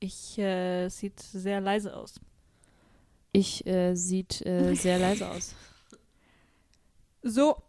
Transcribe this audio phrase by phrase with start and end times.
[0.00, 2.18] Ich äh, sieht sehr leise aus.
[3.32, 5.54] Ich äh, sieht äh, sehr leise aus.
[7.22, 7.62] So.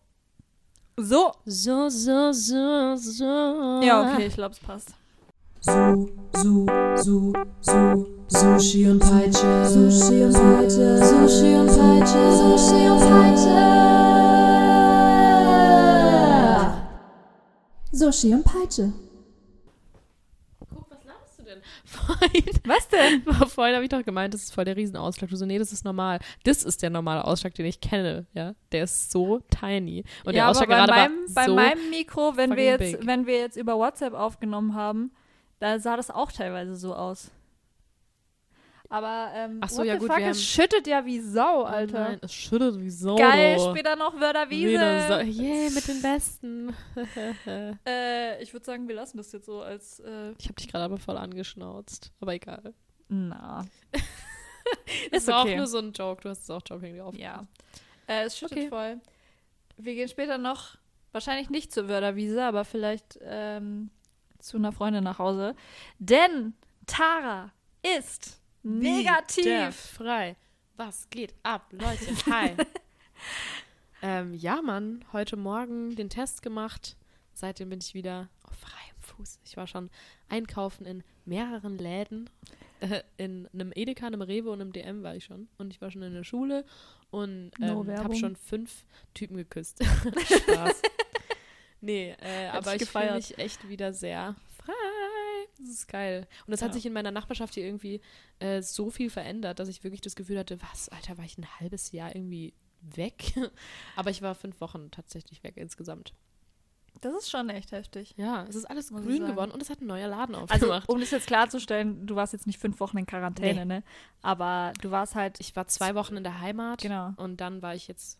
[0.98, 1.34] So.
[1.46, 3.82] So, so, so, so.
[3.84, 4.94] Ja, okay, ich glaube, es passt.
[5.60, 6.66] Su, Su,
[6.96, 9.66] Su, Su, Sushi und Peitsche.
[9.66, 10.98] Sushi und Peitsche.
[11.06, 12.32] Sushi und Peitsche.
[12.32, 13.72] Sushi und Peitsche.
[17.92, 18.94] Sushi und Peitsche.
[20.74, 21.86] Guck, was laberst du denn?
[21.86, 23.24] Vorhin, Was denn?
[23.50, 25.30] vorhin habe ich doch gemeint, das ist voll der Riesenausschlag.
[25.30, 26.20] Du so, nee, das ist normal.
[26.44, 28.54] Das ist der normale Ausschlag, den ich kenne, ja.
[28.72, 30.04] Der ist so tiny.
[30.26, 32.64] Und der ja, Ausschlag aber bei gerade meinem, war bei so meinem Mikro, wenn wir,
[32.64, 33.08] jetzt, big.
[33.08, 35.12] wenn wir jetzt über WhatsApp aufgenommen haben,
[35.60, 37.32] da sah das auch teilweise so aus.
[38.92, 42.10] Aber, ähm, Ach so, ja gut, fuck, wir es schüttet ja wie Sau, Oh Alter.
[42.10, 43.16] Nein, es schüttet wie Sau.
[43.16, 44.70] Geil, später noch Wörterwiese.
[44.72, 46.76] Wieder so, yay, mit den Besten.
[47.88, 50.84] Äh, ich würde sagen, wir lassen das jetzt so als, äh, ich habe dich gerade
[50.84, 52.12] aber voll angeschnauzt.
[52.20, 52.74] Aber egal.
[53.08, 53.66] na.
[55.10, 55.54] Es Ist war okay.
[55.54, 56.22] auch nur so ein Joke.
[56.22, 57.16] Du hast es auch jokingly auf.
[57.16, 57.48] Ja.
[58.08, 58.70] Äh, es schüttet Okay.
[58.70, 59.00] voll.
[59.78, 60.76] Wir gehen später noch,
[61.14, 63.90] wahrscheinlich nicht zur Wörterwiese, aber vielleicht ähm,
[64.40, 65.56] zu einer Freundin nach Hause.
[65.98, 66.54] Denn
[66.88, 67.52] Tara
[67.98, 69.76] ist negativ.
[69.76, 70.36] frei.
[70.78, 72.16] Was geht ab, Leute?
[72.32, 72.56] Hi.
[74.02, 76.98] ähm, ja, Mann, heute Morgen den Test gemacht.
[77.34, 79.40] Seitdem bin ich wieder auf freiem Fuß.
[79.46, 79.90] Ich war schon
[80.30, 82.30] einkaufen in mehreren Läden.
[82.80, 85.48] Äh, in einem Edeka, einem Rewe und einem DM war ich schon.
[85.58, 86.66] Und ich war schon in der Schule
[87.12, 88.16] und No ähm, habe Werbung.
[88.16, 89.84] schon fünf Typen geküsst.
[89.84, 90.82] Spaß.
[91.82, 94.36] nee, äh, aber ich fühle mich echt wieder sehr.
[95.62, 96.28] Das ist geil.
[96.48, 96.68] Und es Ja.
[96.68, 98.02] hat sich in meiner Nachbarschaft hier irgendwie
[98.40, 101.48] äh, so viel verändert, dass ich wirklich das Gefühl hatte, was, Alter, war ich ein
[101.60, 103.34] halbes Jahr irgendwie weg?
[103.96, 106.14] Aber ich war fünf Wochen tatsächlich weg insgesamt.
[107.00, 108.14] Das ist schon echt heftig.
[108.18, 110.90] Ja, es ist alles grün geworden und es hat ein neuer Laden Also, aufgemacht.
[110.90, 113.84] um das jetzt klarzustellen, du warst jetzt nicht fünf Wochen in Quarantäne, ne?
[114.22, 115.40] Aber du warst halt.
[115.40, 117.14] ich war zwei Wochen in der Heimat Genau.
[117.18, 118.20] und dann war ich jetzt,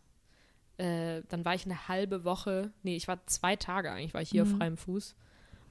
[0.78, 4.30] äh, dann war ich eine halbe Woche, nee, ich war zwei Tage eigentlich, war ich
[4.30, 4.52] hier Mhm.
[4.52, 5.16] auf freiem Fuß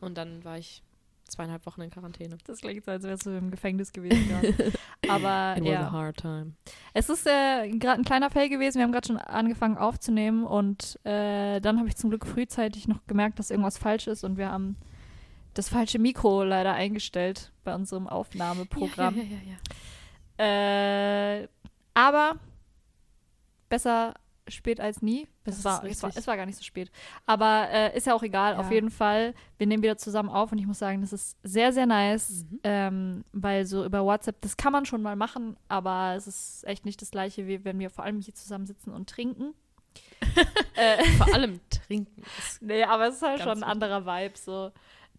[0.01, 0.83] und dann war ich
[1.31, 2.37] zweieinhalb Wochen in Quarantäne.
[2.45, 4.29] Das klingt so, als wärst du im Gefängnis gewesen.
[4.29, 4.73] gerade.
[5.09, 5.93] Aber It was a ja.
[5.93, 6.53] hard time.
[6.93, 8.79] Es ist äh, gerade ein kleiner Fail gewesen.
[8.79, 13.07] Wir haben gerade schon angefangen aufzunehmen und äh, dann habe ich zum Glück frühzeitig noch
[13.07, 14.77] gemerkt, dass irgendwas falsch ist und wir haben
[15.55, 19.17] das falsche Mikro leider eingestellt bei unserem Aufnahmeprogramm.
[19.17, 21.41] Ja, ja.
[21.43, 21.49] Äh,
[21.95, 22.37] aber
[23.69, 24.15] besser
[24.51, 25.29] spät als nie.
[25.45, 26.91] Es war, es, war, es war gar nicht so spät.
[27.27, 28.57] Aber äh, ist ja auch egal.
[28.57, 28.73] Auf Ja.
[28.73, 31.87] jeden Fall, wir nehmen wieder zusammen auf und ich muss sagen, das ist sehr, sehr
[31.87, 32.61] nice, Mhm.
[32.65, 36.85] ähm, weil so über WhatsApp, das kann man schon mal machen, aber es ist echt
[36.85, 39.55] nicht das gleiche, wie wenn wir vor allem hier zusammen sitzen und trinken.
[40.77, 42.23] äh, Vor allem trinken.
[42.61, 44.39] nee, aber es ist halt schon ein anderer Vibe.
[44.39, 44.71] So.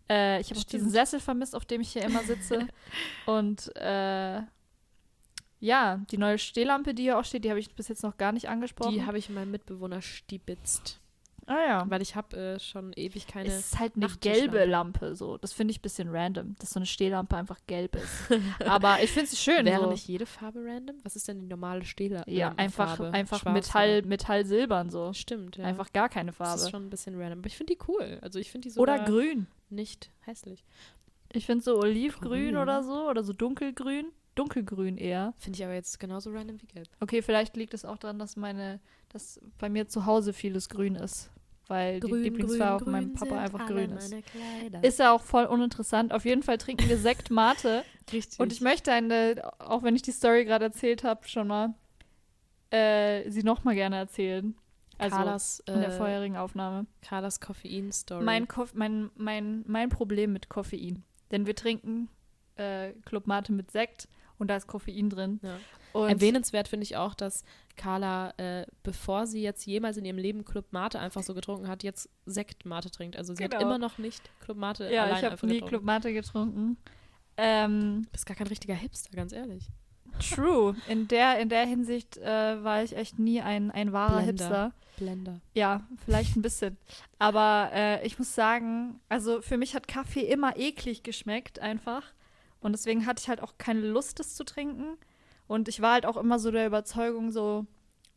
[0.10, 0.90] Äh, ich habe auch diesen.
[0.90, 2.68] Sessel vermisst, auf dem ich hier immer sitze.
[3.26, 4.42] und äh,
[5.62, 8.32] ja, die neue Stehlampe, die hier auch steht, die habe ich bis jetzt noch gar
[8.34, 8.94] nicht angesprochen.
[8.94, 11.00] Die habe ich meinem Mitbewohner stibitzt.
[11.46, 11.86] ah ja.
[11.88, 13.48] Weil ich habe äh, schon ewig keine.
[13.50, 15.38] Es ist halt eine gelbe Lampe, so.
[15.38, 18.40] Das finde ich ein bisschen random, dass so eine Stehlampe einfach gelb ist.
[18.66, 19.66] Aber ich finde sie schön.
[19.66, 19.92] Wäre so.
[19.92, 20.98] nicht jede Farbe random?
[21.04, 22.32] Was ist denn die normale Stehlampe?
[22.32, 24.08] Ja, einfach, einfach Schwarz, Metall, oder?
[24.08, 25.14] Metall silbern so.
[25.14, 25.66] Stimmt, ja.
[25.66, 26.62] Einfach gar keine Das Farbe.
[26.62, 27.40] ist schon ein bisschen random.
[27.40, 28.18] Aber ich finde die cool.
[28.22, 29.48] Also ich finde die Oder sogar grün.
[29.70, 30.64] nicht hässlich.
[31.34, 32.58] Ich finde so olivgrün Grün.
[32.58, 33.08] oder so.
[33.10, 34.12] Oder so dunkelgrün.
[34.36, 35.34] Dunkelgrün eher.
[35.38, 36.88] Finde ich aber jetzt genauso random wie gelb.
[37.00, 40.96] Okay, vielleicht liegt es auch daran, dass meine, dass bei mir zu Hause vieles grün
[40.96, 41.30] ist.
[41.68, 44.14] Weil die Lieblingsfarbe von meinem Papa einfach grün ist.
[44.82, 46.14] Ist ja auch voll uninteressant.
[46.14, 47.86] Auf jeden Fall trinken wir Sekt Mate.
[48.12, 48.40] richtig.
[48.40, 51.74] Und ich möchte eine, auch wenn ich die Story gerade erzählt habe, schon mal
[52.72, 54.56] äh, sie nochmal gerne erzählen.
[54.98, 56.86] Also Carlas, in der äh, vorherigen Aufnahme.
[57.02, 58.24] Carlas Koffein-Story.
[58.24, 61.04] Mein, Koff mein, mein, mein Problem mit Koffein.
[61.32, 62.10] Denn wir trinken
[62.56, 64.08] äh, Club Mate mit Sekt
[64.42, 65.40] und da ist Koffein drin.
[65.42, 65.58] Ja.
[65.94, 67.44] Und Erwähnenswert finde ich auch, dass
[67.76, 71.84] Carla, äh, bevor sie jetzt jemals in ihrem Leben Club Mate einfach so getrunken hat,
[71.84, 73.18] jetzt Sekt Mate trinkt.
[73.18, 73.64] Also sie hat Genau.
[73.64, 75.62] immer noch nicht Club Mate ja, allein ich habe nie.
[75.62, 76.78] Club Mate getrunken.
[77.38, 79.68] Ähm, Du bist gar kein richtiger Hipster, ganz ehrlich.
[80.34, 80.76] true.
[80.88, 84.46] In der, in der Hinsicht äh, war ich echt nie ein, ein wahrer Blender.
[84.46, 84.74] Hipster.
[84.98, 85.42] Blender.
[85.54, 86.78] Ja, vielleicht ein bisschen.
[87.18, 92.04] Aber äh, ich muss sagen, also für mich hat Kaffee immer eklig geschmeckt, einfach.
[92.62, 94.98] Und deswegen hatte ich halt auch keine Lust, das zu trinken.
[95.48, 97.66] Und ich war halt auch immer so der Überzeugung, so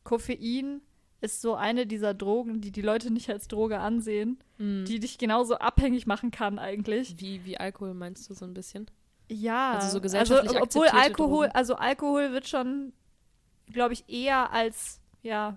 [0.05, 0.81] Koffein
[1.21, 4.85] ist so eine dieser Drogen, die die Leute nicht als Droge ansehen, Mhm.
[4.85, 7.19] die dich genauso abhängig machen kann eigentlich.
[7.19, 8.87] Wie, wie Alkohol meinst du so ein bisschen?
[9.31, 11.57] Ja, Also so gesellschaftlich also, obwohl Alkohol, Drogen.
[11.57, 12.93] also Alkohol wird schon,
[13.73, 15.57] glaube ich, eher als ja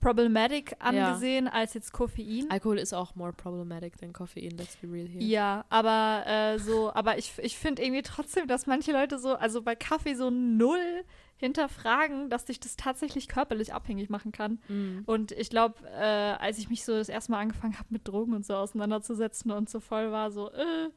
[0.00, 2.50] problematic angesehen als jetzt Koffein.
[2.50, 5.22] Alkohol ist auch more problematic than Koffein, let's be real here.
[5.22, 9.62] Ja, aber äh, so, aber ich, ich finde irgendwie trotzdem, dass manche Leute so, also
[9.62, 11.04] bei Kaffee so null
[11.36, 14.58] hinterfragen, dass dich das tatsächlich körperlich abhängig machen kann.
[14.68, 15.02] Mm.
[15.06, 18.34] Und ich glaube, äh, als ich mich so das erste Mal angefangen habe, mit Drogen
[18.34, 20.88] und so auseinanderzusetzen und so voll war, so, äh,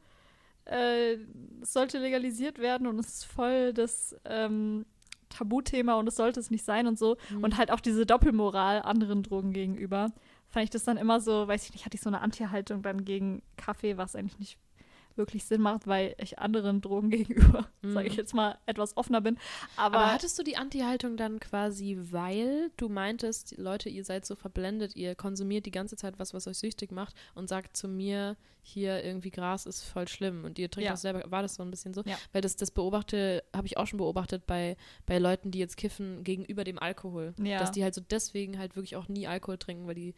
[0.64, 1.18] äh,
[1.60, 4.84] es sollte legalisiert werden und es ist voll das ähm,
[5.32, 7.16] Tabuthema und es sollte es nicht sein und so.
[7.30, 7.44] Mhm.
[7.44, 10.12] Und halt auch diese Doppelmoral anderen Drogen gegenüber.
[10.48, 13.04] Fand ich das dann immer so, weiß ich nicht, hatte ich so eine Anti-Haltung dann
[13.04, 14.58] gegen Kaffee, was eigentlich nicht
[15.16, 17.92] wirklich Sinn macht, weil ich anderen Drogen gegenüber, Mhm.
[17.94, 19.38] sage ich jetzt mal, etwas offener bin.
[19.76, 24.36] Aber, Aber hattest du die Anti-Haltung dann quasi, weil du meintest, Leute, ihr seid so
[24.36, 28.36] verblendet, ihr konsumiert die ganze Zeit was, was euch süchtig macht und sagt zu mir,
[28.64, 30.92] hier irgendwie Gras ist voll schlimm und ihr trinkt Ja.
[30.92, 31.24] das selber.
[31.32, 32.02] War das so ein bisschen so?
[32.04, 32.16] Ja.
[32.32, 36.22] Weil das, das beobachte, habe ich auch schon beobachtet bei, bei Leuten, die jetzt kiffen
[36.22, 37.34] gegenüber dem Alkohol.
[37.42, 37.58] Ja.
[37.58, 40.14] Dass die halt so deswegen halt wirklich auch nie Alkohol trinken, weil die,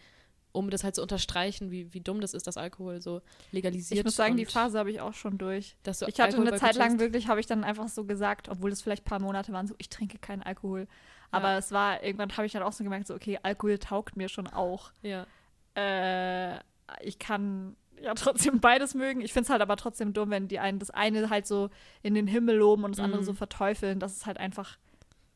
[0.55, 3.21] um das halt zu unterstreichen, wie, wie dumm das ist, dass Alkohol so
[3.51, 5.77] legalisiert ich muss sagen, die Phase habe ich auch schon durch.
[5.85, 8.81] Ich hatte Alkohol eine Zeit lang wirklich, habe ich dann einfach so gesagt, obwohl es
[8.81, 10.87] vielleicht ein paar Monate waren, so, ich trinke keinen Alkohol.
[11.33, 11.59] Aber Ja.
[11.59, 14.47] es war, irgendwann habe ich dann auch so gemerkt, so, okay, Alkohol taugt mir schon
[14.47, 14.93] auch.
[15.03, 15.27] Ja.
[15.75, 16.59] Äh,
[17.03, 19.21] ich kann ja trotzdem beides mögen.
[19.23, 21.71] Ich finde es halt aber trotzdem dumm, wenn die einen das eine halt so
[22.03, 23.27] in den Himmel loben und das andere Mhm.
[23.27, 24.79] so verteufeln, dass es halt einfach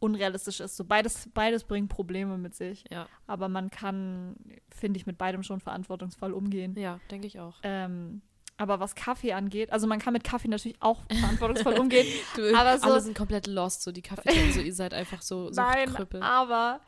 [0.00, 0.76] unrealistisch ist.
[0.76, 2.84] So beides, beides bringt Probleme mit sich.
[2.90, 3.08] Ja.
[3.26, 4.36] Aber man kann,
[4.70, 6.76] finde ich, mit beidem schon verantwortungsvoll umgehen.
[6.78, 7.56] Ja, denke ich auch.
[7.62, 8.22] Ähm,
[8.56, 12.06] aber was Kaffee angeht, also man kann mit Kaffee natürlich auch verantwortungsvoll umgehen.
[12.36, 15.52] Du, Aber so- alle sind komplett lost, so die Kaffeetrinker, so ihr seid einfach so,
[15.52, 16.22] so Nein, Krüppel.
[16.22, 16.80] aber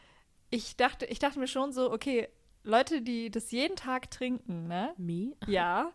[0.51, 2.29] ich dachte, ich dachte mir schon so, okay,
[2.65, 4.93] Leute, die das jeden Tag trinken, ne?
[4.99, 5.33] Me?
[5.47, 5.93] Ja.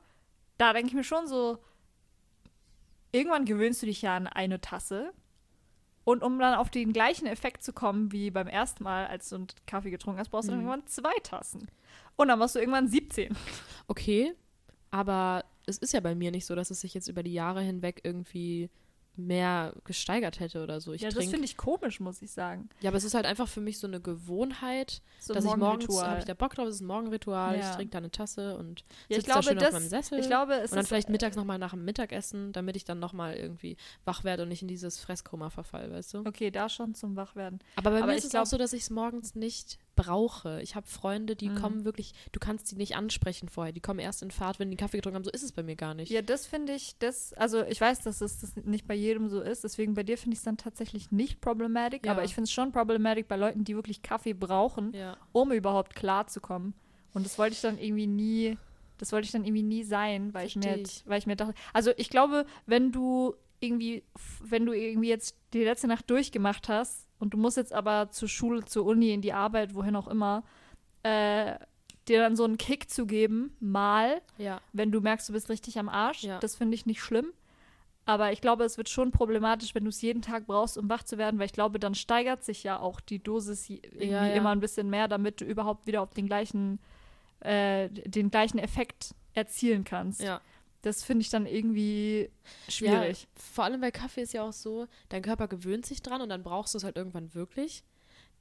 [0.57, 1.59] Da denke ich mir schon so,
[3.11, 5.13] irgendwann gewöhnst du dich ja an eine Tasse.
[6.05, 9.35] Und um dann auf den gleichen Effekt zu kommen wie beim ersten Mal, als du
[9.35, 10.67] einen Kaffee getrunken hast, brauchst du dann Mhm.
[10.69, 11.67] irgendwann zwei Tassen.
[12.15, 13.35] Und dann warst du irgendwann 17.
[13.87, 14.33] Okay,
[14.91, 17.61] aber es ist ja bei mir nicht so, dass es sich jetzt über die Jahre
[17.61, 18.69] hinweg irgendwie
[19.17, 20.93] mehr gesteigert hätte oder so.
[20.93, 22.69] Ich ja, das finde ich komisch, muss ich sagen.
[22.81, 25.55] Ja, aber es ist halt einfach für mich so eine Gewohnheit, So ein dass ich
[25.55, 27.69] morgens habe ich da Bock drauf, es ist ein Morgenritual, Ja.
[27.69, 30.19] ich trinke da eine Tasse und Ja, sitze da schön das, auf meinem Sessel.
[30.19, 32.99] ich glaube, es und dann ist, vielleicht mittags nochmal nach dem Mittagessen, damit ich dann
[32.99, 36.17] nochmal irgendwie wach werde und nicht in dieses Fresskoma verfall, weißt du?
[36.25, 37.59] Okay, da schon zum Wachwerden.
[37.75, 40.61] Aber bei Aber mir ist es glaub- auch so, dass ich es morgens nicht brauche.
[40.61, 41.55] Ich habe Freunde, die Mhm.
[41.55, 43.73] kommen wirklich, du kannst die nicht ansprechen vorher.
[43.73, 45.23] Die kommen erst in Fahrt, wenn die Kaffee getrunken haben.
[45.23, 46.11] So ist es bei mir gar nicht.
[46.11, 49.41] Ja, das finde ich, das, also ich weiß, dass es das nicht bei jedem so
[49.41, 52.11] ist, deswegen bei dir finde ich es dann tatsächlich nicht problematic, Ja.
[52.11, 55.17] aber ich finde es schon problematic bei Leuten, die wirklich Kaffee brauchen, Ja.
[55.31, 56.73] um überhaupt klarzukommen.
[57.13, 58.57] Und das wollte ich dann irgendwie nie,
[58.97, 61.91] das wollte ich dann irgendwie nie sein, weil ich mir, weil ich mir dachte, also
[61.97, 64.03] ich glaube, wenn du irgendwie,
[64.41, 68.27] wenn du irgendwie jetzt die letzte Nacht durchgemacht hast und du musst jetzt aber zur
[68.27, 70.43] Schule, zur Uni, in die Arbeit, wohin auch immer,
[71.03, 71.55] äh,
[72.07, 74.61] dir dann so einen Kick zu geben, mal, Ja.
[74.73, 76.23] wenn du merkst, du bist richtig am Arsch.
[76.23, 76.39] Ja.
[76.39, 77.31] Das finde ich nicht schlimm.
[78.07, 81.01] Aber ich glaube, es wird schon problematisch, wenn du es jeden Tag brauchst, um wach
[81.03, 84.27] zu werden, weil ich glaube, dann steigert sich ja auch die Dosis irgendwie ja.
[84.27, 86.79] immer ein bisschen mehr, damit du überhaupt wieder auf den gleichen,
[87.39, 90.21] äh, den gleichen Effekt erzielen kannst.
[90.21, 90.39] Ja.
[90.85, 92.29] Das finde ich dann irgendwie
[92.69, 93.21] schwierig.
[93.23, 96.29] Ja, vor allem, weil Kaffee ist ja auch so, dein Körper gewöhnt sich dran und
[96.29, 97.83] dann brauchst du es halt irgendwann wirklich.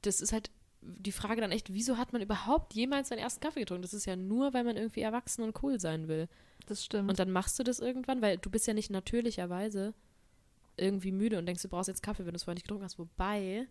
[0.02, 0.50] Das ist halt
[0.82, 3.80] die Frage dann echt, wieso hat man überhaupt jemals seinen ersten Kaffee getrunken?
[3.80, 6.28] Das ist ja nur, weil man irgendwie erwachsen und cool sein will.
[6.66, 7.08] Das stimmt.
[7.08, 9.94] Und dann machst du das irgendwann, weil du bist ja nicht natürlicherweise
[10.76, 12.98] irgendwie müde und denkst, du brauchst jetzt Kaffee, wenn du es vorher nicht getrunken hast.
[12.98, 13.68] Wobei,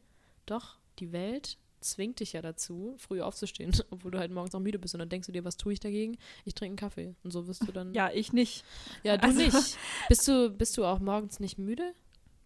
[0.48, 4.80] doch, die Welt zwingt dich ja dazu, früh aufzustehen, obwohl du halt morgens noch müde
[4.80, 4.94] bist.
[4.96, 6.18] Und dann denkst du dir, was tue ich dagegen?
[6.46, 7.16] Ich trinke einen Kaffee.
[7.24, 7.94] Und so wirst du dann.
[7.94, 8.64] ja, ich nicht.
[9.04, 9.78] ja du also- nicht.
[10.10, 11.94] Bist du, bist du auch morgens nicht müde?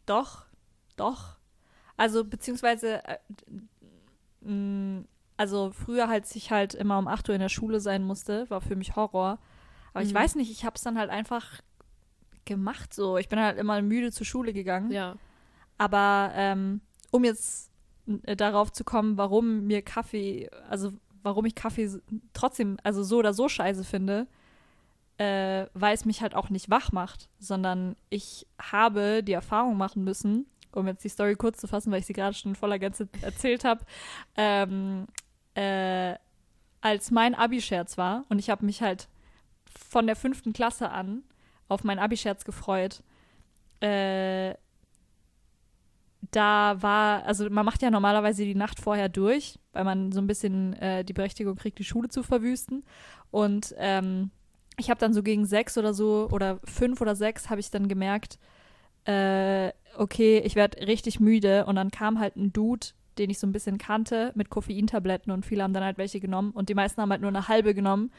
[0.06, 0.46] Doch,
[0.96, 1.38] doch.
[1.98, 3.17] Also, beziehungsweise, äh,
[4.41, 5.03] mh,
[5.38, 8.62] also früher, als ich halt immer um 8 Uhr in der Schule sein musste, war
[8.62, 9.39] für mich Horror.
[9.94, 10.17] Aber ich Mhm.
[10.17, 11.62] weiß nicht, ich habe es dann halt einfach
[12.46, 13.17] gemacht so.
[13.17, 14.91] Ich bin halt immer müde zur Schule gegangen.
[14.91, 15.15] Ja.
[15.77, 17.67] Aber ähm, um jetzt
[18.24, 21.90] äh, darauf zu kommen, warum mir Kaffee, also warum ich Kaffee
[22.34, 24.28] trotzdem, also so oder so scheiße finde,
[25.18, 30.04] äh, weil es mich halt auch nicht wach macht, sondern ich habe die Erfahrung machen
[30.04, 33.10] müssen, um jetzt die Story kurz zu fassen, weil ich sie gerade schon voller Gänze
[33.22, 33.84] erzählt habe,
[34.36, 35.08] ähm,
[35.56, 36.16] äh,
[36.82, 39.10] als mein Abi-Scherz war und ich habe mich halt
[39.90, 41.24] von der fünften Klasse an
[41.68, 43.04] auf meinen Abi-Scherz gefreut,
[43.82, 44.54] äh,
[46.32, 50.28] da war, also man macht ja normalerweise die Nacht vorher durch, weil man so ein
[50.28, 52.84] bisschen äh, die Berechtigung kriegt, die Schule zu verwüsten.
[53.32, 54.32] Und ähm,
[54.78, 57.88] ich habe dann so gegen sechs oder so oder fünf oder sechs habe ich dann
[57.88, 58.40] gemerkt,
[59.06, 61.66] äh, okay, ich werde richtig müde.
[61.66, 65.46] Und dann kam halt ein Dude den ich so ein bisschen kannte, mit Koffeintabletten und
[65.46, 68.12] viele haben dann halt welche genommen und die meisten haben halt nur eine halbe genommen,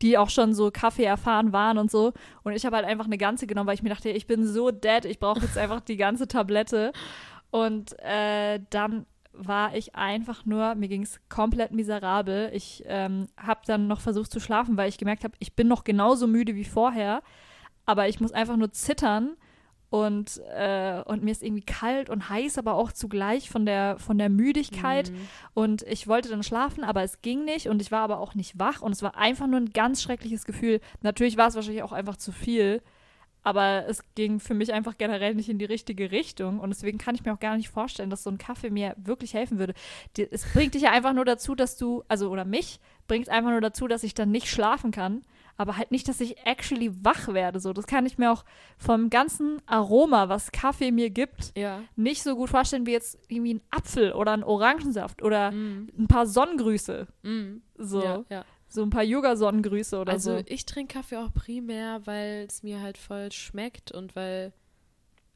[0.00, 2.12] die auch schon so Kaffee erfahren waren und so.
[2.44, 4.70] Und ich habe halt einfach eine ganze genommen, weil ich mir dachte, ich bin so
[4.70, 6.92] dead, ich brauche jetzt einfach die ganze Tablette.
[7.52, 9.04] Und äh, dann
[9.34, 12.50] war ich einfach nur, mir ging es komplett miserabel.
[12.54, 15.84] Ich ähm, habe dann noch versucht zu schlafen, weil ich gemerkt habe, ich bin noch
[15.84, 17.22] genauso müde wie vorher,
[17.84, 19.36] aber ich muss einfach nur zittern
[19.90, 24.16] und, äh, und mir ist irgendwie kalt und heiß, aber auch zugleich von der, von
[24.16, 25.10] der Müdigkeit.
[25.10, 25.28] Mhm.
[25.52, 28.58] Und ich wollte dann schlafen, aber es ging nicht und ich war aber auch nicht
[28.58, 30.80] wach und es war einfach nur ein ganz schreckliches Gefühl.
[31.02, 32.80] Natürlich war es wahrscheinlich auch einfach zu viel,
[33.42, 37.14] aber es ging für mich einfach generell nicht in die richtige Richtung und deswegen kann
[37.14, 39.74] ich mir auch gar nicht vorstellen, dass so ein Kaffee mir wirklich helfen würde.
[40.16, 43.50] Die, es bringt dich ja einfach nur dazu, dass du, also oder mich, bringt einfach
[43.50, 45.22] nur dazu, dass ich dann nicht schlafen kann,
[45.58, 47.60] aber halt nicht, dass ich actually wach werde.
[47.60, 48.44] So, das kann ich mir auch
[48.78, 51.82] vom ganzen Aroma, was Kaffee mir gibt, Ja.
[51.94, 55.88] nicht so gut vorstellen wie jetzt irgendwie ein Apfel oder ein Orangensaft oder Mhm.
[55.98, 57.06] ein paar Sonnengrüße.
[57.22, 57.62] Mhm.
[57.76, 58.44] So, Ja, ja.
[58.72, 60.44] So ein paar Yoga-Sonnengrüße oder Also so.
[60.46, 64.52] ich trinke Kaffee auch primär, weil es mir halt voll schmeckt und weil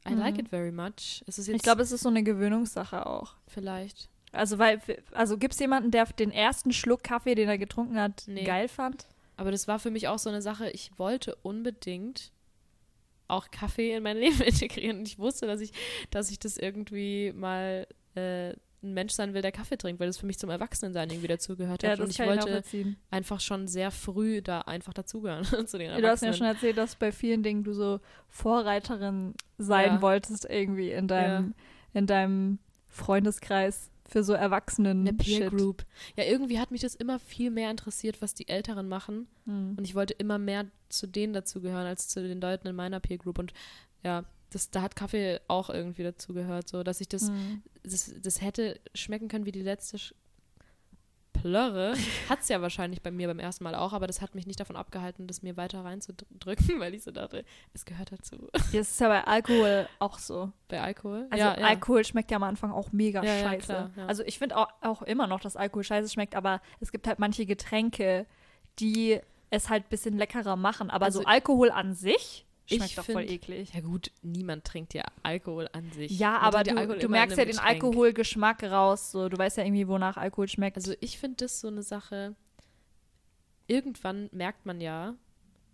[0.07, 0.19] I Mhm.
[0.19, 1.23] like it very much.
[1.27, 3.35] Ich glaube, es ist so eine Gewöhnungssache auch.
[3.47, 4.09] vielleicht.
[4.33, 4.81] Also, weil,
[5.13, 8.43] also gibt es jemanden, der den ersten Schluck Kaffee, den er getrunken hat, Nee.
[8.43, 9.07] geil fand?
[9.37, 12.31] Aber das war für mich auch so eine Sache, ich wollte unbedingt
[13.27, 14.99] auch Kaffee in mein Leben integrieren.
[14.99, 15.71] Und ich wusste, dass ich,
[16.11, 18.53] dass ich das irgendwie mal äh,
[18.83, 21.83] ein Mensch sein will, der Kaffee trinkt, weil das für mich zum Erwachsenensein irgendwie dazugehört
[21.83, 21.99] hat.
[21.99, 22.63] und ich wollte
[23.09, 26.33] einfach schon sehr früh da einfach dazugehören zu den Ja, Du hast mir Erwachsenen.
[26.35, 30.01] schon erzählt, dass bei vielen Dingen du so Vorreiterin sein Ja.
[30.01, 31.53] wolltest, irgendwie in deinem,
[31.93, 35.01] in deinem Freundeskreis für so Erwachsenen.
[35.01, 35.49] Eine Peer.
[35.49, 35.83] Group.
[36.15, 39.27] Ja, irgendwie hat mich das immer viel mehr interessiert, was die Älteren machen.
[39.45, 39.75] Hm.
[39.77, 43.17] Und ich wollte immer mehr zu denen dazugehören, als zu den Leuten in meiner Peer
[43.17, 43.39] Group.
[43.39, 43.53] Und
[44.03, 47.61] ja, das, da hat Kaffee auch irgendwie dazugehört, so dass ich das, Hm.
[47.83, 50.13] das, das hätte schmecken können wie die letzte Sch
[51.33, 51.93] Plörre.
[52.29, 54.59] Hat es ja wahrscheinlich bei mir beim ersten Mal auch, aber das hat mich nicht
[54.59, 58.47] davon abgehalten, das mir weiter reinzudrücken, weil ich so dachte, es gehört dazu.
[58.53, 60.51] Das ist ja bei Alkohol auch so.
[60.67, 61.27] Bei Alkohol.
[61.29, 61.67] Also ja, ja.
[61.67, 63.65] Alkohol schmeckt ja am Anfang auch mega Ja, scheiße.
[63.67, 63.91] klar.
[64.07, 67.19] Also ich finde auch, auch immer noch, dass Alkohol scheiße schmeckt, aber es gibt halt
[67.19, 68.25] manche Getränke,
[68.79, 69.19] die
[69.51, 70.89] es halt ein bisschen leckerer machen.
[70.89, 73.73] Aber Also so Alkohol an sich ich schmeckt doch voll find- eklig.
[73.73, 76.11] Ja gut, niemand trinkt ja Alkohol an sich.
[76.19, 77.83] Ja, Man aber du, du merkst ja den Getränk.
[77.83, 79.11] Alkoholgeschmack raus.
[79.11, 79.29] So.
[79.29, 80.77] Du weißt ja irgendwie, wonach Alkohol schmeckt.
[80.77, 82.35] Also ich finde das so eine Sache,
[83.67, 85.15] irgendwann merkt man ja,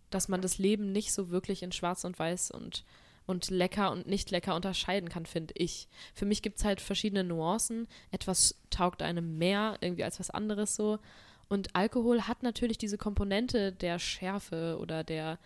[0.09, 2.83] dass man das Leben nicht so wirklich in schwarz und weiß und,
[3.25, 5.87] und lecker und nicht lecker unterscheiden kann, finde ich.
[6.13, 7.87] Für mich gibt es halt verschiedene Nuancen.
[8.11, 10.99] Etwas taugt einem mehr irgendwie als was anderes so.
[11.49, 15.39] Und Alkohol hat natürlich diese Komponente der Schärfe oder der,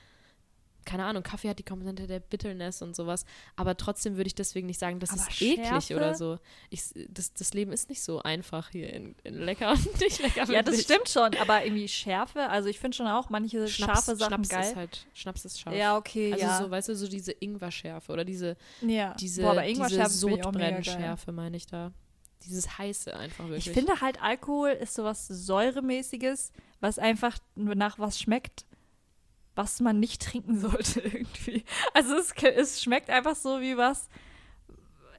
[0.88, 3.25] keine Ahnung, Kaffee hat die Komponente der Bitterness und sowas.
[3.58, 5.96] Aber trotzdem würde ich deswegen nicht sagen, das Aber ist eklig Schärfe?
[5.96, 6.39] oder so.
[6.70, 10.51] Ich, das, das Leben ist nicht so einfach hier in, in lecker und nicht lecker.
[10.51, 14.15] ja, das stimmt schon, aber irgendwie Schärfe, also ich finde schon auch manche Schnaps, scharfe
[14.15, 14.63] Sachen Schnaps geil.
[14.63, 15.75] ist halt, Schnaps ist scharf.
[15.75, 16.58] ja, okay, also ja.
[16.58, 19.13] so, weißt du, so diese Ingwer-Schärfe oder diese, ja.
[19.15, 20.08] diese, Boah, diese.
[20.08, 21.91] Sodbrennschärfe, meine ich da.
[22.46, 23.67] Dieses heiße einfach wirklich.
[23.67, 28.66] Ich finde halt, Alkohol ist sowas Säuremäßiges, was einfach nur nach was schmeckt,
[29.58, 31.64] was man nicht trinken sollte irgendwie.
[31.94, 34.08] Also es, es schmeckt einfach so wie was,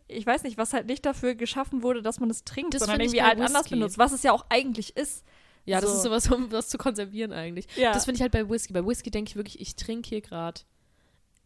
[0.06, 3.00] ich weiß nicht, was halt nicht dafür geschaffen wurde, dass man es trinkt, Das sondern
[3.00, 5.24] irgendwie halt anders benutzt, was es ja auch eigentlich ist.
[5.66, 5.96] ja, das so.
[5.96, 7.66] ist sowas, um das zu konservieren eigentlich.
[7.76, 7.92] Ja.
[7.92, 8.72] Das finde ich halt bei Whisky.
[8.72, 10.62] Bei Whisky denke ich wirklich, ich trinke hier gerade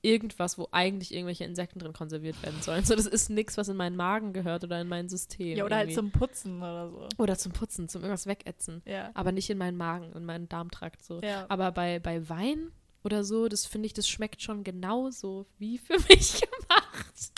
[0.03, 2.85] irgendwas, wo eigentlich irgendwelche Insekten drin konserviert werden sollen.
[2.85, 5.57] So, das ist nichts, was in meinen Magen gehört oder in mein System.
[5.57, 6.11] ja, oder halt irgendwie.
[6.13, 7.09] zum Putzen oder so.
[7.19, 8.83] Oder zum Putzen, zum irgendwas wegätzen.
[8.85, 9.11] Ja.
[9.15, 11.21] Aber nicht in meinen Magen, in meinen Darmtrakt so.
[11.21, 11.47] Ja.
[11.49, 12.73] Aber bei, bei Wein
[13.04, 17.32] oder so, das finde ich, das schmeckt schon genauso wie für mich gemacht.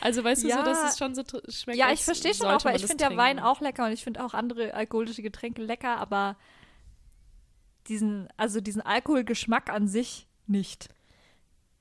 [0.00, 0.58] Also weißt du Ja.
[0.58, 1.78] so, dass es schon so schmeckt.
[1.78, 4.24] Ja, ich verstehe schon auch, weil ich finde ja Wein auch lecker und ich finde
[4.24, 6.36] auch andere alkoholische Getränke lecker, aber
[7.88, 10.88] diesen, also diesen Alkoholgeschmack an sich nicht.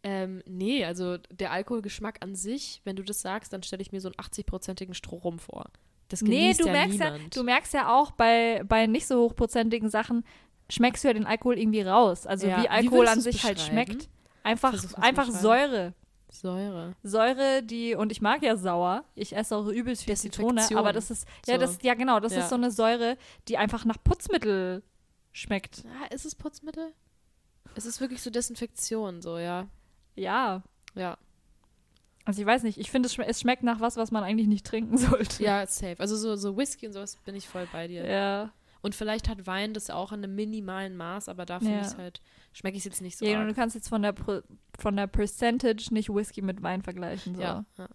[0.01, 3.99] Ähm, nee, also der Alkoholgeschmack an sich, wenn du das sagst, dann stelle ich mir
[3.99, 5.69] so einen 80-prozentigen Strohrum vor.
[6.07, 7.35] Das Nee, du ja merkst ja, niemand.
[7.35, 10.23] du merkst ja auch bei, bei nicht so hochprozentigen Sachen,
[10.69, 12.25] schmeckst du ja den Alkohol irgendwie raus.
[12.27, 14.09] Also Ja, wie wie Alkohol würdest an sich halt schmeckt.
[14.43, 15.29] Einfach, einfach.
[15.29, 15.93] Säure.
[16.31, 16.95] Säure.
[17.03, 19.03] Säure, die, und ich mag ja sauer.
[19.15, 21.59] Ich esse auch übelst viel Zitrone, aber das ist, ja, So.
[21.61, 22.39] das, ja genau, das Ja.
[22.41, 24.83] ist so eine Säure, die einfach nach Putzmittel
[25.31, 25.83] schmeckt.
[26.01, 26.93] Ah, ist es Putzmittel?
[27.75, 29.67] Es ist wirklich so Desinfektion, so, ja.
[30.15, 30.61] Ja.
[30.95, 31.17] Ja.
[32.25, 34.47] Also ich weiß nicht, ich finde, es, schme es schmeckt nach was, was man eigentlich
[34.47, 35.41] nicht trinken sollte.
[35.43, 35.95] Ja, safe.
[35.99, 38.05] Also so, so Whisky und sowas bin ich voll bei dir.
[38.07, 38.51] Ja.
[38.81, 41.81] Und vielleicht hat Wein das auch in einem minimalen Maß, aber da finde Ja.
[41.81, 42.21] ich es halt,
[42.53, 43.49] schmecke ich es jetzt nicht so ja, und arg.
[43.49, 44.39] du kannst jetzt von der, Pro
[44.77, 47.35] von der Percentage nicht Whisky mit Wein vergleichen.
[47.35, 47.41] So.
[47.41, 47.87] Ja, ja.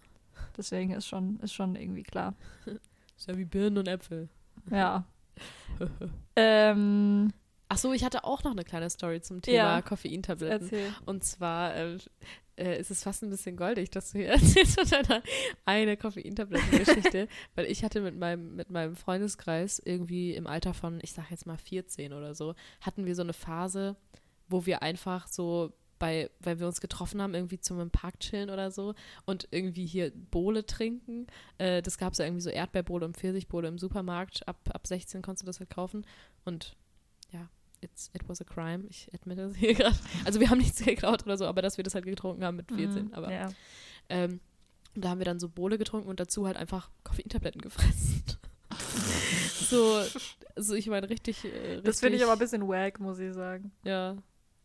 [0.57, 2.35] Deswegen ist schon, ist schon irgendwie klar.
[3.17, 4.29] Ist ja wie Birnen und Äpfel.
[4.71, 5.05] Ja.
[6.37, 7.33] ähm,
[7.69, 9.83] Ach so, ich hatte auch noch eine kleine Story zum Thema Ja.
[9.83, 10.63] Koffeintabletten.
[10.69, 10.93] erzähl.
[11.07, 11.99] Und zwar ähm,
[12.57, 15.23] äh, ist es fast ein bisschen goldig, dass du hier erzählst von deiner
[15.65, 21.13] eine Koffeintablettengeschichte, weil ich hatte mit meinem, mit meinem Freundeskreis irgendwie im Alter von, ich
[21.13, 23.97] sag jetzt mal 14 oder so, hatten wir so eine Phase,
[24.49, 28.71] wo wir einfach so bei, weil wir uns getroffen haben, irgendwie zum Park chillen oder
[28.71, 28.95] so
[29.25, 31.27] und irgendwie hier Bohle trinken.
[31.59, 34.47] Äh, das gab es ja irgendwie so Erdbeerbohle und Pfirsichbohle im Supermarkt.
[34.49, 36.07] Ab, ab 16 konntest du das halt kaufen.
[36.45, 36.77] Und
[37.85, 38.85] it's, it was a crime.
[38.91, 39.97] Ich admite das hier gerade.
[40.25, 42.71] Also wir haben nichts geklaut oder so, aber dass wir das halt getrunken haben mit
[42.73, 43.07] 14.
[43.07, 43.49] Mhm, Aber ja.
[44.09, 44.41] ähm,
[44.97, 48.23] und da haben wir dann so Bohle getrunken und dazu halt einfach Koffeintabletten gefressen.
[49.71, 50.01] so,
[50.57, 53.33] also ich meine, richtig, äh, Das finde ich richtig- aber ein bisschen wack, muss ich
[53.33, 53.73] sagen.
[53.85, 54.17] Ja.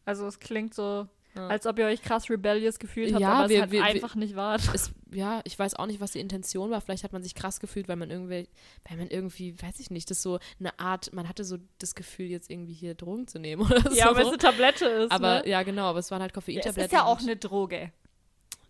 [0.06, 1.08] Also es klingt so,
[1.40, 1.48] ja.
[1.48, 3.86] als ob ihr euch krass rebellious gefühlt habt, Ja, aber wir- es halt wir- wir-
[3.86, 4.62] einfach nicht wart.
[4.74, 6.82] es, ja, ich weiß auch nicht, was die Intention war.
[6.82, 8.48] Vielleicht hat man sich krass gefühlt, weil man irgendwie,
[8.88, 12.28] weil man irgendwie, weiß ich nicht, das so eine Art, man hatte so das Gefühl,
[12.28, 14.16] jetzt irgendwie hier Drogen zu nehmen oder Ja, so.
[14.16, 15.12] weil es eine Tablette ist.
[15.12, 15.48] aber ne?
[15.50, 16.84] ja, genau, aber es waren halt Ja, Koffeintabletten.
[16.86, 17.92] ist ja auch eine Droge.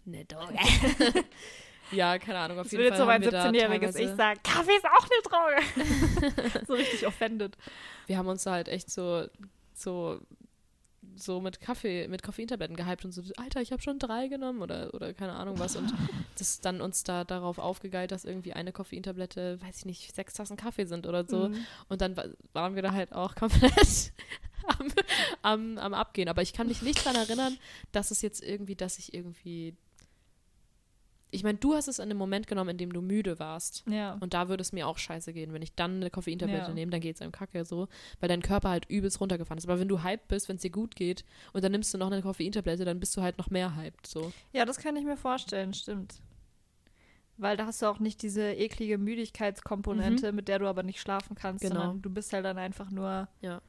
[0.06, 0.54] eine Droge.
[1.92, 2.98] ja, keine Ahnung, auf Das jeden Fall.
[2.98, 5.22] so mein haben wir da 17-jähriges Ich sagen, Kaffee ist auch eine
[6.32, 6.66] Droge.
[6.68, 7.58] so richtig offended.
[8.08, 9.26] Wir haben uns da halt echt so,
[9.74, 10.20] so,
[11.22, 14.94] so mit Kaffee, mit Koffeintabletten gehypt und so, Alter, ich habe schon drei genommen oder,
[14.94, 15.76] oder keine Ahnung was.
[15.76, 15.94] Und
[16.38, 20.58] das dann uns da darauf aufgegeilt, dass irgendwie eine Koffeintablette, weiß ich nicht, sechs Tassen
[20.58, 21.50] Kaffee sind oder so.
[21.50, 21.66] Mhm.
[21.90, 24.12] Und dann wa- waren wir da halt auch komplett
[24.80, 24.88] am,
[25.42, 26.30] am, am Abgehen.
[26.30, 27.58] Aber ich kann mich nicht daran erinnern,
[27.92, 29.76] dass es jetzt irgendwie, dass ich irgendwie.
[31.32, 33.84] Ich meine, du hast es in einem Moment genommen, in dem du müde warst.
[33.88, 34.18] Ja.
[34.20, 35.54] Und da würde es mir auch scheiße gehen.
[35.54, 36.74] Wenn ich dann eine Koffeintablette Ja.
[36.74, 37.88] nehme, dann geht es einem kacke so,
[38.20, 39.66] weil dein Körper halt übelst runtergefahren ist.
[39.66, 42.08] Aber wenn du hyped bist, wenn es dir gut geht und dann nimmst du noch
[42.12, 44.08] eine Koffeintablette, dann bist du halt noch mehr hyped.
[44.08, 44.32] So.
[44.54, 46.20] ja, das kann ich mir vorstellen, stimmt.
[47.38, 51.36] Weil da hast du auch nicht diese eklige Müdigkeitskomponente, mit der du aber nicht schlafen
[51.36, 51.76] kannst, Genau.
[51.76, 53.62] sondern du bist halt dann einfach nur Ja.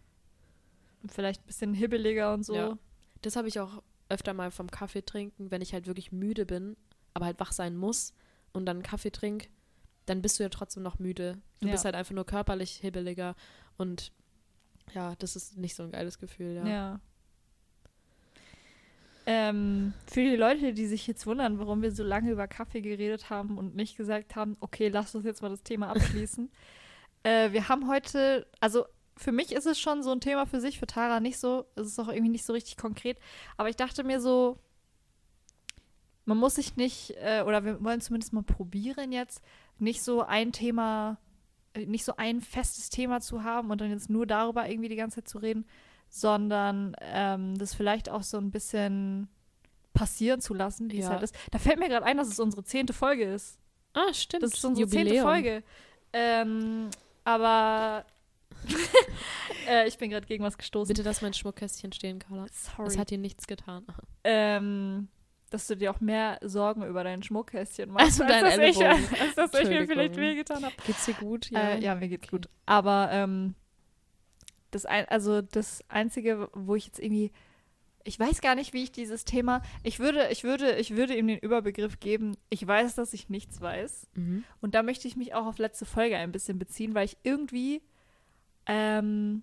[1.07, 2.55] vielleicht ein bisschen hibbeliger und so.
[2.55, 2.79] Ja.
[3.23, 6.76] Das habe ich auch öfter mal vom Kaffee trinken, wenn ich halt wirklich müde bin,
[7.14, 8.14] aber halt wach sein muss
[8.52, 9.49] und dann einen Kaffee trink,
[10.07, 11.38] dann bist du ja trotzdem noch müde.
[11.61, 11.73] Du Ja.
[11.73, 13.35] bist halt einfach nur körperlich hibbeliger
[13.77, 14.12] und
[14.94, 16.66] ja, das ist nicht so ein geiles Gefühl, ja.
[16.66, 17.01] Ja.
[19.27, 23.31] Ähm, für die Leute, die sich jetzt wundern, warum wir so lange über Kaffee geredet
[23.31, 26.51] haben und nicht gesagt haben, okay, lass uns jetzt mal das Thema abschließen.
[27.23, 30.79] äh, wir haben heute, also für mich ist es schon so ein Thema für sich,
[30.79, 31.66] für Tara nicht so.
[31.77, 33.18] Es ist auch irgendwie nicht so richtig konkret.
[33.59, 34.59] Aber ich dachte mir so,
[36.31, 39.43] man muss sich nicht, äh, oder wir wollen zumindest mal probieren jetzt,
[39.81, 41.19] nicht so ein Thema,
[41.75, 44.97] äh, nicht so ein festes Thema zu haben und dann jetzt nur darüber irgendwie die
[44.97, 45.66] ganze Zeit zu reden,
[46.09, 49.29] sondern ähm, das vielleicht auch so ein bisschen
[49.93, 51.11] passieren zu lassen, wie es Ja.
[51.11, 51.35] halt ist.
[51.51, 53.59] Da fällt mir gerade ein, dass es unsere zehnte Folge ist.
[53.93, 54.45] Ah, stimmt.
[54.45, 55.64] Das ist unsere zehnte Folge.
[56.12, 56.90] Ähm,
[57.25, 58.05] aber
[59.69, 60.88] äh, ich bin gerade gegen was gestoßen.
[60.95, 62.47] Bitte lass mein Schmuckkästchen stehen, Carla.
[62.53, 62.88] Sorry.
[62.88, 63.85] Es hat dir nichts getan.
[64.23, 65.09] ähm,
[65.50, 69.20] dass du dir auch mehr Sorgen über dein Schmuckkästchen machst, Also dein als, dass ich,
[69.20, 70.74] als dass ich mir vielleicht wehgetan habe.
[70.86, 71.50] Geht's dir gut?
[71.50, 72.36] Ja, äh, ja mir geht's Okay.
[72.36, 72.48] gut.
[72.66, 73.54] Aber ähm,
[74.70, 77.32] das, ein, also das Einzige, wo ich jetzt irgendwie,
[78.04, 81.26] ich weiß gar nicht, wie ich dieses Thema, ich würde, ich würde, ich würde ihm
[81.26, 84.08] den Überbegriff geben, ich weiß, dass ich nichts weiß.
[84.14, 84.44] Mhm.
[84.60, 87.82] Und da möchte ich mich auch auf letzte Folge ein bisschen beziehen, weil ich irgendwie
[88.66, 89.42] ähm,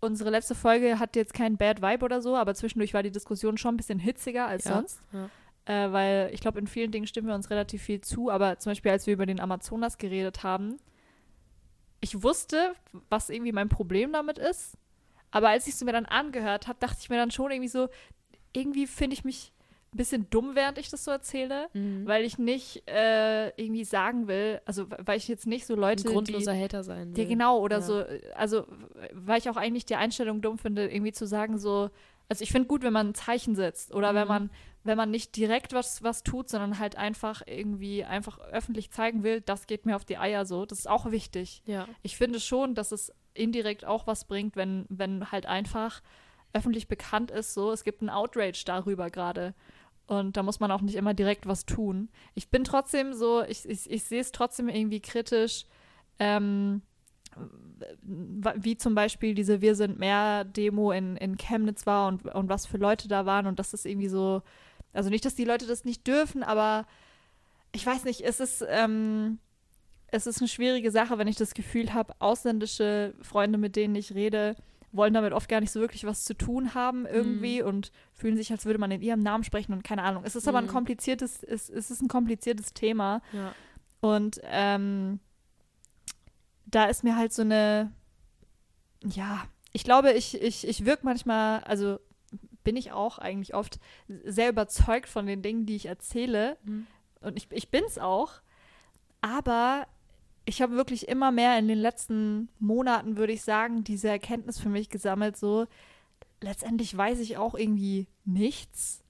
[0.00, 3.58] unsere letzte Folge hat jetzt keinen Bad Vibe oder so, aber zwischendurch war die Diskussion
[3.58, 5.02] schon ein bisschen hitziger als Ja, sonst.
[5.12, 5.28] ja.
[5.64, 8.70] Äh, weil ich glaube, in vielen Dingen stimmen wir uns relativ viel zu, aber zum
[8.70, 10.78] Beispiel, als wir über den Amazonas geredet haben,
[12.00, 12.74] ich wusste,
[13.10, 14.78] was irgendwie mein Problem damit ist,
[15.30, 17.88] aber als ich es mir dann angehört habe, dachte ich mir dann schon irgendwie so,
[18.54, 19.52] irgendwie finde ich mich
[19.98, 22.06] bisschen dumm, während ich das so erzähle, Mhm.
[22.06, 26.04] weil ich nicht äh, irgendwie sagen will, also weil ich jetzt nicht so Ein Leute,
[26.04, 27.26] die, grundloser Hater sein ja, will.
[27.26, 27.82] genau, oder Ja.
[27.82, 28.64] so, also,
[29.12, 31.90] weil ich auch eigentlich die Einstellung dumm finde, irgendwie zu sagen, so,
[32.30, 34.28] also ich finde gut, wenn man ein Zeichen setzt oder wenn Mhm.
[34.28, 34.50] man,
[34.84, 39.40] wenn man nicht direkt was, was tut, sondern halt einfach irgendwie einfach öffentlich zeigen will,
[39.42, 40.64] das geht mir auf die Eier so.
[40.64, 41.62] Das ist auch wichtig.
[41.66, 41.86] Ja.
[42.02, 46.02] Ich finde schon, dass es indirekt auch was bringt, wenn, wenn halt einfach
[46.54, 49.54] öffentlich bekannt ist, so, es gibt einen Outrage darüber gerade.
[50.08, 52.08] Und da muss man auch nicht immer direkt was tun.
[52.34, 55.66] Ich bin trotzdem so, ich, ich, ich sehe es trotzdem irgendwie kritisch,
[56.18, 56.80] ähm,
[58.02, 62.66] wie zum Beispiel diese Wir sind mehr Demo in, in Chemnitz war und, und was
[62.66, 64.42] für Leute da waren und das ist irgendwie so,
[64.94, 66.86] also nicht, dass die Leute das nicht dürfen, aber
[67.72, 69.38] ich weiß nicht, es ist, ähm,
[70.08, 74.14] es ist eine schwierige Sache, wenn ich das Gefühl habe, ausländische Freunde, mit denen ich
[74.14, 74.56] rede,
[74.92, 78.50] wollen damit oft gar nicht so wirklich was zu tun haben irgendwie und fühlen sich,
[78.50, 80.22] als würde man in ihrem Namen sprechen und keine Ahnung.
[80.24, 80.68] Es ist aber ein Mhm.
[80.70, 83.54] kompliziertes, es, es ist ein kompliziertes Thema Ja.
[84.00, 85.20] und ähm,
[86.66, 87.92] da ist mir halt so eine,
[89.04, 91.98] ja, ich glaube, ich, ich, ich wirke manchmal, also
[92.64, 93.78] bin ich auch eigentlich oft
[94.24, 96.58] sehr überzeugt von den Dingen, die ich erzähle.
[96.64, 96.86] Mhm.
[97.20, 98.32] Und ich, ich bin es auch.
[99.22, 99.86] Aber
[100.48, 104.70] ich habe wirklich immer mehr in den letzten Monaten, würde ich sagen, diese Erkenntnis für
[104.70, 105.66] mich gesammelt, so
[106.40, 109.04] letztendlich weiß ich auch irgendwie nichts.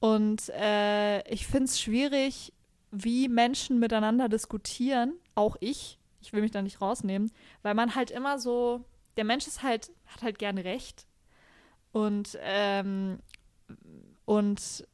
[0.00, 2.52] Und äh, ich finde es schwierig,
[2.90, 7.30] wie Menschen miteinander diskutieren, auch ich, ich will mich da nicht rausnehmen,
[7.62, 8.84] weil man halt immer so,
[9.16, 11.06] der Mensch ist halt, hat halt gerne Recht.
[11.92, 13.20] Und, ähm,
[14.24, 14.84] und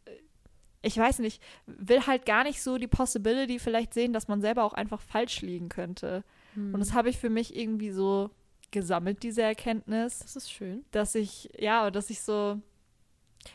[0.83, 4.65] ich weiß nicht, will halt gar nicht so die Possibility vielleicht sehen, dass man selber
[4.65, 6.23] auch einfach falsch liegen könnte.
[6.55, 6.75] Hm.
[6.75, 8.31] Und das habe ich für mich irgendwie so
[8.71, 10.85] gesammelt, diese Erkenntnis, das ist schön.
[10.91, 12.61] dass ich, ja, dass ich so.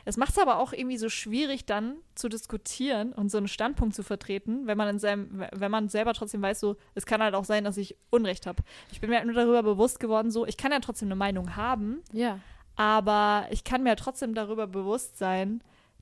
[0.05, 3.93] Es macht es aber auch irgendwie so schwierig, dann zu diskutieren und so einen Standpunkt
[3.93, 7.35] zu vertreten, wenn man in seinem, wenn man selber trotzdem weiß, so, es kann halt
[7.35, 8.63] auch sein, dass ich Unrecht habe.
[8.93, 11.57] Ich bin mir halt nur darüber bewusst geworden, so, ich kann ja trotzdem eine Meinung
[11.57, 12.39] haben, Ja.
[12.77, 15.61] aber ich kann mir trotzdem darüber bewusst sein,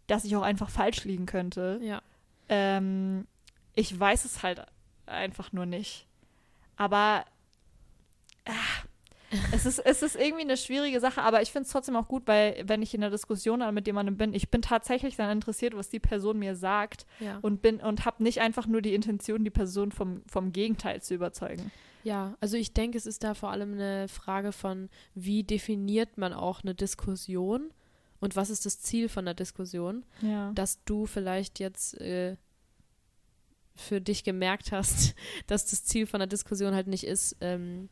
[0.09, 1.79] dass ich auch einfach falsch liegen könnte.
[1.81, 2.01] Ja.
[2.49, 3.27] Ähm,
[3.75, 4.61] ich weiß es halt
[5.05, 6.07] einfach nur nicht.
[6.75, 7.25] Aber
[8.45, 8.51] ah,
[9.51, 12.23] es, ist, es ist irgendwie eine schwierige Sache, aber ich finde es trotzdem auch gut,
[12.25, 15.89] weil wenn ich in einer Diskussion mit jemandem bin, ich bin tatsächlich dann interessiert, was
[15.89, 17.37] die Person mir sagt Ja.
[17.41, 21.13] und bin und habe nicht einfach nur die Intention, die Person vom, vom Gegenteil zu
[21.13, 21.71] überzeugen.
[22.03, 26.33] Ja, also ich denke, es ist da vor allem eine Frage von, wie definiert man
[26.33, 27.71] auch eine Diskussion
[28.19, 30.51] und was ist das Ziel von der Diskussion, Ja.
[30.53, 32.35] dass du vielleicht jetzt äh,
[33.75, 35.15] für dich gemerkt hast,
[35.47, 37.89] dass das Ziel von der Diskussion halt nicht ist, ähm,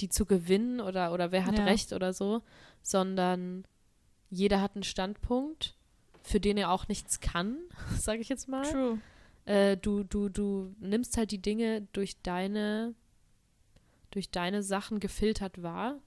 [0.00, 1.64] die zu gewinnen oder, oder wer hat Ja.
[1.64, 2.42] recht oder so,
[2.82, 3.64] sondern
[4.30, 5.76] jeder hat einen Standpunkt,
[6.22, 7.58] für den er auch nichts kann,
[7.98, 8.62] sage ich jetzt mal.
[8.70, 8.98] True.
[9.44, 12.94] Äh, du, du, du nimmst halt die Dinge durch deine,
[14.10, 15.98] durch deine Sachen gefiltert wahr.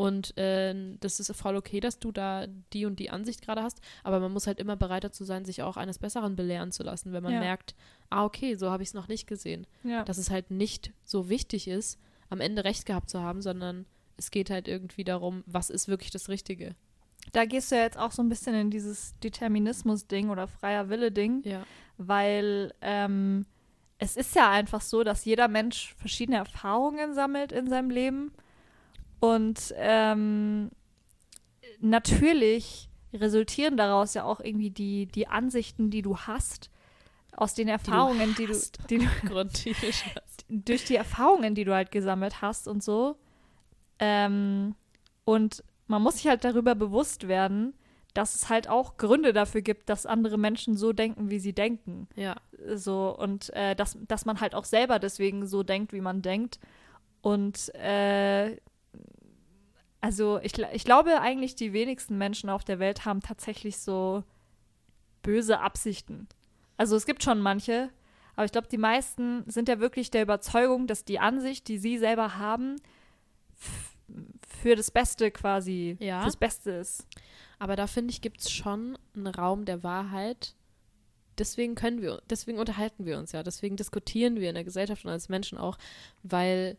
[0.00, 3.80] Und äh, das ist voll okay, dass du da die und die Ansicht gerade hast,
[4.02, 7.12] aber man muss halt immer bereit dazu sein, sich auch eines Besseren belehren zu lassen,
[7.12, 7.40] wenn man Ja.
[7.40, 7.74] merkt,
[8.08, 9.66] ah, okay, so habe ich es noch nicht gesehen.
[9.84, 10.04] Ja.
[10.04, 11.98] Dass es halt nicht so wichtig ist,
[12.30, 13.84] am Ende recht gehabt zu haben, sondern
[14.16, 16.74] es geht halt irgendwie darum, was ist wirklich das Richtige.
[17.32, 21.42] Da gehst du ja jetzt auch so ein bisschen in dieses Determinismus-Ding oder freier Wille-Ding.
[21.44, 21.64] Ja.
[21.98, 23.44] weil ähm,
[23.98, 28.32] es ist ja einfach so, dass jeder Mensch verschiedene Erfahrungen sammelt in seinem Leben
[29.20, 30.70] und ähm,
[31.80, 36.70] natürlich resultieren daraus ja auch irgendwie die, die Ansichten, die du hast,
[37.36, 40.04] aus den Erfahrungen, die du, die du Grundtisch.
[40.48, 43.16] durch die Erfahrungen, die du halt gesammelt hast und so.
[43.98, 44.74] Ähm,
[45.24, 47.74] und man muss sich halt darüber bewusst werden,
[48.14, 52.08] dass es halt auch Gründe dafür gibt, dass andere Menschen so denken, wie sie denken.
[52.16, 52.36] Ja.
[52.74, 56.58] So, und äh, dass, dass man halt auch selber deswegen so denkt, wie man denkt.
[57.22, 58.56] Und äh,
[60.00, 64.24] also ich, ich glaube eigentlich, die wenigsten Menschen auf der Welt haben tatsächlich so
[65.22, 66.28] böse Absichten.
[66.76, 67.90] Also es gibt schon manche,
[68.36, 71.98] aber ich glaube, die meisten sind ja wirklich der Überzeugung, dass die Ansicht, die sie
[71.98, 72.76] selber haben,
[74.48, 76.22] für das Beste quasi, Ja.
[76.22, 77.06] fürs Beste ist.
[77.58, 80.54] Aber da finde ich, gibt es schon einen Raum der Wahrheit.
[81.38, 85.10] Deswegen können wir, deswegen unterhalten wir uns ja, deswegen diskutieren wir in der Gesellschaft und
[85.10, 85.78] als Menschen auch,
[86.22, 86.76] weil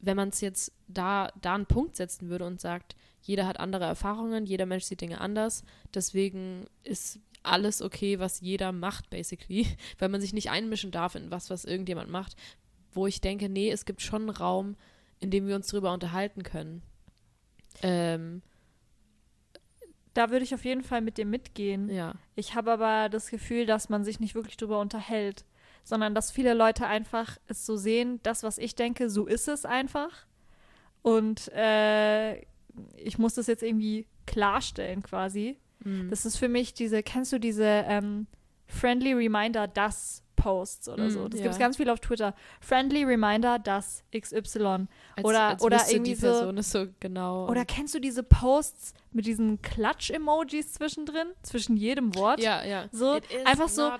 [0.00, 3.84] wenn man es jetzt da, da einen Punkt setzen würde und sagt, jeder hat andere
[3.84, 9.66] Erfahrungen, jeder Mensch sieht Dinge anders, deswegen ist alles okay, was jeder macht, basically,
[9.98, 12.36] weil man sich nicht einmischen darf in was, was irgendjemand macht,
[12.92, 14.76] wo ich denke, nee, es gibt schon einen Raum,
[15.20, 16.82] in dem wir uns drüber unterhalten können.
[17.82, 18.42] Ähm,
[20.14, 21.88] Da würde ich auf jeden Fall mit dir mitgehen.
[21.90, 22.14] ja.
[22.34, 25.44] Ich habe aber das Gefühl, dass man sich nicht wirklich drüber unterhält,
[25.88, 29.64] sondern dass viele Leute einfach es so sehen, das, was ich denke, so ist es
[29.64, 30.26] einfach.
[31.02, 32.40] Und äh,
[32.96, 35.56] ich muss das jetzt irgendwie klarstellen quasi.
[35.84, 36.10] Mhm.
[36.10, 38.26] Das ist für mich diese, kennst du diese ähm,
[38.66, 41.28] Friendly Reminder, das Posts oder Mm, so?
[41.28, 41.44] Das ja.
[41.44, 42.34] gibt es ganz viel auf Twitter.
[42.60, 44.86] Friendly Reminder, das XY.
[45.16, 47.48] Als, Oder- als oder irgendwie die so- Person ist so genau.
[47.48, 51.28] Oder kennst du diese Posts mit diesen Klatsch-Emojis zwischendrin?
[51.42, 52.40] Zwischen jedem Wort?
[52.40, 52.86] ja, ja.
[52.92, 53.90] So, einfach so,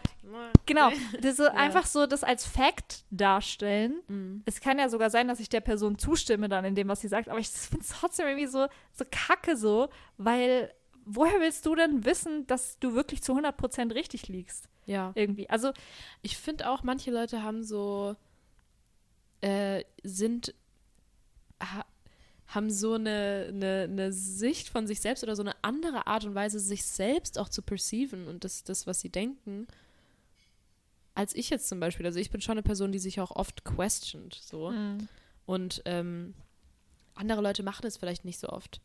[0.67, 0.91] Genau,
[1.23, 3.95] das so einfach so das als Fact darstellen.
[4.09, 4.43] Mhm.
[4.45, 7.09] Es kann ja sogar sein, dass ich der Person zustimme dann in dem, was sie
[7.09, 10.71] sagt, aber ich finde es trotzdem irgendwie so, so kacke so, weil
[11.09, 14.69] woher willst du denn wissen, dass du wirklich zu 100% richtig liegst?
[14.87, 15.13] Ja.
[15.15, 15.49] Irgendwie.
[15.51, 15.73] Also,
[16.23, 18.17] Ich finde auch, manche Leute haben so,
[19.41, 20.55] äh, sind,
[21.63, 21.85] ha,
[22.47, 26.35] haben so eine, eine, eine Sicht von sich selbst oder so eine andere Art und
[26.35, 29.67] Weise, sich selbst auch zu perceiven und das, das, was sie denken,
[31.15, 32.07] als ich jetzt zum Beispiel.
[32.07, 34.71] Also ich bin schon eine Person, die sich auch oft questioned, so.
[34.71, 35.09] mm,
[35.47, 36.35] Und ähm,
[37.15, 38.81] andere Leute machen es vielleicht nicht so oft.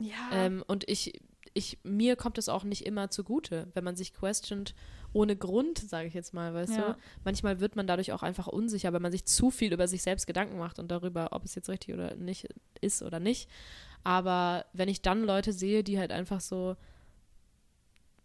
[0.00, 0.30] Ja.
[0.32, 1.20] Ähm, und ich,
[1.54, 4.74] ich, mir kommt es auch nicht immer zugute, wenn man sich questioned
[5.12, 6.92] ohne Grund, sage ich jetzt mal, weißt Ja.
[6.92, 6.98] du.
[7.24, 10.26] Manchmal wird man dadurch auch einfach unsicher, wenn man sich zu viel über sich selbst
[10.26, 12.48] Gedanken macht und darüber, ob es jetzt richtig oder nicht
[12.80, 13.48] ist oder nicht.
[14.04, 16.76] Aber wenn ich dann Leute sehe, die halt einfach so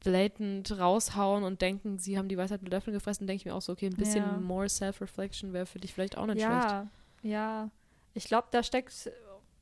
[0.01, 3.61] blatant raushauen und denken, sie haben die Weisheit mit Löffeln gefressen, denke ich mir auch
[3.61, 4.39] so, okay, ein bisschen Ja.
[4.39, 6.69] more self-reflection wäre für dich vielleicht auch nicht schlecht.
[6.69, 6.87] ja,
[7.21, 7.69] ja.
[8.13, 9.09] Ich glaube, da steckt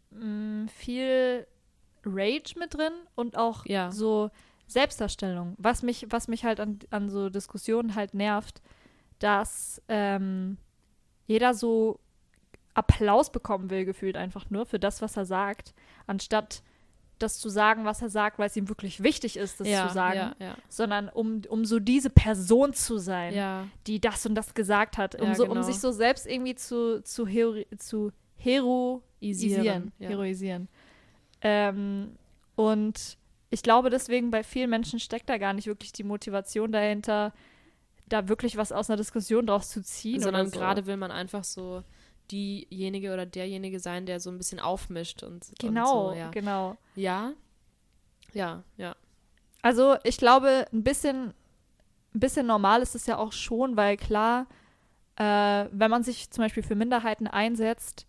[0.10, 1.46] mh, viel
[2.06, 3.92] Rage mit drin und auch Ja.
[3.92, 4.30] so
[4.68, 5.56] Selbstdarstellung.
[5.58, 8.62] Was mich, was mich halt an, an so Diskussionen halt nervt,
[9.20, 10.58] dass ähm,
[11.28, 12.00] jeder so
[12.74, 15.74] Applaus bekommen will, gefühlt einfach nur für das, was er sagt,
[16.08, 16.64] anstatt
[17.20, 19.94] das zu sagen, was er sagt, weil es ihm wirklich wichtig ist, das ja, zu
[19.94, 23.34] sagen, Ja, ja, sondern um, um so diese Person zu sein
[23.88, 25.62] die das und das gesagt hat, um, so, um genau.
[25.62, 29.92] sich so selbst irgendwie zu, zu, hero, zu heroisieren.
[30.00, 30.68] heroisieren.
[31.42, 32.18] Ähm,
[32.56, 33.18] und
[33.50, 37.34] ich glaube deswegen, bei vielen Menschen steckt da gar nicht wirklich die Motivation dahinter,
[38.08, 40.22] da wirklich was aus einer Diskussion draus zu ziehen.
[40.22, 40.60] sondern so.
[40.60, 41.84] gerade will man einfach so
[42.32, 46.30] diejenige oder derjenige sein, der so ein bisschen aufmischt und Genau, und so, ja.
[46.30, 46.78] genau.
[46.96, 47.34] ja,
[48.34, 48.96] ja, ja,
[49.62, 51.34] Also ich glaube, ein bisschen,
[52.14, 54.48] ein bisschen normal ist es ja auch schon, weil klar,
[55.18, 58.08] äh, wenn man sich zum Beispiel für Minderheiten einsetzt,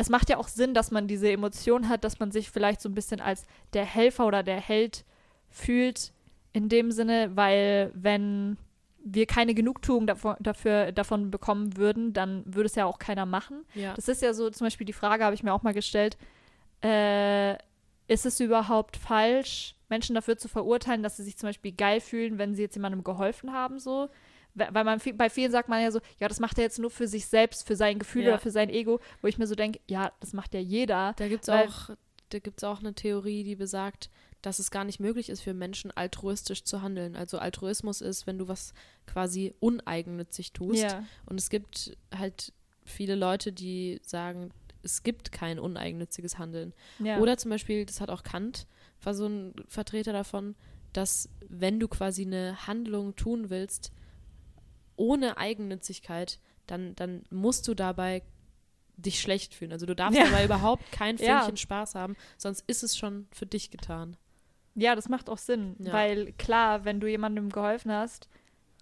[0.00, 2.88] es macht ja auch Sinn, dass man diese Emotion hat, dass man sich vielleicht so
[2.88, 5.04] ein bisschen als der Helfer oder der Held
[5.50, 6.12] fühlt,
[6.54, 8.56] in dem Sinne, weil wenn
[9.04, 13.64] wir keine Genugtuung davon, dafür, davon bekommen würden, dann würde es ja auch keiner machen.
[13.74, 13.92] ja.
[13.92, 16.16] Das ist ja so, zum Beispiel die Frage habe ich mir auch mal gestellt,
[16.82, 17.56] äh,
[18.08, 22.38] ist es überhaupt falsch, Menschen dafür zu verurteilen, dass sie sich zum Beispiel geil fühlen,
[22.38, 24.08] wenn sie jetzt jemandem geholfen haben, so?
[24.54, 26.78] We- Weil man viel- bei vielen sagt man ja so, ja, das macht er jetzt
[26.78, 28.30] nur für sich selbst, für sein Gefühl Ja.
[28.30, 31.14] oder für sein Ego, wo ich mir so denke, ja, das macht ja jeder.
[31.16, 31.90] Da gibt es auch,
[32.30, 34.10] da gibt's auch eine Theorie, die besagt,
[34.42, 37.14] dass es gar nicht möglich ist für Menschen altruistisch zu handeln.
[37.14, 38.72] Also Altruismus ist, wenn du was
[39.06, 40.82] quasi uneigennützig tust.
[40.82, 41.04] Ja.
[41.26, 42.52] Und es gibt halt
[42.84, 44.50] viele Leute, die sagen,
[44.82, 46.72] es gibt kein uneigennütziges Handeln.
[47.00, 47.18] ja.
[47.18, 48.66] Oder zum Beispiel, das hat auch Kant,
[49.02, 50.54] war so ein Vertreter davon,
[50.94, 53.92] dass wenn du quasi eine Handlung tun willst,
[55.00, 58.22] ohne Eigennützigkeit, dann, dann musst du dabei
[58.96, 59.72] dich schlecht fühlen.
[59.72, 60.26] Also du darfst Ja.
[60.26, 61.38] dabei überhaupt kein Ja.
[61.40, 64.16] Fünkchen Spaß haben, sonst ist es schon für dich getan.
[64.74, 65.92] ja, das macht auch Sinn, Ja.
[65.92, 68.28] weil klar, wenn du jemandem geholfen hast,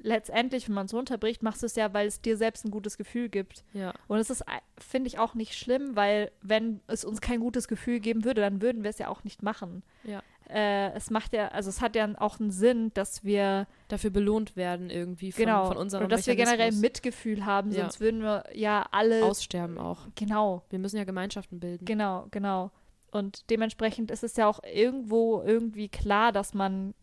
[0.00, 2.96] letztendlich, wenn man es runterbricht, machst du es ja, weil es dir selbst ein gutes
[2.98, 3.64] Gefühl gibt.
[3.72, 3.92] Ja.
[4.07, 7.66] Und es ist, ei- finde ich, auch nicht schlimm, weil wenn es uns kein gutes
[7.68, 9.83] Gefühl geben würde, dann würden wir es ja auch nicht machen.
[10.04, 10.22] Ja.
[10.48, 14.56] Äh, es macht ja, also es hat ja auch einen Sinn, dass wir Dafür belohnt
[14.56, 16.72] werden irgendwie von, genau von unserem oder dass wir generell.
[16.72, 17.82] Mitgefühl haben, Ja.
[17.82, 20.06] sonst würden wir ja alle Aussterben auch.
[20.14, 21.84] genau, Wir müssen ja Gemeinschaften bilden.
[21.84, 22.70] genau, genau.
[23.11, 26.94] Und dementsprechend ist es ja auch irgendwo irgendwie klar, dass man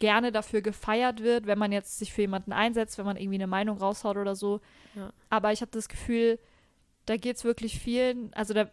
[0.00, 3.46] gerne dafür gefeiert wird, wenn man jetzt sich für jemanden einsetzt, wenn man irgendwie eine
[3.46, 4.60] Meinung raushaut oder so.
[4.96, 5.12] Ja.
[5.30, 6.38] Aber ich habe das Gefühl,
[7.06, 8.68] da geht es wirklich vielen, also da,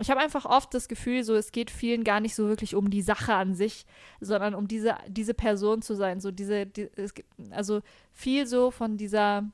[0.00, 2.90] ich habe einfach oft das Gefühl, so es geht vielen gar nicht so wirklich um
[2.90, 3.84] die Sache an sich,
[4.20, 6.20] sondern um diese, diese Person zu sein.
[6.20, 7.80] So diese, die, es gibt, also
[8.12, 9.50] viel so von dieser,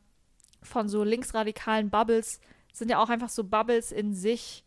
[0.63, 2.41] von so linksradikalen Bubbles
[2.73, 4.65] sind ja auch einfach so Bubbles in sich,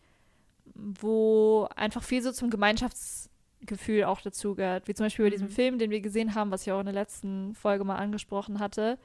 [0.73, 4.87] wo einfach viel so zum Gemeinschaftsgefühl auch dazugehört.
[4.87, 5.53] Wie zum Beispiel bei diesem Mhm.
[5.53, 8.97] Film, den wir gesehen haben, was ich auch in der letzten Folge mal angesprochen hatte.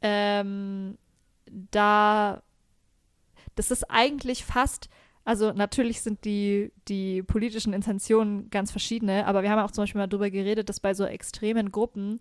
[0.00, 0.96] Ähm,
[1.46, 2.42] da,
[3.54, 4.88] das ist eigentlich fast,
[5.24, 10.00] also natürlich sind die, die politischen Intentionen ganz verschiedene, aber wir haben auch zum Beispiel
[10.00, 12.18] mal darüber geredet, dass bei so extremen Gruppen,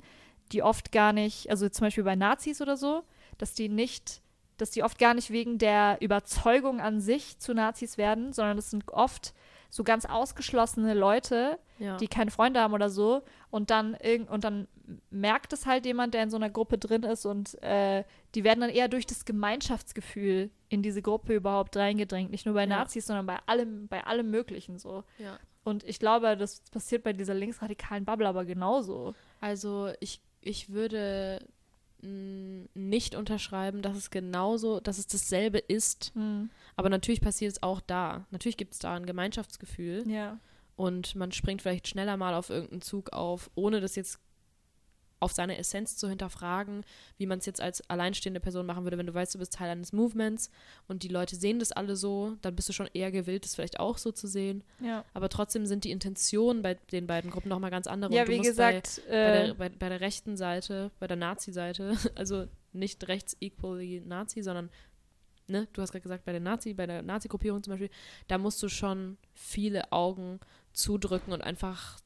[0.52, 3.04] die oft gar nicht, also zum Beispiel bei Nazis oder so,
[3.38, 4.22] dass die nicht,
[4.58, 8.70] dass die oft gar nicht wegen der Überzeugung an sich zu Nazis werden, sondern das
[8.70, 9.34] sind oft
[9.72, 11.98] so ganz ausgeschlossene Leute, Ja.
[11.98, 14.68] die keine Freunde haben oder so und dann irgend und dann
[15.10, 18.04] merkt es halt jemand, der in so einer Gruppe drin ist und äh,
[18.36, 22.62] die werden dann eher durch das Gemeinschaftsgefühl in diese Gruppe überhaupt reingedrängt, nicht nur bei
[22.64, 22.68] Ja.
[22.68, 25.04] Nazis, sondern bei allem, bei allem Möglichen so.
[25.18, 25.40] ja.
[25.64, 29.14] Und ich glaube, das passiert bei dieser linksradikalen Bubble aber genauso.
[29.40, 31.40] Also ich, ich würde
[32.04, 36.12] nicht unterschreiben, dass es genauso, dass es dasselbe ist.
[36.76, 38.26] Aber natürlich passiert es auch da.
[38.32, 40.40] Natürlich gibt es da ein Gemeinschaftsgefühl Ja.
[40.76, 44.20] und man springt vielleicht schneller mal auf irgendeinen Zug auf, ohne das jetzt
[45.22, 46.84] auf seine Essenz zu hinterfragen,
[47.18, 49.70] wie man es jetzt als alleinstehende Person machen würde, wenn du weißt, du bist Teil
[49.70, 50.50] eines Movements
[50.88, 53.80] und die Leute sehen das alle so, dann bist du schon eher gewillt, das vielleicht
[53.80, 54.64] auch so zu sehen.
[54.80, 58.14] Ja, Aber trotzdem sind die Intentionen bei den beiden Gruppen nochmal ganz andere.
[58.14, 60.92] ja und du wie musst gesagt, bei, bei, äh, der, bei, bei der rechten Seite,
[61.00, 64.70] bei der Nazi-Seite, also nicht rechts equally Nazi, sondern
[65.48, 67.92] ne, du hast gerade gesagt, bei der Nazi, bei der Nazi-Gruppierung zum Beispiel,
[68.28, 70.40] da musst du schon viele Augen
[70.74, 72.00] zudrücken und einfach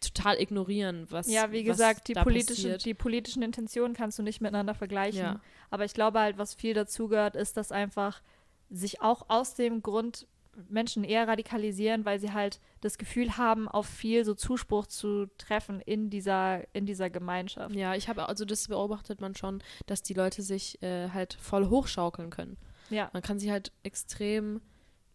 [0.00, 2.84] total ignorieren, was Ja, wie gesagt, die, politischen, passiert.
[2.84, 5.20] die politischen Intentionen kannst du nicht miteinander vergleichen.
[5.20, 5.40] Ja.
[5.70, 8.22] Aber ich glaube halt, was viel dazugehört, ist, dass einfach
[8.70, 10.26] sich auch aus dem Grund
[10.68, 15.80] Menschen eher radikalisieren, weil sie halt das Gefühl haben, auf viel so Zuspruch zu treffen
[15.80, 17.74] in dieser, in dieser Gemeinschaft.
[17.76, 21.68] Ja, ich habe, also das beobachtet man schon, dass die Leute sich äh, halt voll
[21.68, 22.56] hochschaukeln können.
[22.90, 23.08] Ja.
[23.12, 24.60] Man kann sie halt extrem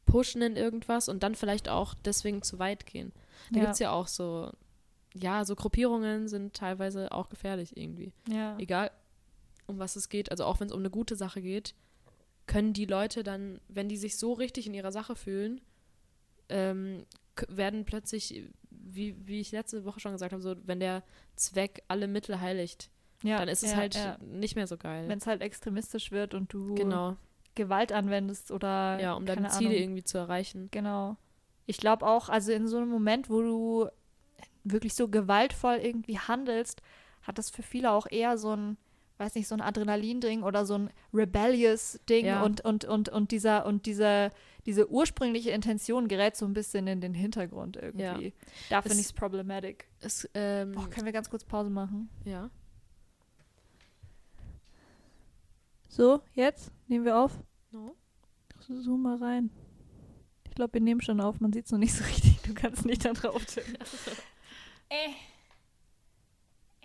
[0.05, 3.11] pushen in irgendwas und dann vielleicht auch deswegen zu weit gehen.
[3.51, 3.61] Da Ja.
[3.63, 4.49] gibt es ja auch so,
[5.13, 8.13] ja, so Gruppierungen sind teilweise auch gefährlich irgendwie.
[8.27, 8.57] Ja.
[8.57, 8.91] Egal,
[9.67, 11.75] um was es geht, also auch wenn es um eine gute Sache geht,
[12.47, 15.61] können die Leute dann, wenn die sich so richtig in ihrer Sache fühlen,
[16.49, 17.05] ähm,
[17.47, 21.03] werden plötzlich, wie, wie ich letzte Woche schon gesagt habe, so, wenn der
[21.35, 22.89] Zweck alle Mittel heiligt,
[23.23, 23.37] ja.
[23.37, 24.17] dann ist es ja, halt ja.
[24.19, 25.07] nicht mehr so geil.
[25.07, 27.15] Wenn es halt extremistisch wird und du genau,
[27.55, 29.81] Gewalt anwendest oder ja, um deine Ziele Ahnung.
[29.81, 30.69] irgendwie zu erreichen.
[30.71, 31.17] Genau.
[31.65, 33.89] Ich glaube auch, also in so einem Moment, wo du
[34.63, 36.81] wirklich so gewaltvoll irgendwie handelst,
[37.21, 38.77] hat das für viele auch eher so ein,
[39.17, 42.43] weiß nicht, so ein Adrenalin-Ding oder so ein rebellious Ding Ja.
[42.43, 44.31] und, und, und, und dieser, und diese,
[44.65, 48.33] diese ursprüngliche Intention gerät so ein bisschen in den Hintergrund irgendwie.
[48.69, 49.87] Da finde ich es problematic.
[49.99, 52.09] Es, ähm, Boah, können wir ganz kurz Pause machen?
[52.25, 52.49] ja.
[55.89, 57.31] So, jetzt nehmen wir auf.
[57.71, 57.95] No.
[58.67, 59.51] Zoom mal rein.
[60.45, 61.39] Ich glaube, wir nehmen schon auf.
[61.39, 62.41] Man sieht es noch nicht so richtig.
[62.41, 63.77] Du kannst nicht da drauf tippen.
[64.93, 65.09] äh.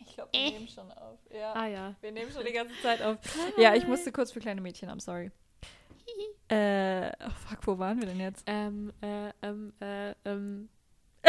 [0.01, 1.19] Ich glaube, wir nehmen schon auf.
[1.33, 1.53] Ja.
[1.53, 1.95] Ah ja.
[2.01, 3.19] Wir nehmen schon die ganze Zeit auf.
[3.57, 5.31] Ja, ich musste kurz für kleine Mädchen, I'm sorry.
[6.49, 8.43] äh, oh fuck, wo waren wir denn jetzt?
[8.47, 10.69] Ähm, äh, ähm, äh, ähm.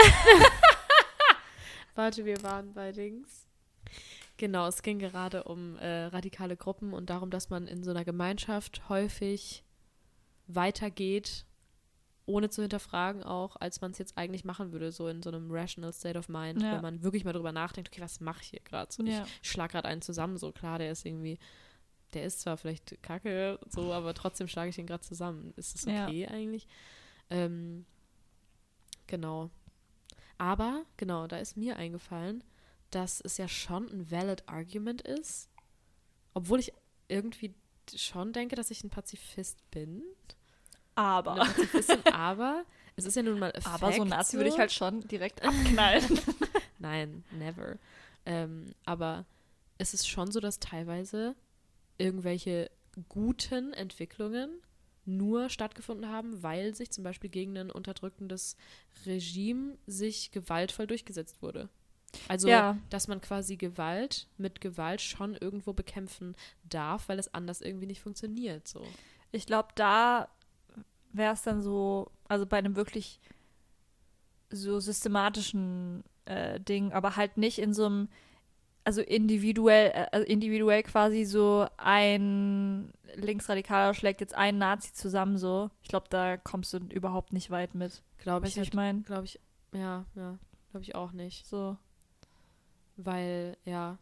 [1.96, 3.48] Warte, wir waren bei Dings.
[4.38, 8.06] Genau, es ging gerade um äh, radikale Gruppen und darum, dass man in so einer
[8.06, 9.66] Gemeinschaft häufig
[10.48, 11.46] weitergeht,
[12.30, 15.52] ohne zu hinterfragen auch, als man es jetzt eigentlich machen würde, so in so einem
[15.52, 16.74] rational state of mind, Ja.
[16.76, 18.92] wenn man wirklich mal drüber nachdenkt, okay, was mache ich hier gerade?
[18.92, 19.26] So, Ja.
[19.42, 21.40] Ich schlag gerade einen zusammen, so klar, der ist irgendwie,
[22.14, 25.54] der ist zwar vielleicht kacke, so, aber trotzdem schlage ich ihn gerade zusammen.
[25.58, 26.08] Ist das Ja.
[26.08, 26.68] okay eigentlich?
[27.32, 27.86] Ähm,
[29.08, 29.50] genau.
[30.38, 32.44] Aber, genau, da ist mir eingefallen,
[32.92, 35.50] dass es ja schon ein valid Argument ist,
[36.34, 36.72] obwohl ich
[37.08, 37.54] irgendwie
[37.96, 40.04] schon denke, dass ich ein Pazifist bin.
[41.00, 41.34] Aber.
[41.34, 44.72] Eine Pazifistin, aber es ist ja nun mal Aber so ein Nazi würde ich halt
[44.72, 46.20] schon direkt abknallen.
[46.80, 47.78] Nein, never.
[48.26, 49.26] Ähm, aber
[49.78, 51.36] es ist schon so, dass teilweise
[51.98, 52.70] irgendwelche
[53.08, 54.50] guten Entwicklungen
[55.06, 58.58] nur stattgefunden haben, weil sich zum Beispiel gegen ein unterdrückendes
[59.06, 61.70] Regime sich gewaltvoll durchgesetzt wurde.
[62.28, 62.78] Also, Ja.
[62.90, 68.02] dass man quasi Gewalt mit Gewalt schon irgendwo bekämpfen darf, weil es anders irgendwie nicht
[68.02, 68.68] funktioniert.
[68.68, 68.86] So.
[69.32, 70.28] Ich glaube, da
[71.12, 73.20] wäre es dann so, also bei einem wirklich
[74.50, 78.10] so systematischen äh, Ding, aber halt nicht in so einem,
[78.84, 85.70] also individuell, äh, also individuell quasi so ein Linksradikaler schlägt jetzt einen Nazi zusammen so.
[85.82, 88.02] Ich glaube, da kommst du überhaupt nicht weit mit.
[88.18, 89.02] Glaube ich, ich meine?
[89.02, 89.40] glaube ich,
[89.74, 90.38] ja, ja,
[90.72, 91.46] glaube ich auch nicht.
[91.48, 91.78] So,
[92.98, 93.98] Weil, ja.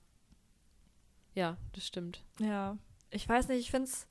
[1.36, 2.24] Ja, das stimmt.
[2.40, 2.78] ja.
[3.10, 4.06] Ich weiß nicht, ich finde es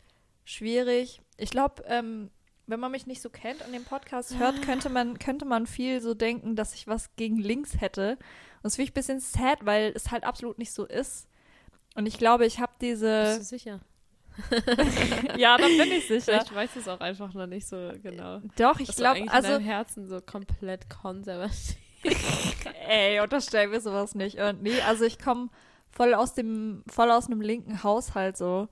[0.44, 1.20] schwierig.
[1.36, 2.30] Ich glaube, ähm,
[2.66, 6.00] wenn man mich nicht so kennt und den Podcast hört, könnte man, könnte man viel
[6.00, 8.12] so denken, dass ich was gegen links hätte.
[8.56, 11.28] Und das finde ich ein bisschen sad, weil es halt absolut nicht so ist.
[11.94, 13.38] Und ich glaube, ich habe Bist diese.
[13.38, 13.80] du sicher?
[15.38, 16.24] ja, da bin ich sicher.
[16.24, 18.40] Vielleicht weiß es auch einfach noch nicht so genau.
[18.58, 19.48] Doch, ich glaube, in also.
[19.48, 21.76] deinem Herzen so komplett konservativ.
[22.88, 24.38] Ey, unterstellen wir sowas nicht.
[24.38, 25.48] Und nee, also ich komme
[25.90, 28.68] voll aus dem, voll aus einem linken Haushalt so.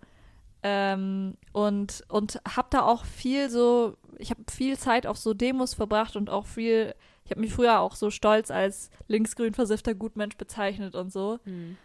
[0.67, 5.75] Ähm, und, und hab da auch viel so, ich habe viel Zeit auf so Demos
[5.75, 10.39] verbracht und auch viel, ich habe mich früher auch so stolz als linksgrün versiffter Gutmensch
[10.39, 11.39] bezeichnet und so.
[11.45, 11.77] Hm.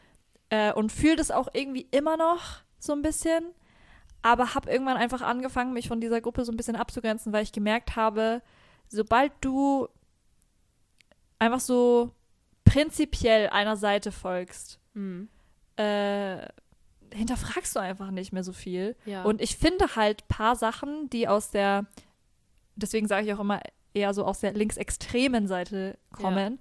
[0.49, 3.43] Äh, und fühle das auch irgendwie immer noch so ein bisschen.
[4.21, 7.51] Aber habe irgendwann einfach angefangen, mich von dieser Gruppe so ein bisschen abzugrenzen, weil ich
[7.51, 8.41] gemerkt habe,
[8.87, 9.89] sobald du
[11.37, 12.11] einfach so
[12.63, 15.27] prinzipiell einer Seite folgst, Hm.
[15.75, 16.47] äh,
[17.13, 18.95] hinterfragst du einfach nicht mehr so viel.
[19.05, 19.23] Ja.
[19.23, 21.85] Und ich finde halt paar Sachen, die aus der,
[22.75, 23.61] deswegen sage ich auch immer
[23.93, 26.59] eher so aus der linksextremen Seite kommen,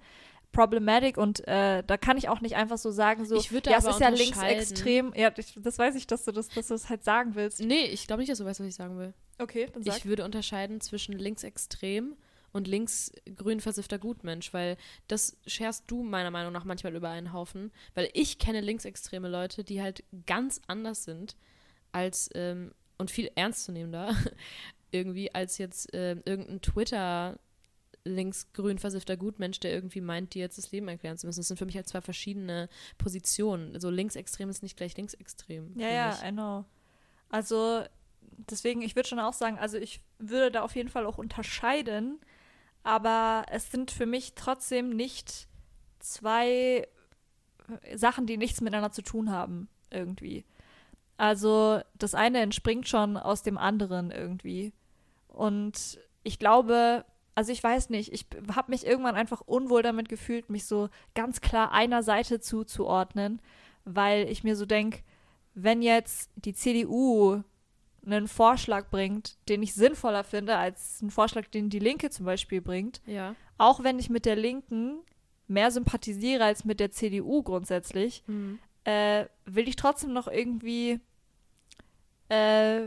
[0.53, 3.79] problematic und äh, da kann ich auch nicht einfach so sagen, so, Ich würde ja,
[3.79, 5.13] es ist ja linksextrem.
[5.15, 7.61] Ja, ich, das weiß ich, dass du das, dass du das halt sagen willst.
[7.61, 9.13] nee, ich glaube nicht, dass du weißt, was ich sagen will.
[9.39, 12.17] Okay, dann Ich würde unterscheiden zwischen linksextrem
[12.53, 14.77] und linksgrün versiffter Gutmensch, weil
[15.07, 19.65] das scherst du meiner Meinung nach manchmal über einen Haufen, weil ich kenne linksextreme Leute,
[19.65, 21.37] die halt ganz anders sind
[21.93, 24.15] als ähm, und viel ernstzunehmender
[24.91, 27.39] irgendwie als jetzt äh, irgendein Twitter
[28.05, 31.41] linksgrün versiffter Gutmensch, der irgendwie meint, dir jetzt das Leben erklären zu müssen.
[31.41, 33.75] Das sind für mich halt zwei verschiedene Positionen.
[33.75, 35.79] Also linksextrem ist nicht gleich linksextrem.
[35.79, 36.23] Ja, ja, mich.
[36.25, 36.65] I know.
[37.29, 37.85] Also
[38.51, 42.19] deswegen, ich würde schon auch sagen, also ich würde da auf jeden Fall auch unterscheiden,
[42.83, 45.49] aber es sind für mich trotzdem nicht
[45.99, 46.87] zwei
[47.95, 50.45] Sachen, die nichts miteinander zu tun haben, irgendwie.
[51.17, 54.73] Also das eine entspringt schon aus dem anderen irgendwie.
[55.29, 57.05] Und ich glaube,
[57.35, 61.41] also ich weiß nicht, ich habe mich irgendwann einfach unwohl damit gefühlt, mich so ganz
[61.41, 63.41] klar einer Seite zuzuordnen,
[63.85, 65.01] weil ich mir so denke,
[65.55, 67.43] wenn jetzt die CDU
[68.05, 72.61] einen Vorschlag bringt, den ich sinnvoller finde als einen Vorschlag, den die Linke zum Beispiel
[72.61, 73.35] bringt, Ja.
[73.59, 74.99] auch wenn ich mit der Linken
[75.47, 78.59] mehr sympathisiere als mit der CDU grundsätzlich, Mhm.
[78.85, 81.01] äh, will ich trotzdem noch irgendwie,
[82.29, 82.81] äh,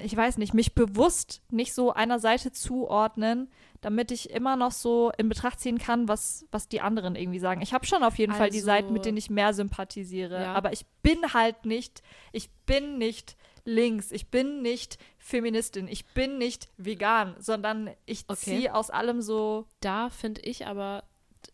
[0.00, 5.10] ich weiß nicht, mich bewusst nicht so einer Seite zuordnen, damit ich immer noch so
[5.18, 7.60] in Betracht ziehen kann, was, was die anderen irgendwie sagen.
[7.62, 10.54] Ich habe schon auf jeden Fall die Also- Seiten, mit denen ich mehr sympathisiere, Ja.
[10.54, 13.36] aber ich bin halt nicht, ich bin nicht
[13.68, 18.36] links, ich bin nicht Feministin, ich bin nicht vegan, sondern ich Okay.
[18.36, 21.04] ziehe aus allem so Da finde ich aber,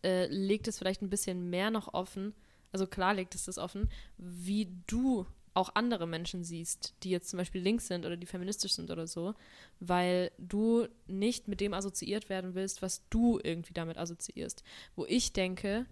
[0.03, 2.33] äh, legt es vielleicht ein bisschen mehr noch offen,
[2.71, 7.37] also klar legt es das offen, wie du auch andere Menschen siehst, die jetzt zum
[7.37, 9.33] Beispiel links sind oder die feministisch sind oder so,
[9.79, 14.63] weil du nicht mit dem assoziiert werden willst, was du irgendwie damit assoziierst.
[14.97, 15.85] Wo ich denke,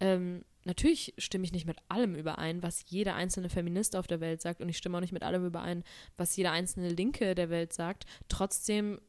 [0.00, 4.42] ähm, natürlich stimme ich nicht mit allem überein, was jeder einzelne Feminist auf der Welt
[4.42, 5.84] sagt und ich stimme auch nicht mit allem überein,
[6.16, 8.06] was jeder einzelne Linke der Welt sagt.
[8.28, 9.00] Trotzdem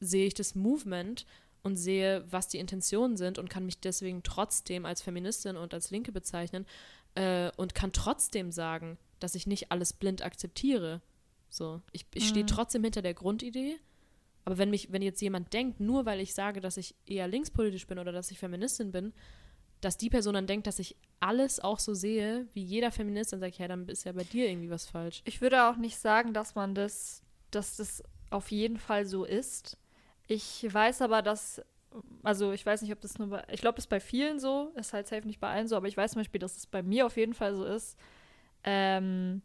[0.00, 1.26] sehe ich das Movement
[1.62, 5.90] und sehe, was die Intentionen sind und kann mich deswegen trotzdem als Feministin und als
[5.90, 6.66] Linke bezeichnen
[7.14, 11.02] äh, und kann trotzdem sagen, dass ich nicht alles blind akzeptiere.
[11.48, 12.48] So, ich, ich stehe Mhm.
[12.48, 13.76] trotzdem hinter der Grundidee.
[14.44, 17.86] Aber wenn mich, wenn jetzt jemand denkt, nur weil ich sage, dass ich eher linkspolitisch
[17.86, 19.12] bin oder dass ich Feministin bin,
[19.80, 23.40] dass die Person dann denkt, dass ich alles auch so sehe wie jeder Feminist, dann
[23.40, 25.22] sage ich, ja, dann ist ja bei dir irgendwie was falsch.
[25.24, 29.76] Ich würde auch nicht sagen, dass man das, dass das auf jeden Fall so ist.
[30.26, 31.62] Ich weiß aber, dass,
[32.22, 34.72] also ich weiß nicht, ob das nur bei, ich glaube, das ist bei vielen so,
[34.74, 36.82] ist halt safe nicht bei allen so, aber ich weiß zum Beispiel, dass es bei
[36.82, 37.96] mir auf jeden Fall so ist,
[38.64, 39.42] ähm,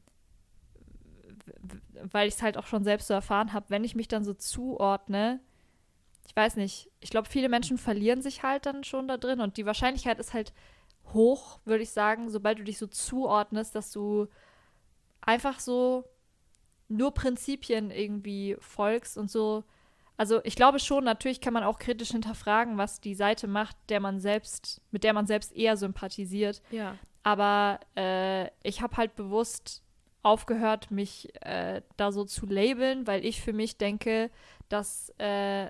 [2.12, 4.34] weil ich es halt auch schon selbst so erfahren habe, wenn ich mich dann so
[4.34, 5.40] zuordne,
[6.26, 9.58] ich weiß nicht, ich glaube, viele Menschen verlieren sich halt dann schon da drin und
[9.58, 10.54] die Wahrscheinlichkeit ist halt
[11.14, 14.28] hoch, würde ich sagen, sobald du dich so zuordnest, dass du
[15.22, 16.06] einfach so
[16.88, 19.64] nur Prinzipien irgendwie folgst und so.
[20.16, 24.00] Also ich glaube schon, natürlich kann man auch kritisch hinterfragen, was die Seite macht, der
[24.00, 26.62] man selbst, mit der man selbst eher sympathisiert.
[26.72, 26.96] Ja.
[27.24, 29.82] Aber äh, ich habe halt bewusst
[30.22, 34.30] aufgehört, mich äh, da so zu labeln, weil ich für mich denke,
[34.70, 35.70] dass äh,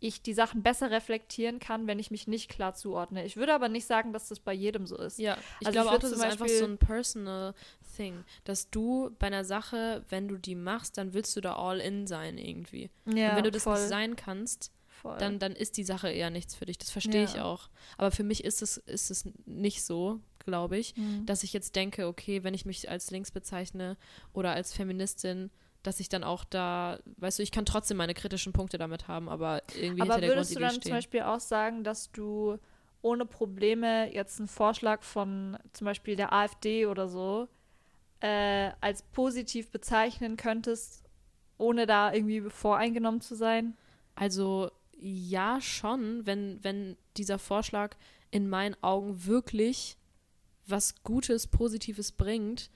[0.00, 3.24] ich die Sachen besser reflektieren kann, wenn ich mich nicht klar zuordne.
[3.24, 5.18] Ich würde aber nicht sagen, dass das bei jedem so ist.
[5.18, 7.54] Ja, ich Also ich glaube auch, das ist einfach so ein personal
[7.96, 11.80] thing, dass du bei einer Sache, wenn du die machst, dann willst du da all
[11.80, 12.90] in sein irgendwie.
[13.06, 15.16] Ja, Und wenn du das voll, nicht sein kannst, voll.
[15.18, 16.76] dann, dann ist die Sache eher nichts für dich.
[16.78, 17.44] Das verstehe ich Ja.
[17.44, 17.70] auch.
[17.96, 21.24] Aber für mich ist es, ist es nicht so, glaube ich, Mhm.
[21.26, 23.96] dass ich jetzt denke, okay, wenn ich mich als links bezeichne
[24.34, 25.50] oder als Feministin,
[25.86, 29.28] dass ich dann auch da, weißt du, ich kann trotzdem meine kritischen Punkte damit haben,
[29.28, 30.82] aber irgendwie Aber hinter der würdest du dann stehen.
[30.82, 32.58] zum Beispiel auch sagen, dass du
[33.02, 37.48] ohne Probleme jetzt einen Vorschlag von zum Beispiel der AfD oder so
[38.20, 41.04] äh, als positiv bezeichnen könntest,
[41.56, 43.76] ohne da irgendwie voreingenommen zu sein?
[44.16, 47.96] Also ja, schon, wenn, wenn dieser Vorschlag
[48.30, 49.96] in meinen Augen wirklich
[50.66, 52.70] was Gutes, Positives bringt,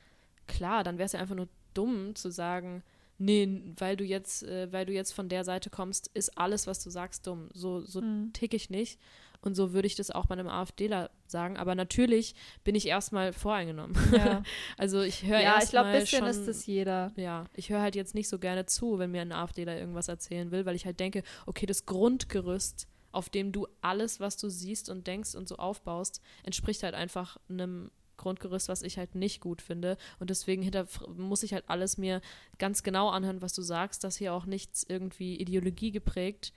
[0.47, 2.85] klar, dann wäre es ja einfach nur dumm zu sagen,
[3.21, 6.83] nee, weil du jetzt, äh, weil du jetzt von der Seite kommst, ist alles, was
[6.83, 7.49] du sagst, dumm.
[7.55, 8.33] So, so Mhm.
[8.33, 8.99] tick ich nicht.
[9.43, 11.57] Und so würde ich das auch bei einem AfDler sagen.
[11.57, 13.97] Aber natürlich bin ich erstmal voreingenommen.
[14.13, 14.43] Ja,
[14.77, 17.13] Also ich höre ja erstmal ich glaube, ein bisschen schon, ist es jeder.
[17.17, 20.51] ja, ich höre halt jetzt nicht so gerne zu, wenn mir ein AfDler irgendwas erzählen
[20.51, 24.89] will, weil ich halt denke, okay, das Grundgerüst, auf dem du alles, was du siehst
[24.91, 27.91] und denkst und so aufbaust, entspricht halt einfach einem
[28.21, 29.97] Grundgerüst, was ich halt nicht gut finde.
[30.19, 30.71] Und deswegen
[31.17, 32.21] muss ich halt alles mir
[32.59, 36.53] ganz genau anhören, was du sagst, dass hier auch nichts irgendwie Ideologie geprägt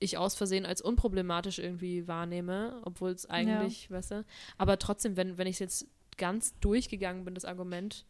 [0.00, 4.24] ich aus Versehen als unproblematisch irgendwie wahrnehme, obwohl es eigentlich, weißt du,
[4.56, 8.04] aber trotzdem, wenn, wenn ich jetzt ganz durchgegangen bin, das Argument,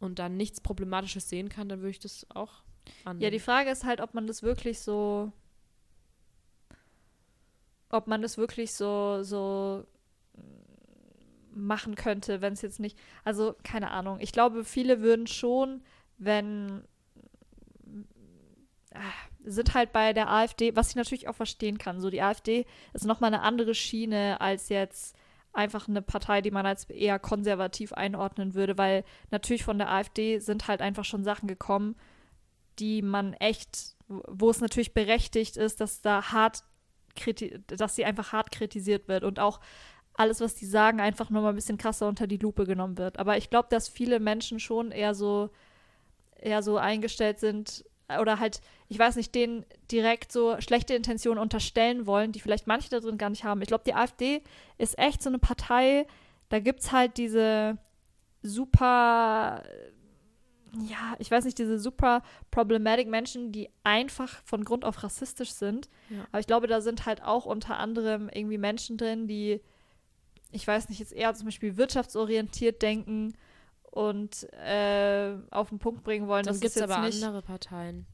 [0.00, 2.62] und da nichts Problematisches sehen kann, dann würde ich das auch
[3.04, 3.22] annehmen.
[3.22, 5.30] Ja, die Frage ist halt, ob man das wirklich so,
[7.90, 9.84] ob man das wirklich so, so
[11.52, 14.18] machen könnte, wenn es jetzt nicht, also keine Ahnung.
[14.20, 15.82] Ich glaube, viele würden schon,
[16.18, 16.82] wenn
[19.44, 22.00] sind halt bei der AfD, was ich natürlich auch verstehen kann.
[22.00, 25.16] So, die AfD ist nochmal eine andere Schiene als jetzt
[25.52, 30.38] einfach eine Partei, die man als eher konservativ einordnen würde, weil natürlich von der AfD
[30.38, 31.96] sind halt einfach schon Sachen gekommen,
[32.78, 36.62] die man echt, wo es natürlich berechtigt ist, dass da hart,
[37.66, 39.60] dass sie einfach hart kritisiert wird und auch
[40.14, 43.18] alles, was die sagen, einfach nur mal ein bisschen krasser unter die Lupe genommen wird.
[43.18, 45.50] Aber ich glaube, dass viele Menschen schon eher so,
[46.36, 47.84] eher so eingestellt sind
[48.20, 52.90] oder halt, ich weiß nicht, denen direkt so schlechte Intentionen unterstellen wollen, die vielleicht manche
[52.90, 53.62] da drin gar nicht haben.
[53.62, 54.42] Ich glaube, die AfD
[54.78, 56.06] ist echt so eine Partei,
[56.48, 57.78] da gibt es halt diese
[58.42, 59.62] super,
[60.88, 65.88] ja, ich weiß nicht, diese super problematic Menschen, die einfach von Grund auf rassistisch sind.
[66.08, 66.26] Ja.
[66.32, 69.60] Aber ich glaube, da sind halt auch unter anderem irgendwie Menschen drin, die
[70.52, 73.34] ich weiß nicht, jetzt eher zum Beispiel wirtschaftsorientiert denken
[73.90, 76.44] und äh, auf den Punkt bringen wollen.
[76.44, 78.06] Dann das gibt es aber nicht, andere Parteien.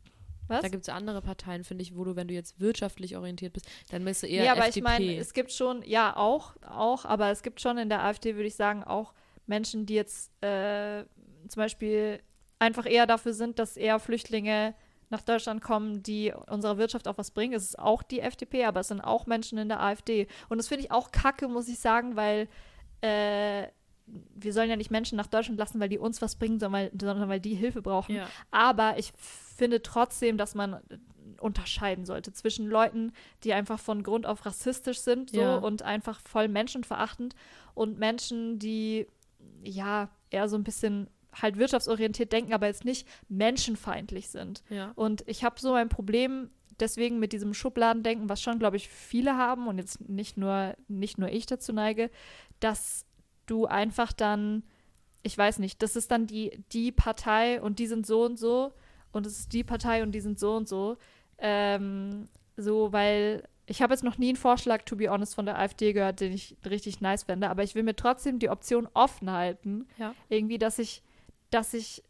[0.48, 0.62] Was?
[0.62, 3.66] Da gibt es andere Parteien, finde ich, wo du, wenn du jetzt wirtschaftlich orientiert bist,
[3.90, 4.78] dann bist du eher ja, aber FDP.
[4.78, 8.36] ich meine, es gibt schon, ja, auch, auch, aber es gibt schon in der AfD,
[8.36, 9.12] würde ich sagen, auch
[9.46, 11.04] Menschen, die jetzt äh,
[11.48, 12.20] zum Beispiel
[12.58, 14.74] einfach eher dafür sind, dass eher Flüchtlinge
[15.10, 17.54] nach Deutschland kommen, die unserer Wirtschaft auch was bringen.
[17.54, 20.26] Es ist auch die FDP, aber es sind auch Menschen in der AfD.
[20.48, 22.48] Und das finde ich auch kacke, muss ich sagen, weil
[23.02, 23.68] äh,
[24.06, 26.90] wir sollen ja nicht Menschen nach Deutschland lassen, weil die uns was bringen, sondern weil,
[26.92, 28.16] sondern weil die Hilfe brauchen.
[28.16, 28.28] Ja.
[28.50, 30.80] Aber ich finde trotzdem, dass man
[31.40, 33.12] unterscheiden sollte zwischen Leuten,
[33.44, 35.56] die einfach von Grund auf rassistisch sind so, Ja.
[35.56, 37.34] und einfach voll menschenverachtend
[37.74, 39.06] und Menschen, die
[39.62, 41.10] ja eher so ein bisschen
[41.40, 44.62] halt wirtschaftsorientiert denken, aber jetzt nicht menschenfeindlich sind.
[44.68, 44.92] Ja.
[44.94, 49.36] Und ich habe so ein Problem deswegen mit diesem Schubladendenken, was schon, glaube ich, viele
[49.36, 52.10] haben und jetzt nicht nur, nicht nur ich dazu neige,
[52.60, 53.06] dass
[53.46, 54.62] du einfach dann,
[55.22, 58.72] ich weiß nicht, das ist dann die, die Partei und die sind so und so
[59.12, 60.96] und es ist die Partei und die sind so und so.
[61.38, 65.58] Ähm, so, weil ich habe jetzt noch nie einen Vorschlag, to be honest, von der
[65.58, 69.30] AfD gehört, den ich richtig nice fände, aber ich will mir trotzdem die Option offen
[69.30, 70.14] halten, Ja.
[70.28, 71.02] irgendwie, dass ich,
[71.56, 72.02] dass ich,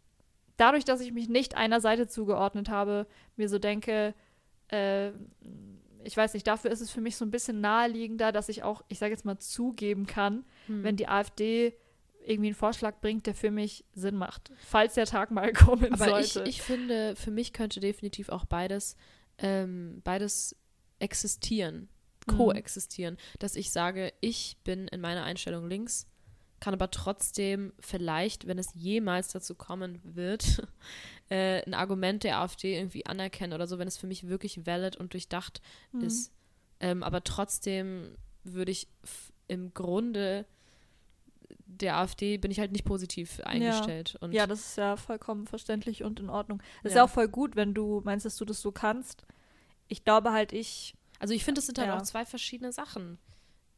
[0.57, 4.15] dadurch, dass ich mich nicht einer Seite zugeordnet habe, mir so denke,
[4.69, 5.11] äh,
[6.05, 8.83] ich weiß nicht, dafür ist es für mich so ein bisschen naheliegender, dass ich auch,
[8.89, 10.83] ich sage jetzt mal, zugeben kann, Hm.
[10.85, 11.75] wenn die AfD
[12.25, 16.21] irgendwie einen Vorschlag bringt, der für mich Sinn macht, falls der Tag mal kommen Aber
[16.21, 16.49] ich, sollte.
[16.51, 18.97] ich finde, für mich könnte definitiv auch beides,
[19.39, 20.57] ähm, beides
[20.99, 21.89] existieren,
[22.29, 22.37] Mhm.
[22.39, 23.17] koexistieren.
[23.39, 26.09] Dass ich sage, ich bin in meiner Einstellung links,
[26.61, 30.63] kann aber trotzdem vielleicht, wenn es jemals dazu kommen wird,
[31.29, 34.97] äh, ein Argument der AfD irgendwie anerkennen oder so, wenn es für mich wirklich valid
[34.97, 35.61] und durchdacht
[35.93, 36.01] Mhm.
[36.05, 36.33] ist.
[36.81, 38.89] Ähm, aber trotzdem würde ich
[39.49, 40.47] im Grunde
[41.67, 44.17] der AfD bin ich halt nicht positiv eingestellt.
[44.21, 46.59] Und ja, das ist ja vollkommen verständlich und in Ordnung.
[46.83, 47.03] Das ist Ja.
[47.03, 49.25] ja auch voll gut, wenn du meinst, dass du das so kannst.
[49.89, 50.95] Ich glaube halt, ich.
[51.19, 51.97] Also ich finde, es sind halt Ja.
[51.99, 53.19] auch zwei verschiedene Sachen.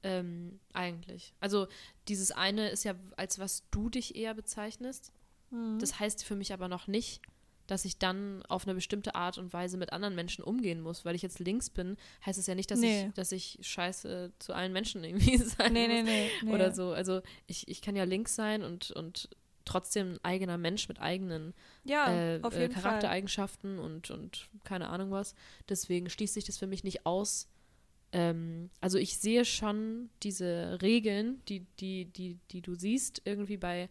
[0.08, 1.34] Ähm, eigentlich.
[1.40, 1.66] Also
[2.08, 5.12] dieses eine ist ja, als was du dich eher bezeichnest.
[5.50, 5.78] Mhm.
[5.78, 7.20] Das heißt für mich aber noch nicht,
[7.66, 11.04] dass ich dann auf eine bestimmte Art und Weise mit anderen Menschen umgehen muss.
[11.04, 13.08] Weil ich jetzt links bin, heißt es ja nicht, dass, Nee.
[13.08, 15.96] ich, dass ich scheiße zu allen Menschen irgendwie sein nee, muss.
[15.96, 16.52] nee, nee, nee.
[16.52, 16.92] Oder so.
[16.92, 19.28] Also ich, ich kann ja links sein und, und
[19.66, 21.52] trotzdem ein eigener Mensch mit eigenen
[21.84, 22.82] Ja, äh, äh, jeden Fall.
[22.82, 25.34] Charaktereigenschaften und, und keine Ahnung was.
[25.68, 27.48] Deswegen schließt sich das für mich nicht aus.
[28.12, 33.90] Ähm, also ich sehe schon diese Regeln, die, die, die, die du siehst, irgendwie bei,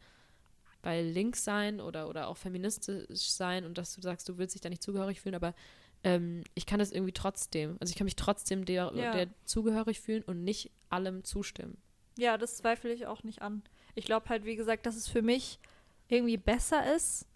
[0.82, 4.62] bei links sein oder, oder auch feministisch sein und dass du sagst, du willst dich
[4.62, 5.54] da nicht zugehörig fühlen, aber
[6.04, 9.12] ähm, ich kann das irgendwie trotzdem, also ich kann mich trotzdem der, Ja.
[9.12, 11.78] der zugehörig fühlen und nicht allem zustimmen.
[12.18, 13.62] Ja, das zweifle ich auch nicht an.
[13.94, 15.60] Ich glaube halt, wie gesagt, dass es für mich
[16.08, 17.27] irgendwie besser ist.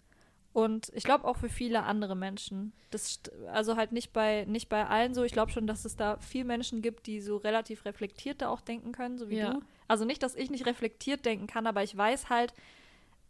[0.52, 2.72] Und ich glaube auch für viele andere Menschen.
[2.90, 3.20] Das,
[3.52, 5.22] also halt nicht bei, nicht bei allen so.
[5.24, 8.60] Ich glaube schon, dass es da viel Menschen gibt, die so relativ reflektiert da auch
[8.60, 9.54] denken können, so wie Ja.
[9.54, 9.60] du.
[9.88, 12.52] Also nicht, dass ich nicht reflektiert denken kann, aber ich weiß halt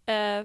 [0.07, 0.45] äh,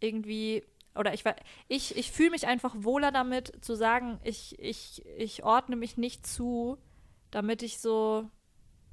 [0.00, 0.64] irgendwie,
[0.96, 1.22] oder ich,
[1.68, 6.26] ich, ich fühle mich einfach wohler damit zu sagen, ich, ich, ich ordne mich nicht
[6.26, 6.78] zu,
[7.30, 8.28] damit ich so,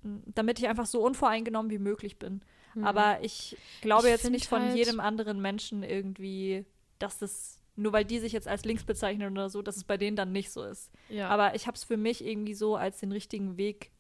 [0.04, 2.42] damit ich einfach so unvoreingenommen wie möglich bin.
[2.84, 4.14] Aber ich glaube Mhm.
[4.14, 6.66] Ich jetzt nicht von halt- jedem anderen Menschen irgendwie,
[7.00, 9.98] dass das, nur weil die sich jetzt als links bezeichnen oder so, dass es bei
[9.98, 10.92] denen dann nicht so ist.
[11.10, 13.92] Ja, Aber ich habe es für mich irgendwie so als den richtigen Weg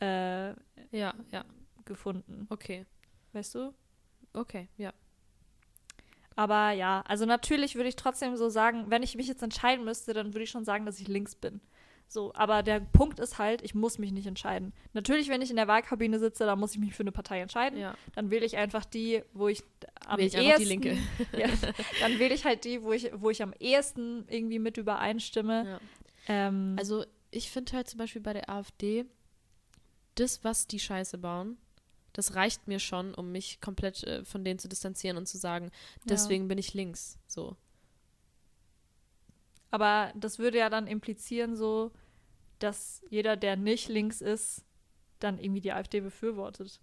[0.00, 0.50] äh,
[0.90, 1.44] ja, ja,
[1.84, 2.46] gefunden.
[2.50, 2.86] okay,
[3.32, 3.74] Weißt du?
[4.34, 4.92] okay, ja.
[6.34, 10.14] Aber ja, also natürlich würde ich trotzdem so sagen, wenn ich mich jetzt entscheiden müsste,
[10.14, 11.60] dann würde ich schon sagen, dass ich links bin.
[12.12, 14.74] So, aber der Punkt ist halt, ich muss mich nicht entscheiden.
[14.92, 17.78] Natürlich, wenn ich in der Wahlkabine sitze, dann muss ich mich für eine Partei entscheiden.
[17.78, 17.96] Ja.
[18.14, 19.64] Dann wähle ich einfach die, wo ich
[20.04, 20.98] am Wähl ich ehesten, die Linke.
[21.32, 21.48] Ja,
[22.00, 25.66] dann wähle ich halt die, wo ich, wo ich am ehesten irgendwie mit übereinstimme.
[25.66, 25.80] Ja.
[26.28, 29.06] Ähm, Also ich finde halt zum Beispiel bei der AfD,
[30.16, 31.56] das, was die Scheiße bauen,
[32.12, 35.70] das reicht mir schon, um mich komplett äh, von denen zu distanzieren und zu sagen,
[36.04, 37.18] deswegen bin ich links.
[37.26, 37.56] So.
[39.70, 41.90] aber das würde ja dann implizieren, so,
[42.62, 44.64] dass jeder, der nicht links ist,
[45.18, 46.80] dann irgendwie die AfD befürwortet.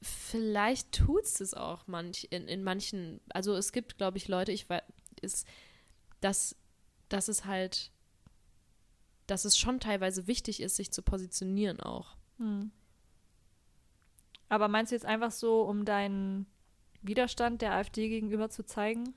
[0.00, 4.68] Vielleicht tut es auch manch, in, in manchen, also es gibt, glaube ich, Leute, ich
[4.68, 4.82] weiß,
[5.22, 5.46] ist,
[6.20, 6.56] dass,
[7.08, 7.90] dass es halt,
[9.26, 12.16] dass es schon teilweise wichtig ist, sich zu positionieren auch.
[12.38, 12.70] Hm.
[14.48, 16.46] Aber meinst du jetzt einfach so, um deinen
[17.02, 19.14] Widerstand der AfD gegenüber zu zeigen?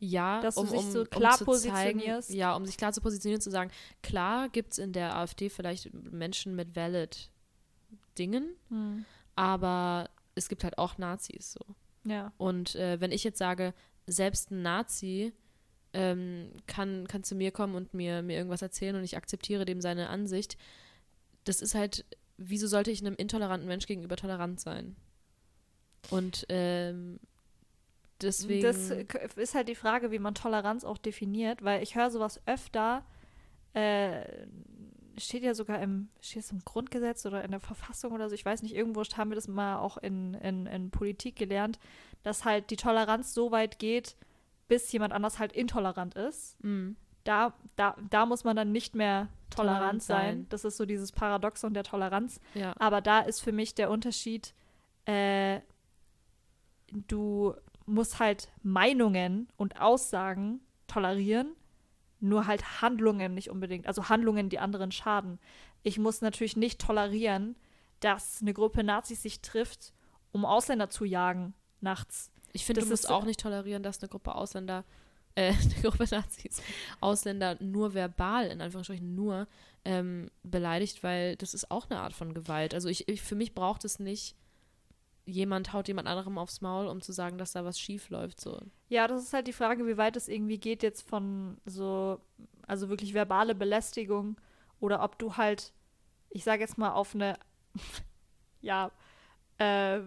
[0.00, 2.28] Ja, Dass du um, dich um, so um klar zu positionierst?
[2.28, 3.70] Zeigen, ja, um sich klar zu positionieren, zu sagen,
[4.02, 7.30] klar gibt es in der AfD vielleicht Menschen mit valid
[8.18, 9.04] Dingen, Hm.
[9.36, 11.74] aber es gibt halt auch Nazis so.
[12.04, 12.32] Ja.
[12.38, 13.74] Und äh, wenn ich jetzt sage,
[14.06, 15.34] selbst ein Nazi
[15.92, 19.80] ähm, kann, kann zu mir kommen und mir, mir irgendwas erzählen und ich akzeptiere dem
[19.82, 20.56] seine Ansicht,
[21.44, 22.06] das ist halt,
[22.38, 24.96] wieso sollte ich einem intoleranten Mensch gegenüber tolerant sein?
[26.08, 27.20] Und ähm,
[28.22, 28.62] deswegen.
[28.62, 28.90] Das
[29.36, 33.04] ist halt die Frage, wie man Toleranz auch definiert, weil ich höre sowas öfter,
[33.74, 34.22] äh,
[35.18, 38.44] steht ja sogar im, steht es im Grundgesetz oder in der Verfassung oder so, ich
[38.44, 41.78] weiß nicht, irgendwo haben wir das mal auch in, in, in Politik gelernt,
[42.22, 44.16] dass halt die Toleranz so weit geht,
[44.68, 46.62] bis jemand anders halt intolerant ist.
[46.64, 46.92] Mm,
[47.24, 50.16] Da, da, da muss man dann nicht mehr tolerant, Tolerant sein.
[50.16, 50.46] sein.
[50.48, 52.40] Das ist so dieses Paradoxon der Toleranz.
[52.54, 52.72] ja.
[52.78, 54.54] Aber da ist für mich der Unterschied,
[55.06, 55.60] äh,
[57.08, 57.54] du
[57.90, 61.54] musst halt Meinungen und Aussagen tolerieren,
[62.20, 63.86] nur halt Handlungen nicht unbedingt.
[63.86, 65.38] Also Handlungen, die anderen schaden.
[65.82, 67.56] Ich muss natürlich nicht tolerieren,
[68.00, 69.92] dass eine Gruppe Nazis sich trifft,
[70.32, 72.30] um Ausländer zu jagen nachts.
[72.52, 74.84] Ich finde, du musst auch nicht tolerieren, dass eine Gruppe Ausländer,
[75.34, 76.62] äh, eine Gruppe Nazis,
[77.00, 79.46] Ausländer nur verbal, in Anführungsstrichen nur,
[79.84, 82.74] ähm, beleidigt, weil das ist auch eine Art von Gewalt.
[82.74, 84.34] Also ich, ich für mich braucht es nicht,
[85.24, 88.40] jemand haut jemand anderem aufs Maul, um zu sagen, dass da was schief läuft.
[88.40, 88.60] So.
[88.88, 92.20] Ja, das ist halt die Frage, wie weit es irgendwie geht jetzt von so,
[92.66, 94.40] also wirklich verbale Belästigung
[94.80, 95.72] oder ob du halt,
[96.30, 97.38] ich sage jetzt mal auf eine,
[98.60, 98.90] ja,
[99.58, 100.00] äh,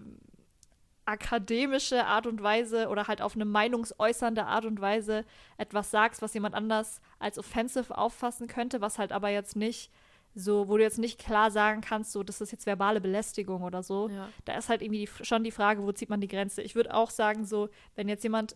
[1.06, 5.26] akademische Art und Weise oder halt auf eine meinungsäußernde Art und Weise
[5.58, 9.92] etwas sagst, was jemand anders als offensive auffassen könnte, was halt aber jetzt nicht
[10.36, 13.84] so, wo du jetzt nicht klar sagen kannst, so, das ist jetzt verbale Belästigung oder
[13.84, 14.30] so Ja.
[14.46, 16.62] da ist halt irgendwie die, schon die Frage, wo zieht man die Grenze.
[16.62, 18.56] Ich würde auch sagen, so, wenn jetzt jemand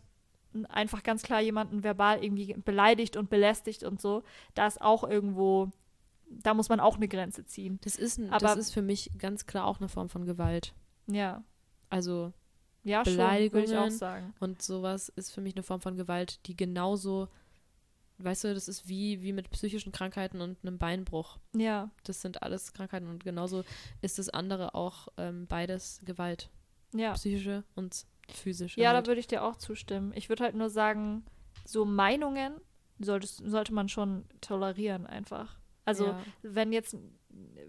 [0.69, 4.23] einfach ganz klar jemanden verbal irgendwie beleidigt und belästigt und so,
[4.55, 5.69] da ist auch irgendwo,
[6.29, 7.79] da muss man auch eine Grenze ziehen.
[7.83, 10.73] Das ist, ein, Aber- das ist für mich ganz klar auch eine Form von Gewalt.
[11.05, 11.43] Ja.
[11.89, 12.33] Also,
[12.83, 13.91] Ja, schon, würde ich auch Beleidigungen.
[13.91, 14.33] sagen.
[14.39, 17.27] und sowas ist für mich eine Form von Gewalt, die genauso,
[18.19, 21.37] weißt du, das ist wie, wie mit psychischen Krankheiten und einem Beinbruch.
[21.55, 23.63] Ja, Das sind alles Krankheiten und genauso
[24.01, 26.49] ist das andere auch ähm, beides Gewalt.
[26.93, 27.13] ja.
[27.13, 28.79] Psychische und physische.
[28.79, 29.07] Ja, da halt.
[29.07, 30.11] würde ich dir auch zustimmen.
[30.15, 31.25] Ich würde halt nur sagen,
[31.65, 32.59] so Meinungen
[32.99, 35.57] solltest, sollte man schon tolerieren einfach.
[35.85, 36.19] Also ja.
[36.41, 36.97] wenn jetzt,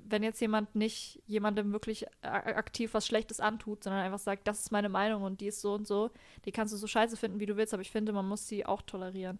[0.04, 4.72] wenn jetzt jemand nicht jemandem wirklich aktiv was Schlechtes antut, sondern einfach sagt, das ist
[4.72, 6.10] meine Meinung und die ist so und so,
[6.44, 8.66] die kannst du so scheiße finden, wie du willst, aber ich finde, man muss sie
[8.66, 9.38] auch tolerieren.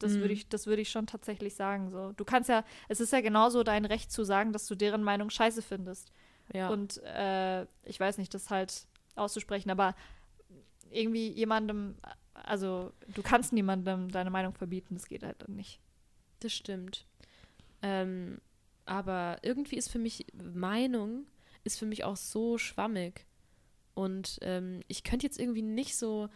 [0.00, 0.20] Das Mhm.
[0.20, 1.90] würde ich, das würde ich schon tatsächlich sagen.
[1.90, 2.12] So.
[2.16, 5.30] Du kannst ja, es ist ja genauso dein Recht zu sagen, dass du deren Meinung
[5.30, 6.10] scheiße findest.
[6.52, 6.68] ja.
[6.68, 9.94] Und äh, ich weiß nicht, das halt auszusprechen, aber
[10.90, 11.94] irgendwie jemandem,
[12.34, 15.78] also du kannst niemandem deine Meinung verbieten, das geht halt dann nicht.
[16.40, 17.06] Das stimmt.
[17.82, 18.40] Ähm,
[18.86, 21.26] aber irgendwie ist für mich Meinung
[21.62, 23.26] ist für mich auch so schwammig.
[23.94, 26.28] Und ähm, ich könnte jetzt irgendwie nicht so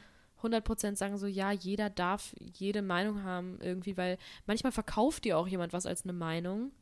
[0.44, 5.48] 100% sagen, so ja, jeder darf jede Meinung haben irgendwie, weil manchmal verkauft dir auch
[5.48, 6.72] jemand was als eine Meinung.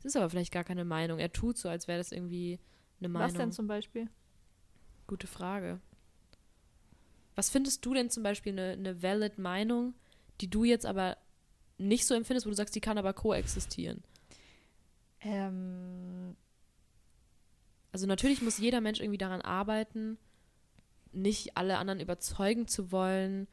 [0.00, 1.18] Es ist aber vielleicht gar keine Meinung.
[1.18, 2.58] Er tut so, als wäre das irgendwie
[3.00, 3.28] eine Meinung.
[3.28, 4.08] Was denn zum Beispiel?
[5.06, 5.80] Gute Frage.
[7.34, 9.94] Was findest du denn zum Beispiel eine, eine valid Meinung,
[10.40, 11.16] die du jetzt aber
[11.78, 14.02] nicht so empfindest, wo du sagst, die kann aber koexistieren?
[15.20, 16.36] Ähm,
[17.92, 20.18] Also natürlich muss jeder Mensch irgendwie daran arbeiten,
[21.22, 23.48] nicht alle anderen überzeugen zu wollen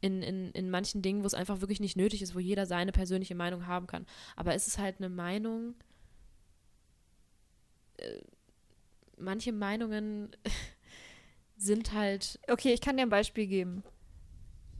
[0.00, 2.92] in, in, in manchen Dingen, wo es einfach wirklich nicht nötig ist, wo jeder seine
[2.92, 4.06] persönliche Meinung haben kann.
[4.36, 5.74] Aber es ist halt eine Meinung,
[7.96, 8.20] äh,
[9.16, 10.36] manche Meinungen
[11.56, 13.82] sind halt, okay, ich kann dir ein Beispiel geben.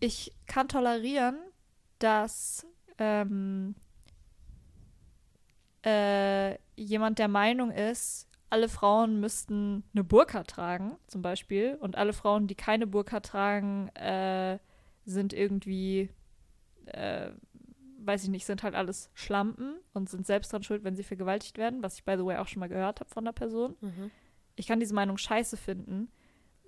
[0.00, 1.38] Ich kann tolerieren,
[1.98, 2.66] dass
[2.98, 3.74] ähm,
[5.86, 12.12] äh, jemand der Meinung ist, alle Frauen müssten eine Burka tragen, zum Beispiel, und alle
[12.12, 14.60] Frauen, die keine Burka tragen, äh,
[15.04, 16.08] sind irgendwie,
[16.86, 17.30] äh,
[17.98, 21.58] weiß ich nicht, sind halt alles Schlampen und sind selbst dran schuld, wenn sie vergewaltigt
[21.58, 23.74] werden, was ich, by the way, auch schon mal gehört habe von der Person.
[23.80, 24.12] Mhm.
[24.54, 26.08] Ich kann diese Meinung scheiße finden.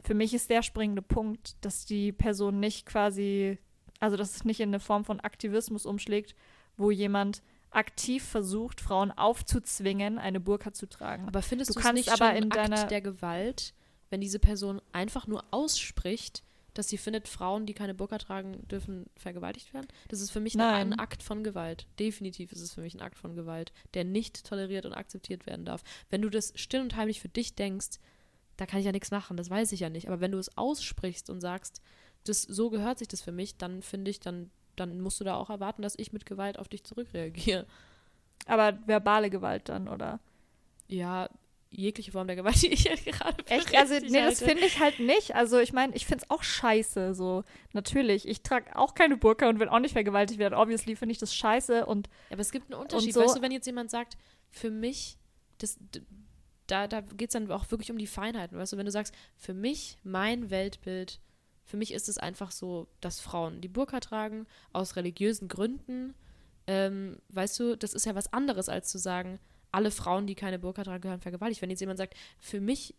[0.03, 3.59] Für mich ist der springende Punkt, dass die Person nicht quasi,
[4.01, 6.35] also dass es nicht in eine Form von Aktivismus umschlägt,
[6.77, 11.27] wo jemand aktiv versucht, Frauen aufzuzwingen, eine Burka zu tragen.
[11.29, 13.75] Aber findest Du es nicht aber schon in ein deiner- Akt der Gewalt,
[14.11, 16.43] wenn diese Person einfach nur ausspricht,
[16.75, 19.87] dass sie findet, Frauen, die keine Burka tragen, dürfen vergewaltigt werden?
[20.09, 20.93] Das ist für mich Nein.
[20.93, 21.87] ein Akt von Gewalt.
[21.99, 25.65] Definitiv ist es für mich ein Akt von Gewalt, der nicht toleriert und akzeptiert werden
[25.65, 25.83] darf.
[26.11, 27.99] Wenn du das still und heimlich für dich denkst,
[28.59, 30.09] da kann ich ja nichts machen, das weiß ich ja nicht.
[30.09, 31.81] Aber wenn du es aussprichst und sagst,
[32.25, 35.35] das, so gehört sich das für mich, dann finde ich, dann, dann musst du da
[35.37, 37.67] auch erwarten, dass ich mit Gewalt auf dich zurückreagiere.
[38.47, 40.21] Aber verbale Gewalt dann, oder?
[40.89, 41.29] Ja,
[41.71, 43.75] jegliche Form der Gewalt, die ich jetzt gerade Echt?
[43.77, 44.45] Also, nee, das halte.
[44.45, 45.35] finde ich halt nicht.
[45.35, 47.43] Also, ich meine, ich finde es auch scheiße, so.
[47.73, 48.29] Natürlich.
[48.29, 50.55] Ich trage auch keine Burka und will auch nicht vergewaltigt werden.
[50.55, 53.13] Obviously finde ich das scheiße und Ja, aber es gibt einen Unterschied.
[53.15, 54.17] so- Weißt du, wenn jetzt jemand sagt,
[54.51, 55.19] für mich,
[55.59, 55.77] das,
[56.69, 58.57] da, da geht es dann auch wirklich um die Feinheiten.
[58.59, 61.21] Weißt du, wenn du sagst, für mich, mein Weltbild,
[61.67, 66.15] für mich ist es einfach so, dass Frauen die Burka tragen, aus religiösen Gründen.
[66.67, 69.39] Ähm, weißt du, das ist ja was anderes, als zu sagen,
[69.73, 71.61] alle Frauen, die keine Burka tragen, gehören vergewaltigt.
[71.61, 72.95] Wenn jetzt jemand sagt, für mich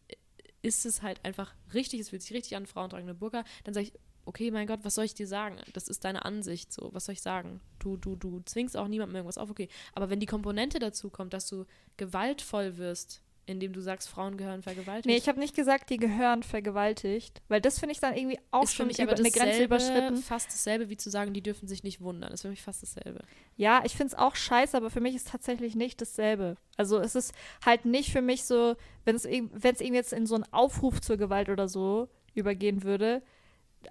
[0.61, 3.73] ist es halt einfach richtig, es fühlt sich richtig an, Frauen tragen eine Burka, dann
[3.73, 3.93] sage ich,
[4.25, 5.57] okay, mein Gott, was soll ich dir sagen?
[5.71, 7.61] Das ist deine Ansicht, so, was soll ich sagen?
[7.79, 9.69] Du, du, du zwingst auch niemandem irgendwas auf, okay.
[9.93, 11.65] Aber wenn die Komponente dazu kommt, dass du
[11.95, 16.43] gewaltvoll wirst, indem du sagst, Frauen gehören vergewaltigt, Nee, ich habe nicht gesagt, die gehören
[16.43, 19.31] vergewaltigt, weil das finde ich dann irgendwie auch ist für schon mich über aber eine
[19.31, 20.17] Grenze überschritten.
[20.17, 22.31] fast dasselbe wie zu sagen, die dürfen sich nicht wundern.
[22.31, 23.21] ist für mich fast dasselbe.
[23.55, 26.57] Ja, ich finde es auch scheiße, aber für mich ist tatsächlich nicht dasselbe.
[26.75, 27.33] Also es ist
[27.65, 28.75] halt nicht für mich so,
[29.05, 32.07] wenn es irg- wenn es irgendwie jetzt in so einen Aufruf zur Gewalt oder so
[32.35, 33.23] übergehen würde.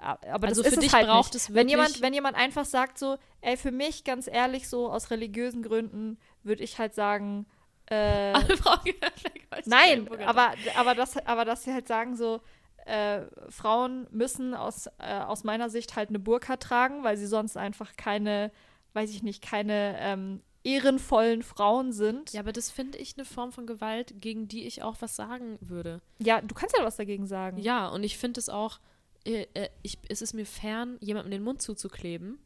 [0.00, 1.42] Aber Also das für ist dich es halt braucht nicht.
[1.48, 4.90] es wenn jemand, wirklich- wenn jemand einfach sagt so, ey, für mich ganz ehrlich so
[4.90, 7.46] aus religiösen Gründen würde ich halt sagen,
[7.87, 9.66] äh, Alle Frauen gehören vergewaltigt.
[9.66, 12.41] Nein, aber, aber, das, aber dass sie halt sagen so,
[12.84, 17.57] äh, Frauen müssen aus, äh, aus meiner Sicht halt eine Burka tragen, weil sie sonst
[17.57, 18.53] einfach keine,
[18.95, 22.32] weiß ich nicht, keine ähm, ehrenvollen Frauen sind.
[22.32, 25.59] Ja, aber das finde ich eine Form von Gewalt, gegen die ich auch was sagen
[25.61, 26.01] würde.
[26.18, 27.59] Ja, du kannst ja was dagegen sagen.
[27.59, 28.80] Ja, und ich finde es auch,
[29.24, 32.39] äh, äh, ich, es ist mir fern, jemandem den Mund zuzukleben.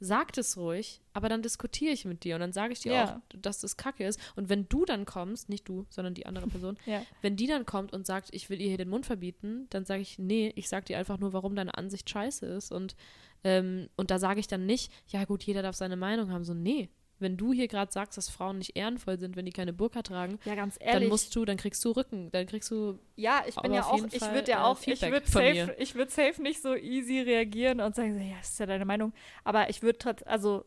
[0.00, 3.04] Sag es ruhig, aber dann diskutiere ich mit dir und dann sage ich dir Ja.
[3.16, 4.20] auch, dass das Kacke ist.
[4.36, 7.02] Und wenn du dann kommst, nicht du, sondern die andere Person, Ja.
[7.22, 10.02] wenn die dann kommt und sagt, ich will ihr hier den Mund verbieten, dann sage
[10.02, 12.72] ich, nee, ich sag dir einfach nur, warum deine Ansicht scheiße ist.
[12.72, 12.96] Und,
[13.44, 16.44] ähm, und da sage ich dann nicht, ja gut, jeder darf seine Meinung haben.
[16.44, 16.88] So, nee.
[17.24, 20.38] Wenn du hier gerade sagst, dass Frauen nicht ehrenvoll sind, wenn die keine Burka tragen,
[20.44, 21.08] Ja, ganz dann ehrlich.
[21.08, 24.06] musst du, dann kriegst du Rücken, dann kriegst du ja, ich bin ja auf auch,
[24.12, 27.80] ich würde ja äh, auch, ich würde safe, ich würde safe nicht so easy reagieren
[27.80, 29.12] und sagen, ja, das ist ja deine Meinung.
[29.42, 30.64] Aber ich würde trotzdem, also,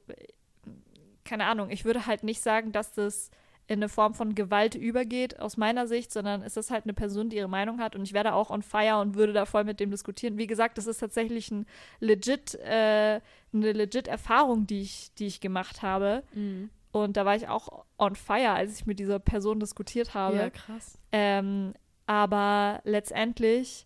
[1.23, 3.29] keine Ahnung, ich würde halt nicht sagen, dass das
[3.67, 7.29] in eine Form von Gewalt übergeht, aus meiner Sicht, sondern es ist halt eine Person,
[7.29, 9.65] die ihre Meinung hat und ich wäre da auch on fire und würde da voll
[9.65, 10.37] mit dem diskutieren.
[10.37, 11.65] Wie gesagt, das ist tatsächlich ein
[11.99, 13.19] legit, äh,
[13.53, 16.23] eine legit Erfahrung, die ich, die ich gemacht habe.
[16.33, 16.69] Mhm.
[16.91, 20.37] Und da war ich auch on fire, als ich mit dieser Person diskutiert habe.
[20.37, 20.97] Ja, krass.
[21.11, 21.73] Ähm,
[22.05, 23.85] aber letztendlich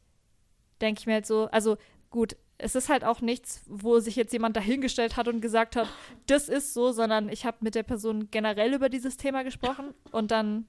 [0.80, 1.78] denke ich mir halt so, also
[2.12, 5.88] gut, es ist halt auch nichts, wo sich jetzt jemand dahingestellt hat und gesagt hat,
[6.28, 10.32] das ist so, sondern ich habe mit der Person generell über dieses Thema gesprochen und
[10.32, 10.68] dann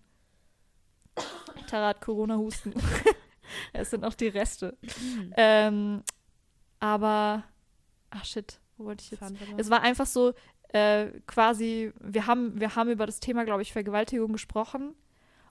[1.66, 2.72] Tara hat Corona-Husten.
[3.74, 4.76] es sind noch die Reste.
[5.36, 6.02] Ähm,
[6.80, 7.44] aber,
[8.10, 9.20] ach shit, wo wollte ich jetzt?
[9.20, 9.34] Mal.
[9.58, 10.32] Es war einfach so,
[10.68, 14.94] äh, quasi, wir haben, wir haben über das Thema, glaube ich, Vergewaltigung gesprochen.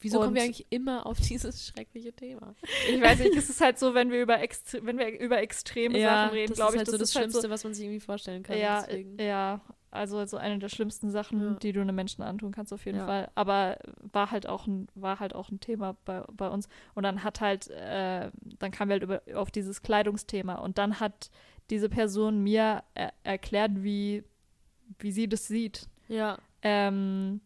[0.02, 2.54] Wieso kommen wir und- eigentlich immer auf dieses schreckliche Thema?
[2.90, 6.00] Ich weiß nicht, es ist halt so, wenn wir über, extre wenn wir über extreme
[6.02, 8.00] Sachen reden, das glaube ich, halt so das ist halt Schlimmste, was man sich irgendwie
[8.00, 8.58] vorstellen kann.
[8.58, 9.18] ja, deswegen.
[9.22, 11.54] ja, also so eine der schlimmsten Sachen, Ja.
[11.56, 13.06] die du einem Menschen antun kannst, auf jeden Ja.
[13.06, 13.30] Fall.
[13.36, 13.78] Aber
[14.12, 16.70] war halt auch ein, war halt auch ein Thema bei, bei uns.
[16.96, 20.56] Und dann hat halt, äh, dann kamen wir halt über, auf dieses Kleidungsthema.
[20.56, 21.30] Und dann hat
[21.70, 24.24] diese Person mir er erklärt, wie,
[25.00, 25.88] wie sie das sieht.
[26.08, 26.38] ja.
[26.64, 27.42] Ähm,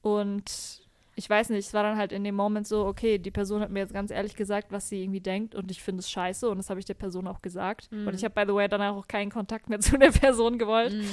[0.00, 0.83] und
[1.16, 3.70] ich weiß nicht, es war dann halt in dem Moment so, okay, die Person hat
[3.70, 6.56] mir jetzt ganz ehrlich gesagt, was sie irgendwie denkt und ich finde es scheiße und
[6.58, 7.90] das habe ich der Person auch gesagt.
[7.92, 8.08] Mhm.
[8.08, 10.92] Und ich habe, by the way, danach auch keinen Kontakt mehr zu der Person gewollt,
[10.94, 11.06] Mhm.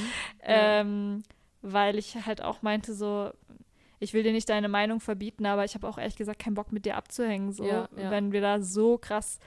[0.43, 1.23] Ähm,
[1.61, 3.29] weil ich halt auch meinte so,
[3.99, 6.71] ich will dir nicht deine Meinung verbieten, aber ich habe auch ehrlich gesagt keinen Bock
[6.71, 8.09] mit dir abzuhängen, so, Ja, ja.
[8.09, 9.39] wenn wir da so krass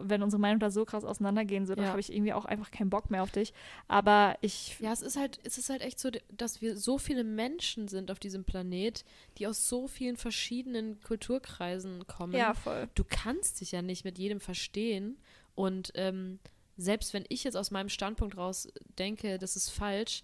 [0.00, 1.90] wenn unsere Meinungen da so krass auseinandergehen, so, dann Ja.
[1.90, 3.52] habe ich irgendwie auch einfach keinen Bock mehr auf dich.
[3.88, 7.22] Aber ich, Ja, es ist halt, es ist halt echt so, dass wir so viele
[7.24, 9.04] Menschen sind auf diesem Planet,
[9.38, 12.34] die aus so vielen verschiedenen Kulturkreisen kommen.
[12.34, 12.88] ja, voll.
[12.94, 15.18] Du kannst dich ja nicht mit jedem verstehen.
[15.54, 16.38] Und ähm,
[16.76, 18.68] selbst wenn ich jetzt aus meinem Standpunkt raus
[18.98, 20.22] denke, das ist falsch,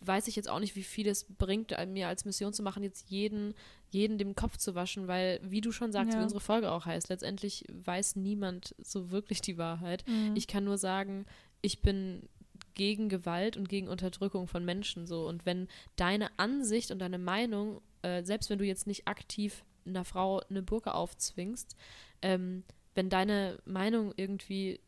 [0.00, 3.08] weiß ich jetzt auch nicht, wie viel es bringt, mir als Mission zu machen, jetzt
[3.08, 3.54] jeden,
[3.94, 6.18] jeden den Kopf zu waschen, weil, wie du schon sagst, Ja.
[6.18, 10.04] wie unsere Folge auch heißt, letztendlich weiß niemand so wirklich die Wahrheit.
[10.06, 10.36] Mhm.
[10.36, 11.24] Ich kann nur sagen,
[11.62, 12.28] ich bin
[12.74, 15.26] gegen Gewalt und gegen Unterdrückung von Menschen so.
[15.26, 20.04] Und wenn deine Ansicht und deine Meinung, äh, selbst wenn du jetzt nicht aktiv einer
[20.04, 21.76] Frau eine Burka aufzwingst,
[22.22, 22.64] ähm,
[22.94, 24.80] wenn deine Meinung irgendwie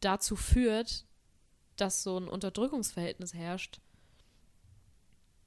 [0.00, 1.04] dazu führt,
[1.76, 3.80] dass so ein Unterdrückungsverhältnis herrscht,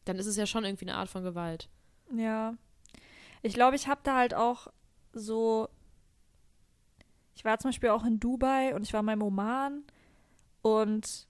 [0.05, 1.70] dann ist es ja schon irgendwie eine Art von Gewalt.
[2.16, 2.55] Ja.
[3.41, 4.68] Ich glaube, ich habe da halt auch
[5.14, 5.70] so.
[7.36, 9.84] Ich war zum Beispiel auch in Dubai und ich war mal Oman.
[10.62, 11.28] Und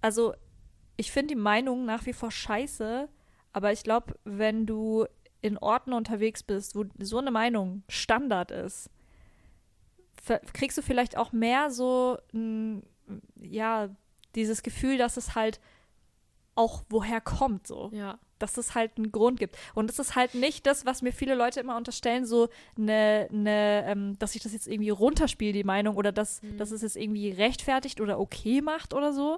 [0.00, 0.34] also,
[0.96, 3.08] ich finde die Meinung nach wie vor scheiße.
[3.52, 5.06] Aber ich glaube, wenn du
[5.40, 8.90] in Orten unterwegs bist, wo so eine Meinung Standard ist,
[10.52, 12.18] kriegst du vielleicht auch mehr so,
[13.36, 13.90] ja,
[14.34, 15.60] dieses Gefühl, dass es halt
[16.54, 18.18] auch woher kommt, so Ja.
[18.38, 19.56] Dass es halt einen Grund gibt.
[19.74, 23.84] Und es ist halt nicht das, was mir viele Leute immer unterstellen, so eine, eine
[23.86, 26.56] ähm, dass ich das jetzt irgendwie runterspiele, die Meinung, oder dass, Mhm.
[26.58, 29.36] dass es jetzt irgendwie rechtfertigt oder okay macht oder so.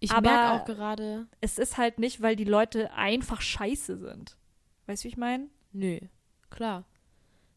[0.00, 4.36] Ich merke auch gerade, Es ist halt nicht, weil die Leute einfach scheiße sind.
[4.86, 5.48] Weißt du, wie ich meine?
[5.72, 5.98] nö,
[6.50, 6.84] klar.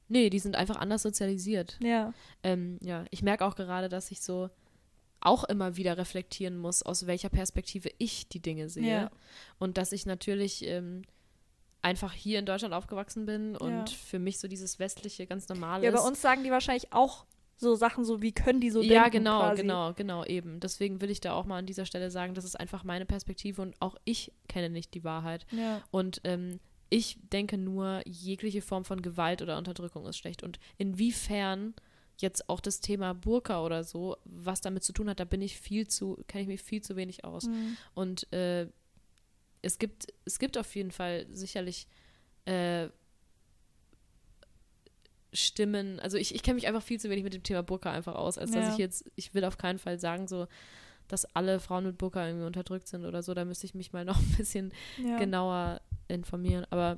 [0.09, 1.77] Nee, die sind einfach anders sozialisiert.
[1.81, 2.13] Ja.
[2.41, 4.49] Ähm, ja, ich merke auch gerade, dass ich so
[5.21, 8.87] auch immer wieder reflektieren muss, aus welcher Perspektive ich die Dinge sehe.
[8.87, 9.11] Ja.
[9.59, 11.03] Und dass ich natürlich ähm,
[11.81, 13.85] einfach hier in Deutschland aufgewachsen bin und Ja.
[14.05, 15.95] für mich so dieses westliche ganz normal Ja, ist.
[15.95, 17.25] bei uns sagen die wahrscheinlich auch
[17.59, 18.93] so Sachen so, wie können die so denken?
[18.93, 19.61] ja, genau, quasi.
[19.63, 20.59] genau, genau, eben.
[20.59, 23.61] Deswegen will ich da auch mal an dieser Stelle sagen, das ist einfach meine Perspektive
[23.63, 25.47] und auch ich kenne nicht die Wahrheit.
[25.51, 25.81] Ja.
[25.89, 26.59] Und ähm,
[26.89, 30.43] ich denke nur, jegliche Form von Gewalt oder Unterdrückung ist schlecht.
[30.43, 31.73] Und inwiefern
[32.17, 35.59] jetzt auch das Thema Burka oder so, was damit zu tun hat, da bin ich
[35.59, 37.45] viel zu, kenne ich mich viel zu wenig aus.
[37.47, 37.77] Mhm.
[37.93, 38.67] Und äh,
[39.61, 41.87] es gibt, es gibt auf jeden Fall sicherlich
[42.45, 42.89] äh,
[45.33, 48.15] Stimmen, also ich, ich kenne mich einfach viel zu wenig mit dem Thema Burka einfach
[48.15, 48.71] aus, als dass Ja.
[48.71, 50.47] ich jetzt, ich will auf keinen Fall sagen, so,
[51.07, 53.33] dass alle Frauen mit Burka irgendwie unterdrückt sind oder so.
[53.33, 54.71] Da müsste ich mich mal noch ein bisschen
[55.03, 55.17] ja.
[55.19, 56.65] genauer informieren.
[56.69, 56.97] Aber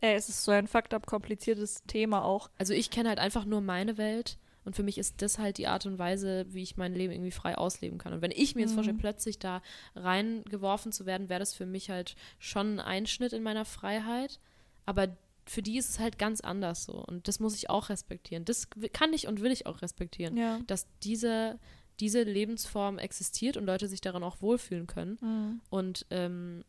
[0.00, 2.50] Ey, es ist so ein fucked up kompliziertes Thema auch.
[2.58, 5.68] also ich kenne halt einfach nur meine Welt und für mich ist das halt die
[5.68, 8.12] Art und Weise, wie ich mein Leben irgendwie frei ausleben kann.
[8.12, 8.74] Und wenn ich mir jetzt Mhm.
[8.74, 9.62] vorstelle, plötzlich da
[9.94, 14.40] reingeworfen zu werden, wäre das für mich halt schon ein Einschnitt in meiner Freiheit.
[14.84, 15.16] Aber
[15.46, 16.94] für die ist es halt ganz anders so.
[16.94, 18.44] Und das muss ich auch respektieren.
[18.44, 20.36] Das kann ich und will ich auch respektieren.
[20.36, 20.58] Ja.
[20.66, 21.58] Dass diese,
[22.00, 25.18] diese Lebensform existiert und Leute sich daran auch wohlfühlen können.
[25.20, 25.60] Mhm.
[25.70, 26.64] Und ähm,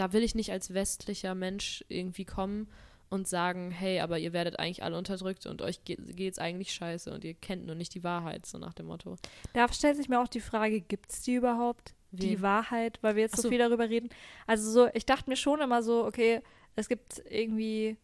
[0.00, 2.68] da will ich nicht als westlicher Mensch irgendwie kommen
[3.10, 7.12] und sagen, hey, aber ihr werdet eigentlich alle unterdrückt und euch ge geht's eigentlich scheiße
[7.12, 9.16] und ihr kennt nur nicht die Wahrheit, so nach dem Motto.
[9.54, 11.94] Da stellt sich mir auch die Frage, gibt es die überhaupt?
[12.10, 12.42] Die Wen?
[12.42, 13.48] Wahrheit, weil wir jetzt so so.
[13.48, 14.08] viel darüber reden.
[14.46, 16.42] Also so, ich dachte mir schon immer so, okay,
[16.76, 17.96] es gibt irgendwie,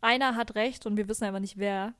[0.00, 1.94] einer hat recht und wir wissen einfach nicht wer.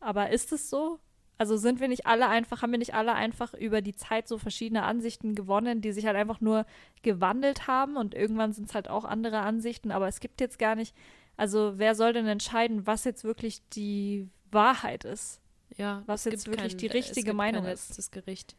[0.00, 0.98] Aber ist es so?
[1.40, 4.36] Also sind wir nicht alle einfach, haben wir nicht alle einfach über die Zeit so
[4.36, 6.66] verschiedene Ansichten gewonnen, die sich halt einfach nur
[7.02, 10.74] gewandelt haben und irgendwann sind es halt auch andere Ansichten, aber es gibt jetzt gar
[10.74, 10.94] nicht,
[11.38, 15.40] also wer soll denn entscheiden, was jetzt wirklich die Wahrheit ist?
[15.78, 17.88] Ja, Was jetzt wirklich die es richtige Meinung kein ist.
[17.88, 18.54] letztes Gericht.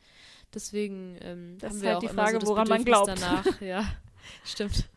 [0.52, 2.84] Deswegen ähm, Das haben ist wir halt auch die immer Frage, so das woran man
[2.84, 3.46] Bedürfnis glaubt.
[3.46, 3.62] danach.
[3.62, 3.86] Ja,
[4.44, 4.90] stimmt.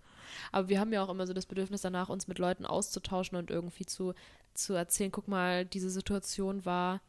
[0.53, 3.51] Aber wir haben ja auch immer so das Bedürfnis danach, uns mit Leuten auszutauschen und
[3.51, 4.14] irgendwie zu,
[4.55, 7.03] zu erzählen, guck mal, diese Situation war,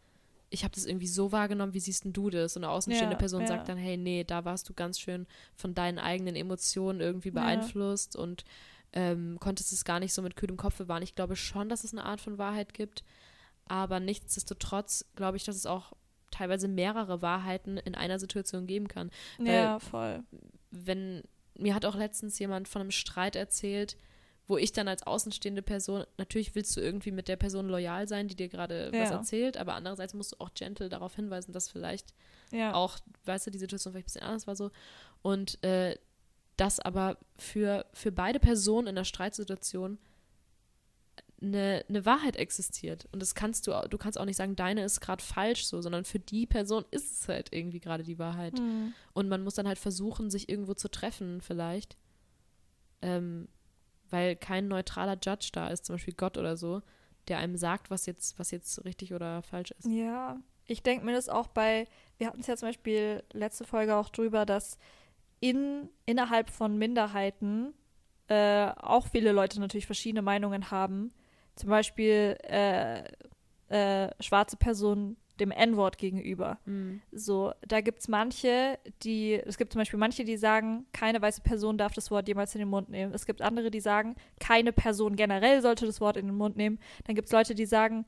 [0.50, 2.56] ich habe das irgendwie so wahrgenommen, wie siehst du das?
[2.56, 3.48] Und eine außenstehende Ja, Person ja.
[3.48, 5.26] sagt dann, hey, nee, da warst du ganz schön
[5.56, 7.34] von deinen eigenen Emotionen irgendwie Ja.
[7.36, 8.44] beeinflusst und
[8.94, 11.04] ähm, konntest es gar nicht so mit kühlem Kopf bewahren.
[11.04, 13.04] Ich glaube schon, dass es eine Art von Wahrheit gibt,
[13.68, 15.94] aber nichtsdestotrotz glaube ich, dass es auch
[16.32, 19.10] teilweise mehrere Wahrheiten in einer Situation geben kann.
[19.40, 20.24] Ja, voll.
[20.72, 21.24] Wenn
[21.58, 23.98] mir hat auch letztens jemand von einem Streit erzählt,
[24.48, 28.28] wo ich dann als außenstehende Person, natürlich willst du irgendwie mit der Person loyal sein,
[28.28, 29.16] die dir gerade was Ja.
[29.18, 32.14] erzählt, aber andererseits musst du auch gentle darauf hinweisen, dass vielleicht
[32.52, 32.74] Ja.
[32.74, 34.72] auch, weißt du, die Situation vielleicht ein bisschen anders war so.
[35.24, 35.98] Und äh,
[36.58, 39.98] dass aber für, für beide Personen in der Streitsituation
[41.42, 43.08] eine, eine Wahrheit existiert.
[43.12, 46.06] Und das kannst du, du kannst auch nicht sagen, deine ist gerade falsch so, sondern
[46.06, 48.58] für die Person ist es halt irgendwie gerade die Wahrheit.
[48.58, 48.94] Hm.
[49.14, 51.98] Und man muss dann halt versuchen, sich irgendwo zu treffen, vielleicht.
[53.02, 53.50] Ähm,
[54.10, 56.82] weil kein neutraler Judge da ist, zum Beispiel Gott oder so,
[57.28, 59.88] der einem sagt, was jetzt, was jetzt richtig oder falsch ist.
[59.88, 61.88] Ja, ich denke mir das auch bei,
[62.18, 64.78] wir hatten es ja zum Beispiel letzte Folge auch drüber, dass
[65.40, 67.74] in, innerhalb von Minderheiten
[68.28, 71.14] äh, auch viele Leute natürlich verschiedene Meinungen haben.
[71.56, 73.04] Zum Beispiel äh,
[73.70, 76.60] äh, schwarze Personen dem N-Wort gegenüber.
[76.66, 77.02] Mhm.
[77.12, 81.42] So, da gibt es manche, die, es gibt zum Beispiel manche, die sagen, keine weiße
[81.42, 83.14] Person darf das Wort jemals in den Mund nehmen.
[83.14, 86.80] Es gibt andere, die sagen, keine Person generell sollte das Wort in den Mund nehmen.
[87.06, 88.06] Dann gibt es Leute, die sagen,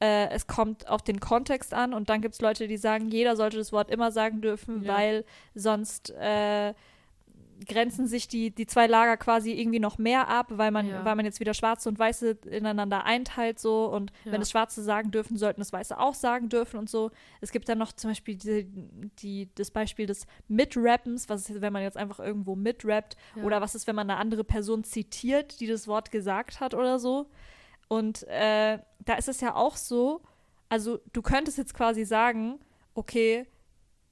[0.00, 1.92] äh, es kommt auf den Kontext an.
[1.92, 4.94] Und dann gibt es Leute, die sagen, jeder sollte das Wort immer sagen dürfen, Ja.
[4.96, 6.72] weil sonst äh,
[7.66, 11.04] grenzen sich die, die zwei Lager quasi irgendwie noch mehr ab, weil man, Ja.
[11.04, 14.32] weil man jetzt wieder Schwarze und Weiße ineinander einteilt so und Ja.
[14.32, 17.10] wenn es Schwarze sagen dürfen, sollten es Weiße auch sagen dürfen und so.
[17.40, 18.66] Es gibt dann noch zum Beispiel die,
[19.20, 23.44] die, das Beispiel des Mitrappens, was ist, wenn man jetzt einfach irgendwo mitrappt Ja.
[23.44, 26.98] oder was ist, wenn man eine andere Person zitiert, die das Wort gesagt hat oder
[26.98, 27.26] so.
[27.88, 30.20] Und äh, da ist es ja auch so,
[30.68, 32.60] also du könntest jetzt quasi sagen,
[32.94, 33.46] okay,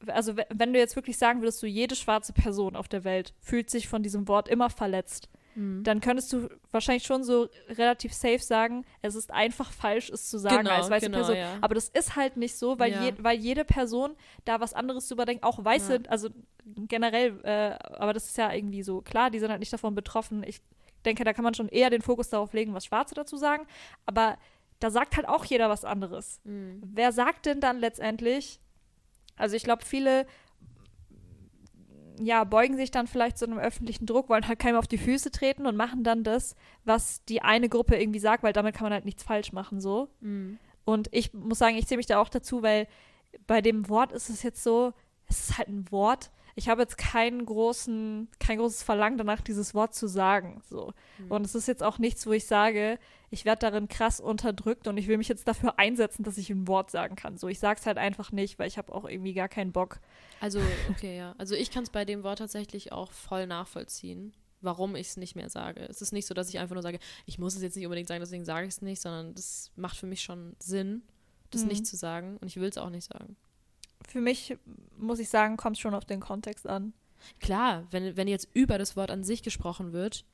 [0.06, 3.34] also we- wenn du jetzt wirklich sagen würdest, so jede schwarze Person auf der Welt
[3.40, 5.82] fühlt sich von diesem Wort immer verletzt, Mhm.
[5.82, 10.38] dann könntest du wahrscheinlich schon so relativ safe sagen, es ist einfach falsch, es zu
[10.38, 11.36] sagen Genau, als weiße genau, Person.
[11.36, 11.58] ja.
[11.60, 13.04] Aber das ist halt nicht so, weil, Ja.
[13.06, 16.10] je, weil jede Person da was anderes drüber denkt, auch Weiße, Ja.
[16.10, 16.28] also
[16.76, 20.44] generell, äh, aber das ist ja irgendwie so klar, die sind halt nicht davon betroffen.
[20.46, 20.60] Ich
[21.04, 23.66] denke, da kann man schon eher den Fokus darauf legen, was Schwarze dazu sagen.
[24.06, 24.36] Aber
[24.80, 26.40] da sagt halt auch jeder was anderes.
[26.44, 26.82] Mhm.
[26.84, 28.60] Wer sagt denn dann letztendlich?
[29.38, 30.26] Also ich glaube, viele
[32.20, 35.30] ja, beugen sich dann vielleicht so einem öffentlichen Druck, wollen halt keinem auf die Füße
[35.30, 38.92] treten und machen dann das, was die eine Gruppe irgendwie sagt, weil damit kann man
[38.92, 40.08] halt nichts falsch machen, so.
[40.20, 40.58] Mhm.
[40.84, 42.88] Und ich muss sagen, ich zähle mich da auch dazu, weil
[43.46, 44.92] bei dem Wort ist es jetzt so,
[45.28, 46.30] es ist halt ein Wort.
[46.54, 50.60] Ich habe jetzt keinen großen, kein großes Verlangen danach, dieses Wort zu sagen.
[50.68, 50.92] So.
[51.18, 51.30] Mhm.
[51.30, 52.98] Und es ist jetzt auch nichts, wo ich sage,
[53.30, 56.66] ich werde darin krass unterdrückt und ich will mich jetzt dafür einsetzen, dass ich ein
[56.66, 57.36] Wort sagen kann.
[57.36, 60.00] So, ich sage es halt einfach nicht, weil ich habe auch irgendwie gar keinen Bock.
[60.40, 60.60] Also,
[60.90, 61.34] okay, ja.
[61.38, 65.36] Also ich kann es bei dem Wort tatsächlich auch voll nachvollziehen, warum ich es nicht
[65.36, 65.80] mehr sage.
[65.88, 68.08] Es ist nicht so, dass ich einfach nur sage, ich muss es jetzt nicht unbedingt
[68.08, 71.02] sagen, deswegen sage ich es nicht, sondern das macht für mich schon Sinn,
[71.50, 71.68] das Mhm.
[71.68, 72.38] nicht zu sagen.
[72.38, 73.36] Und ich will es auch nicht sagen.
[74.08, 74.56] Für mich,
[74.96, 76.92] muss ich sagen, kommt es schon auf den Kontext an.
[77.40, 80.24] Klar, wenn, wenn jetzt über das Wort an sich gesprochen wird,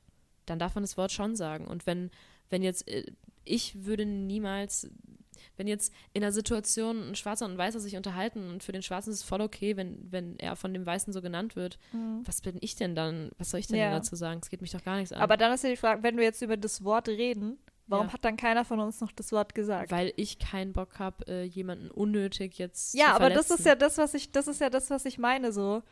[0.45, 1.65] dann darf man das Wort schon sagen.
[1.65, 2.11] Und wenn,
[2.49, 3.05] wenn jetzt, äh,
[3.43, 4.89] ich würde niemals,
[5.57, 8.81] wenn jetzt in einer Situation ein Schwarzer und ein Weißer sich unterhalten und für den
[8.81, 11.77] Schwarzen ist es voll okay, wenn, wenn er von dem Weißen so genannt wird,
[12.23, 13.85] was bin ich denn dann, was soll ich denn, Ja.
[13.85, 14.39] denn dazu sagen?
[14.41, 15.21] Es geht mich doch gar nichts an.
[15.21, 18.13] Aber dann ist ja die Frage, wenn wir jetzt über das Wort reden, warum Ja.
[18.13, 19.91] hat dann keiner von uns noch das Wort gesagt?
[19.91, 23.75] Weil ich keinen Bock habe, äh, jemanden unnötig jetzt Ja, zu aber das ist ja
[23.75, 25.83] das, was ich, das ist ja das, was ich meine so.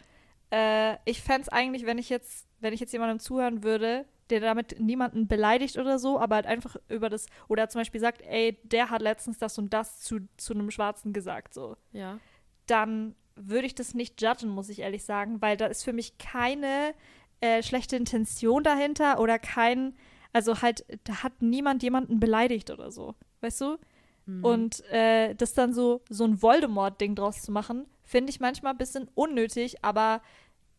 [0.52, 4.40] Äh, ich fände es eigentlich, wenn ich jetzt, wenn ich jetzt jemandem zuhören würde, der
[4.40, 8.60] damit niemanden beleidigt oder so, aber halt einfach über das, oder zum Beispiel sagt, ey,
[8.64, 11.76] der hat letztens das und das zu, zu einem Schwarzen gesagt, so.
[11.92, 12.20] Ja.
[12.66, 16.18] Dann würde ich das nicht judgen, muss ich ehrlich sagen, weil da ist für mich
[16.18, 16.94] keine
[17.42, 19.96] äh, schlechte Intention dahinter oder kein,
[20.32, 23.78] also halt, da hat niemand jemanden beleidigt oder so, weißt du?
[24.26, 24.46] Mhm.
[24.46, 28.78] Und äh, das dann so, so ein Voldemort-Ding draus zu machen, finde ich manchmal ein
[28.78, 30.22] bisschen unnötig, aber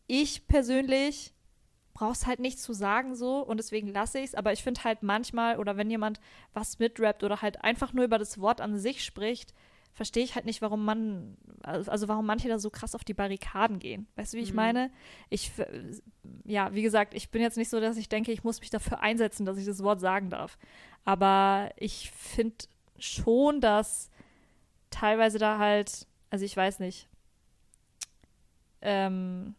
[0.07, 1.34] ich persönlich
[1.95, 4.35] brauch's halt nicht zu sagen so und deswegen lasse ich es.
[4.35, 6.19] Aber ich finde halt manchmal, oder wenn jemand
[6.53, 9.53] was mitrappt oder halt einfach nur über das Wort an sich spricht,
[9.93, 13.79] verstehe ich halt nicht, warum man, also warum manche da so krass auf die Barrikaden
[13.79, 14.07] gehen.
[14.17, 14.55] Weißt du, wie ich Mhm.
[14.57, 14.91] meine?
[15.29, 15.53] Ich,
[16.43, 18.99] ja, wie gesagt, ich bin jetzt nicht so, dass ich denke, ich muss mich dafür
[18.99, 20.57] einsetzen, dass ich das Wort sagen darf.
[21.05, 22.65] Aber ich finde
[22.99, 24.09] schon, dass
[24.89, 27.07] teilweise da halt, also ich weiß nicht,
[28.81, 29.55] ähm,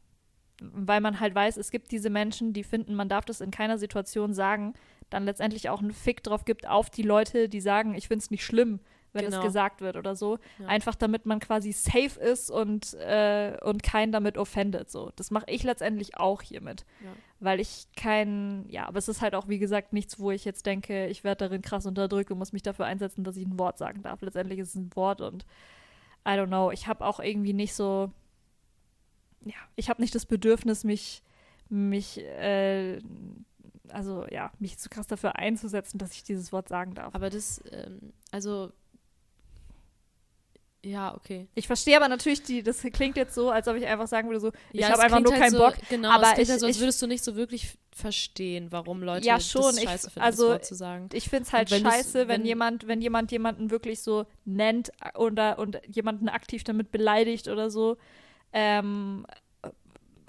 [0.60, 3.78] weil man halt weiß, es gibt diese Menschen, die finden, man darf das in keiner
[3.78, 4.74] Situation sagen,
[5.10, 8.30] dann letztendlich auch einen Fick drauf gibt auf die Leute, die sagen, ich finde es
[8.30, 8.80] nicht schlimm,
[9.12, 9.38] wenn Genau.
[9.38, 10.38] es gesagt wird oder so.
[10.58, 10.66] Ja.
[10.66, 14.90] Einfach damit man quasi safe ist und, äh, und keinen damit offendet.
[14.90, 15.12] So.
[15.16, 16.84] Das mache ich letztendlich auch hiermit.
[17.02, 17.10] Ja.
[17.38, 20.66] Weil ich kein, ja, aber es ist halt auch, wie gesagt, nichts, wo ich jetzt
[20.66, 23.78] denke, ich werde darin krass unterdrückt und muss mich dafür einsetzen, dass ich ein Wort
[23.78, 24.20] sagen darf.
[24.22, 25.44] Letztendlich ist es ein Wort und
[26.26, 26.70] I don't know.
[26.72, 28.10] Ich habe auch irgendwie nicht so,
[29.46, 31.22] ja, ich habe nicht das Bedürfnis, mich,
[31.68, 33.00] mich, äh,
[33.88, 37.14] also ja, mich zu krass dafür einzusetzen, dass ich dieses Wort sagen darf.
[37.14, 38.72] Aber das, ähm, also,
[40.84, 41.48] ja, okay.
[41.56, 44.38] Ich verstehe aber natürlich, die, das klingt jetzt so, als ob ich einfach sagen würde,
[44.38, 45.74] so, ich Ja, habe einfach nur halt keinen so, Bock.
[45.88, 49.02] Genau, aber es ich- halt so, als ich- würdest du nicht so wirklich verstehen, warum
[49.02, 51.08] Leute Ja, schon, das ich- scheiße finden, also, das Wort zu sagen.
[51.12, 54.92] Ich finde es halt wenn scheiße, wenn, wenn- jemand, wenn jemand jemanden wirklich so nennt
[55.16, 57.96] oder und jemanden aktiv damit beleidigt oder so.
[58.56, 59.26] Ähm,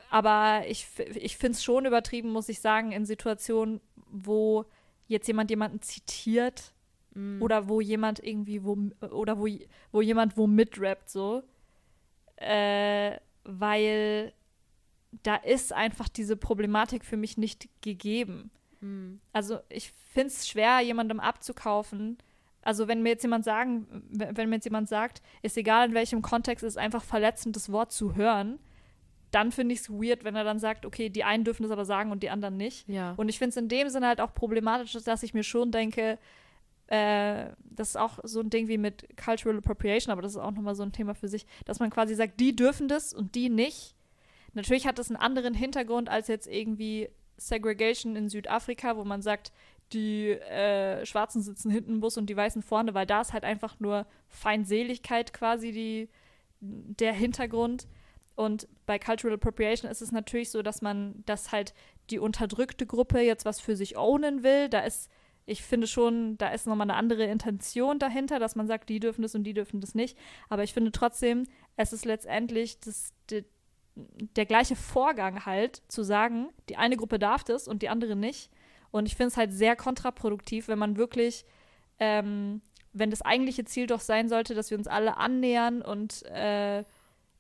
[0.10, 4.66] aber ich, ich finde es schon übertrieben, muss ich sagen, in Situationen, wo
[5.08, 6.74] jetzt jemand jemanden zitiert
[7.18, 7.42] Mm.
[7.42, 8.78] oder wo jemand irgendwie wo
[9.10, 9.48] oder wo,
[9.92, 11.42] wo jemand wo mitrappt so
[12.36, 14.34] äh, weil
[15.24, 18.52] da ist einfach diese Problematik für mich nicht gegeben
[18.82, 19.16] Mm.
[19.34, 22.20] also ich finde es schwer jemandem abzukaufen
[22.68, 26.22] also wenn mir jetzt jemand sagen wenn mir jetzt jemand sagt ist egal in welchem
[26.22, 28.60] Kontext ist einfach verletzend das Wort zu hören
[29.32, 31.86] dann finde ich es weird wenn er dann sagt okay die einen dürfen das aber
[31.86, 33.14] sagen und die anderen nicht Ja.
[33.18, 36.18] und ich finde es in dem Sinne halt auch problematisch, dass ich mir schon denke,
[36.88, 40.52] äh, das ist auch so ein Ding wie mit Cultural Appropriation, aber das ist auch
[40.52, 43.50] nochmal so ein Thema für sich, dass man quasi sagt, die dürfen das und die
[43.50, 43.94] nicht.
[44.54, 49.52] Natürlich hat das einen anderen Hintergrund als jetzt irgendwie Segregation in Südafrika, wo man sagt,
[49.94, 53.44] die äh, Schwarzen sitzen hinten im Bus und die Weißen vorne, weil da ist halt
[53.44, 56.10] einfach nur Feindseligkeit quasi die,
[56.60, 57.88] der Hintergrund.
[58.36, 61.74] Und bei Cultural Appropriation ist es natürlich so, dass man, dass halt
[62.10, 64.70] die unterdrückte Gruppe jetzt was für sich ownen will.
[64.70, 65.10] Da ist,
[65.46, 69.22] ich finde schon, da ist nochmal eine andere Intention dahinter, dass man sagt, die dürfen
[69.22, 70.18] das und die dürfen das nicht.
[70.50, 73.44] Aber ich finde trotzdem, es ist letztendlich das, de,
[73.96, 78.52] der gleiche Vorgang halt, zu sagen, die eine Gruppe darf das und die andere nicht.
[78.92, 81.46] Und ich finde es halt sehr kontraproduktiv, wenn man wirklich,
[82.00, 82.62] ähm,
[82.94, 86.84] wenn das eigentliche Ziel doch sein sollte, dass wir uns alle annähern und äh,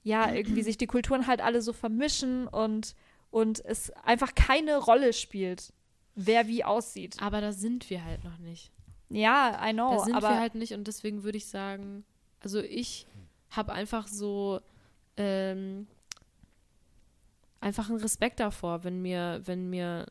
[0.03, 2.95] ja, irgendwie sich die Kulturen halt alle so vermischen und,
[3.29, 5.73] und es einfach keine Rolle spielt,
[6.15, 7.17] wer wie aussieht.
[7.21, 8.71] Aber da sind wir halt noch nicht.
[9.09, 12.05] Ja, I know, da sind aber wir halt nicht und deswegen würde ich sagen,
[12.41, 13.05] also ich
[13.49, 14.59] habe einfach so
[15.15, 15.87] ähm,
[17.59, 20.05] einfach einen Respekt davor, wenn mir, wenn mir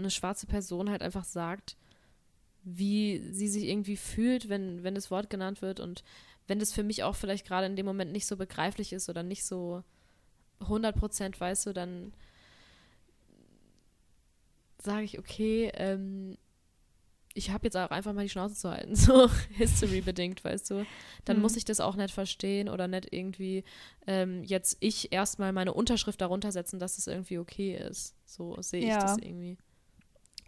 [0.00, 1.76] eine schwarze Person halt einfach sagt,
[2.62, 6.04] wie sie sich irgendwie fühlt, wenn, wenn das Wort genannt wird und
[6.46, 9.22] wenn das für mich auch vielleicht gerade in dem Moment nicht so begreiflich ist oder
[9.22, 9.82] nicht so
[10.60, 12.12] 100 Prozent, weißt du, dann
[14.82, 16.36] sage ich, okay, ähm,
[17.34, 20.84] ich habe jetzt auch einfach mal die Schnauze zu halten, so history-bedingt, weißt du.
[21.24, 21.42] Dann Mhm.
[21.42, 23.62] muss ich das auch nicht verstehen oder nicht irgendwie
[24.06, 28.14] ähm, jetzt ich erstmal meine Unterschrift darunter setzen, dass es irgendwie okay ist.
[28.26, 29.02] So sehe ich Ja.
[29.02, 29.56] das irgendwie.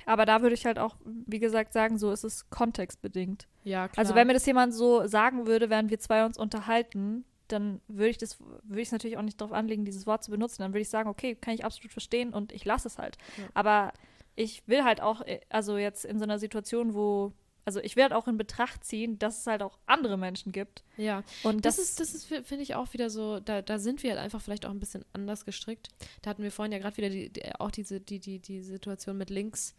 [0.06, 3.46] Aber da würde ich halt auch, wie gesagt, sagen, so ist es kontextbedingt.
[3.64, 3.98] Ja, klar.
[3.98, 8.08] Also wenn mir das jemand so sagen würde, während wir zwei uns unterhalten, dann würde
[8.08, 10.62] ich das, würde ich es natürlich auch nicht darauf anlegen, dieses Wort zu benutzen.
[10.62, 13.18] Dann würde ich sagen, okay, kann ich absolut verstehen und ich lasse es halt.
[13.36, 13.44] Ja.
[13.54, 13.92] Aber
[14.34, 17.32] ich will halt auch, äh, also jetzt in so einer Situation, wo,
[17.64, 20.82] also ich halt auch in Betracht ziehen, dass es halt auch andere Menschen gibt.
[20.96, 24.02] ja, Und das, ist, das ist, fi- finde ich, auch wieder so, da, da sind
[24.02, 25.88] wir halt einfach vielleicht auch ein bisschen anders gestrickt.
[26.22, 29.16] Da hatten wir vorhin ja gerade wieder die, die, auch diese, die, die, die Situation
[29.16, 29.74] mit Links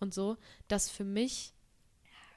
[0.00, 0.36] und so,
[0.68, 1.52] dass für mich,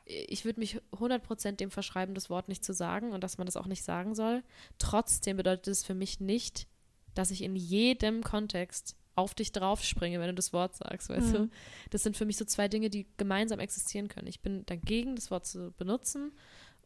[0.05, 3.57] ich würde mich 100% dem verschreiben, das Wort nicht zu sagen und dass man das
[3.57, 4.43] auch nicht sagen soll.
[4.79, 6.67] Trotzdem bedeutet es für mich nicht,
[7.15, 11.39] dass ich in jedem Kontext auf dich draufspringe, wenn du das Wort sagst, weißt du?
[11.39, 11.51] Mhm.
[11.91, 14.28] Das sind für mich so zwei Dinge, die gemeinsam existieren können.
[14.28, 16.32] Ich bin dagegen, das Wort zu benutzen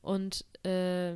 [0.01, 1.15] und äh,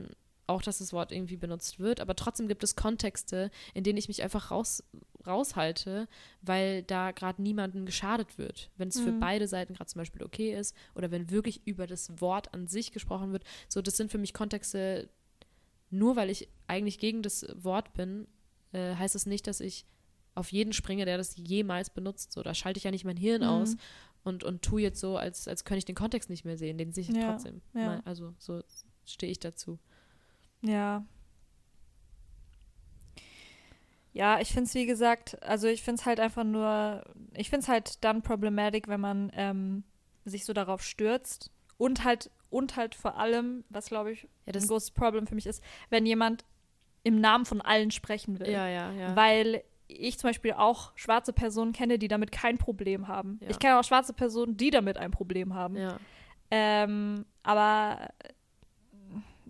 [0.49, 4.07] auch, dass das Wort irgendwie benutzt wird, aber trotzdem gibt es Kontexte, in denen ich
[4.07, 4.81] mich einfach raus,
[5.25, 6.07] raushalte,
[6.41, 8.71] weil da gerade niemandem geschadet wird.
[8.77, 9.19] Wenn es für Mhm.
[9.19, 12.93] beide Seiten gerade zum Beispiel okay ist oder wenn wirklich über das Wort an sich
[12.93, 13.43] gesprochen wird.
[13.67, 15.09] So, das sind für mich Kontexte,
[15.89, 18.25] nur weil ich eigentlich gegen das Wort bin,
[18.71, 19.85] äh, heißt es nicht, dass ich
[20.37, 22.31] auf jeden springe, der das jemals benutzt.
[22.31, 23.47] So, da schalte ich ja nicht mein Hirn Mhm.
[23.47, 23.75] aus
[24.23, 26.77] und, und tue jetzt so, als, als könnte ich den Kontext nicht mehr sehen.
[26.77, 27.61] Den sehe ich Ja, trotzdem.
[27.73, 27.85] ja.
[27.85, 28.61] Mal, also so
[29.05, 29.79] stehe ich dazu.
[30.61, 31.05] Ja.
[34.13, 37.03] Ja, ich finde es wie gesagt, also ich finde es halt einfach nur,
[37.35, 39.83] ich finde es halt dann problematic, wenn man ähm,
[40.25, 44.63] sich so darauf stürzt und halt und halt vor allem, was glaube ich Ja, das-
[44.63, 46.45] ein großes Problem für mich ist, wenn jemand
[47.03, 48.49] im Namen von allen sprechen will.
[48.49, 49.15] Ja, ja, ja.
[49.15, 53.39] Weil ich zum Beispiel auch schwarze Personen kenne, die damit kein Problem haben.
[53.41, 53.49] Ja.
[53.49, 55.77] Ich kenne auch schwarze Personen, die damit ein Problem haben.
[55.77, 55.97] ja.
[56.49, 58.29] Ähm, aber äh,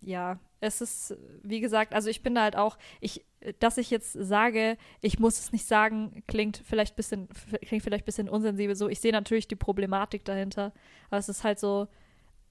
[0.02, 3.24] ja, es ist, wie gesagt, also ich bin da halt auch, ich,
[3.60, 7.28] dass ich jetzt sage, ich muss es nicht sagen, klingt vielleicht bisschen,
[7.62, 8.90] klingt vielleicht ein bisschen unsensibel so.
[8.90, 10.74] Ich sehe natürlich die Problematik dahinter,
[11.10, 11.88] aber es ist halt so,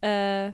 [0.00, 0.52] äh,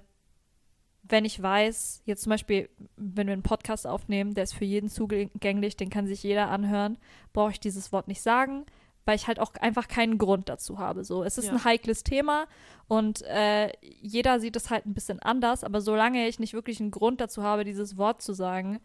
[1.03, 4.89] wenn ich weiß, jetzt zum Beispiel, wenn wir einen Podcast aufnehmen, der ist für jeden
[4.89, 6.97] zugänglich, den kann sich jeder anhören,
[7.33, 8.65] brauche ich dieses Wort nicht sagen,
[9.05, 11.03] weil ich halt auch einfach keinen Grund dazu habe.
[11.05, 11.53] So, es ist Ja.
[11.55, 12.47] ein heikles Thema
[12.87, 16.93] und äh, jeder sieht es halt ein bisschen anders, aber solange ich nicht wirklich einen
[16.93, 18.79] Grund dazu habe, dieses Wort zu sagen,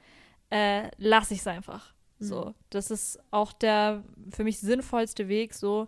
[0.50, 1.94] äh, lasse ich es einfach.
[2.20, 2.54] So, Mhm.
[2.72, 5.54] das ist auch der für mich sinnvollste Weg.
[5.54, 5.88] So,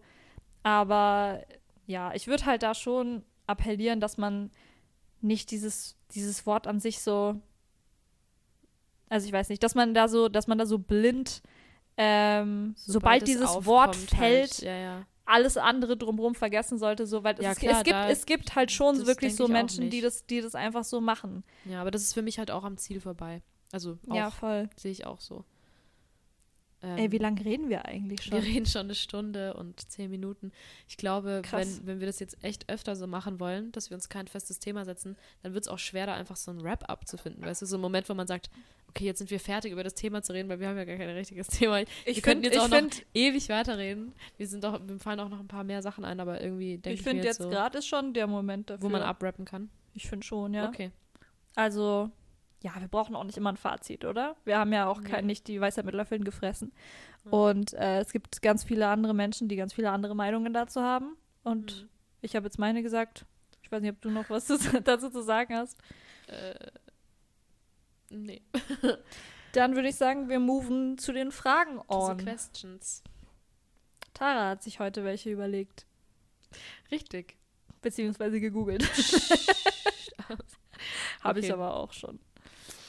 [0.62, 1.42] aber
[1.88, 4.52] ja, ich würde halt da schon appellieren, dass man
[5.22, 7.40] nicht dieses dieses Wort an sich so,
[9.10, 11.42] also ich weiß nicht, dass man da so, dass man da so blind,
[11.98, 14.62] ähm, sobald, dieses es Wort aufkommt fällt, Halt.
[14.62, 15.06] Ja, ja.
[15.26, 18.56] alles andere drumherum vergessen sollte, so, weil Ja, es, klar, es, gibt, da- es gibt
[18.56, 21.44] halt schon wirklich so Menschen, die das, die das einfach so machen.
[21.66, 23.42] Ja, aber das ist für mich halt auch am Ziel vorbei.
[23.72, 24.70] Also auch, Ja, voll.
[24.78, 25.44] sehe ich auch so.
[26.82, 28.42] Ähm, Ey, wie lange reden wir eigentlich schon?
[28.42, 30.52] Wir reden schon eine Stunde und zehn Minuten.
[30.88, 31.80] Ich glaube, Krass.
[31.80, 34.60] wenn, wenn wir das jetzt echt öfter so machen wollen, dass wir uns kein festes
[34.60, 37.44] Thema setzen, dann wird es auch schwerer, einfach so ein Wrap-up zu finden.
[37.44, 38.50] Weißt du, so ein Moment, wo man sagt,
[38.88, 40.98] okay, jetzt sind wir fertig, über das Thema zu reden, weil wir haben ja gar
[40.98, 41.80] kein richtiges Thema.
[41.80, 44.14] wir könnten jetzt ich auch noch ewig weiterreden.
[44.38, 46.94] Wir sind auch, mir fallen auch noch ein paar mehr Sachen ein, aber irgendwie denke
[46.94, 48.84] ich ich, finde jetzt jetzt so, gerade ist schon der Moment dafür.
[48.84, 49.70] wo man abrappen kann.
[49.94, 50.70] Ich finde schon, ja.
[50.70, 50.92] Okay.
[51.56, 52.10] Also,
[52.62, 54.36] ja, wir brauchen auch nicht immer ein Fazit, oder?
[54.46, 56.74] Wir haben ja auch kein, nicht die Weisheit mit Löffeln gefressen.
[57.24, 57.34] Mhm.
[57.34, 61.16] Und äh, es gibt ganz viele andere Menschen, die ganz viele andere Meinungen dazu haben.
[61.44, 61.90] Und Mhm.
[62.22, 63.26] ich habe jetzt meine gesagt.
[63.62, 65.78] Ich weiß nicht, ob du noch was zu- dazu zu sagen hast.
[66.28, 66.56] Äh,
[68.10, 68.42] nee.
[69.54, 72.18] Dann würde ich sagen, wir moven zu den Fragen on.
[72.18, 73.04] Questions.
[74.14, 75.86] Tara hat sich heute welche überlegt.
[76.92, 77.38] Richtig.
[77.82, 78.84] Beziehungsweise gegoogelt.
[81.22, 81.54] Habe ich Okay.
[81.54, 82.20] aber auch schon.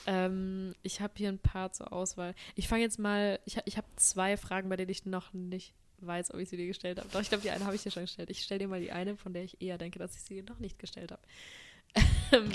[0.06, 2.34] Ähm, ich habe hier ein paar zur Auswahl.
[2.54, 6.32] Ich fange jetzt mal, ich, ich habe zwei Fragen, bei denen ich noch nicht weiß,
[6.32, 7.08] ob ich sie dir gestellt habe.
[7.10, 8.30] Doch, ich glaube, die eine habe ich dir schon gestellt.
[8.30, 10.44] Ich stelle dir mal die eine, von der ich eher denke, dass ich sie dir
[10.44, 11.22] noch nicht gestellt habe.
[12.32, 12.52] Ähm,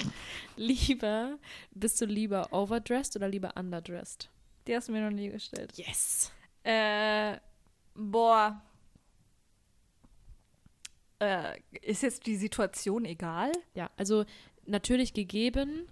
[0.56, 1.38] lieber,
[1.72, 4.30] bist du lieber overdressed oder lieber underdressed?
[4.68, 5.74] Die hast du mir noch nie gestellt.
[5.76, 6.32] Yes.
[6.64, 7.38] Äh,
[7.94, 8.62] boah.
[11.20, 13.52] Äh, ist jetzt die Situation egal?
[13.74, 14.26] Ja, also
[14.66, 15.88] natürlich gegeben,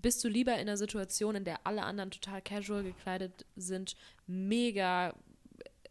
[0.00, 3.96] bist du lieber in einer Situation, in der alle anderen total casual gekleidet sind,
[4.26, 5.14] mega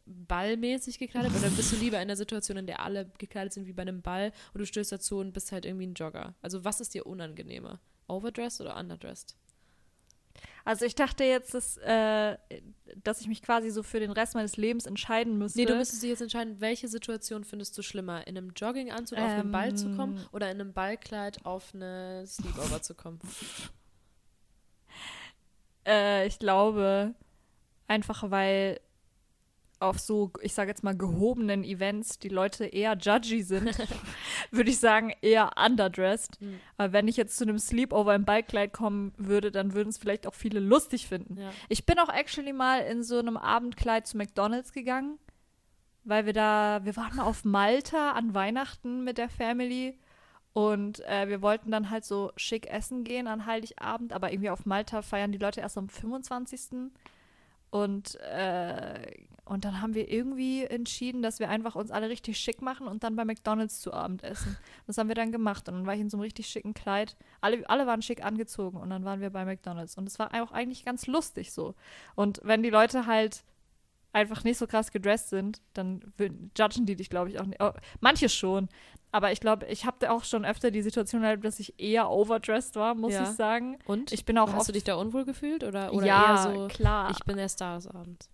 [0.05, 3.73] ballmäßig gekleidet, oder bist du lieber in einer Situation, in der alle gekleidet sind wie
[3.73, 6.35] bei einem Ball und du stößt dazu und bist halt irgendwie ein Jogger?
[6.41, 7.79] Also was ist dir unangenehmer?
[8.07, 9.35] Overdressed oder underdressed?
[10.65, 12.37] Also ich dachte jetzt, dass, äh,
[13.03, 15.59] dass ich mich quasi so für den Rest meines Lebens entscheiden müsste.
[15.59, 18.27] Nee, du müsstest dich jetzt entscheiden, welche Situation findest du schlimmer?
[18.27, 20.25] In einem Jogginganzug auf einen Ball zu kommen Ähm.
[20.31, 23.19] oder in einem Ballkleid auf eine Sleepover zu kommen?
[25.89, 27.15] Äh, ich glaube,
[27.87, 28.79] einfach weil
[29.79, 33.77] auf so, ich sage jetzt mal, gehobenen Events die Leute eher judgy sind,
[34.51, 36.37] würde ich sagen, eher underdressed.
[36.39, 36.59] Hm.
[36.77, 40.27] Aber wenn ich jetzt zu einem Sleepover im Ballkleid kommen würde, dann würden es vielleicht
[40.27, 41.37] auch viele lustig finden.
[41.37, 41.51] Ja.
[41.69, 45.17] Ich bin auch actually mal in so einem Abendkleid zu McDonalds gegangen,
[46.03, 49.97] weil wir da, wir waren mal auf Malta an Weihnachten mit der Family
[50.59, 54.65] und äh, wir wollten dann halt so schick essen gehen an Heiligabend, aber irgendwie auf
[54.65, 56.91] Malta feiern die Leute erst am 25.
[57.69, 59.09] Und, äh,
[59.45, 63.05] und dann haben wir irgendwie entschieden, dass wir einfach uns alle richtig schick machen und
[63.05, 64.57] dann bei McDonalds zu Abend essen.
[64.85, 67.15] Das haben wir dann gemacht und dann war ich in so einem richtig schicken Kleid.
[67.39, 69.97] Alle, alle waren schick angezogen und dann waren wir bei McDonalds.
[69.97, 71.73] Und es war auch eigentlich ganz lustig so.
[72.15, 73.45] Und wenn die Leute halt
[74.11, 76.01] einfach nicht so krass gedressed sind, dann
[76.57, 77.61] judgen die dich, glaube ich, auch nicht.
[77.61, 77.71] Oh,
[78.01, 78.67] manche schon.
[79.11, 82.75] Aber ich glaube, ich habe auch schon öfter die Situation erlebt, dass ich eher overdressed
[82.75, 83.23] war, muss Ja.
[83.23, 83.79] ich sagen.
[83.85, 84.11] Und?
[84.11, 87.09] Ich bin auch Hast du dich da unwohl gefühlt oder, oder ja, eher so, klar.
[87.11, 88.29] ich bin der Star des Abends?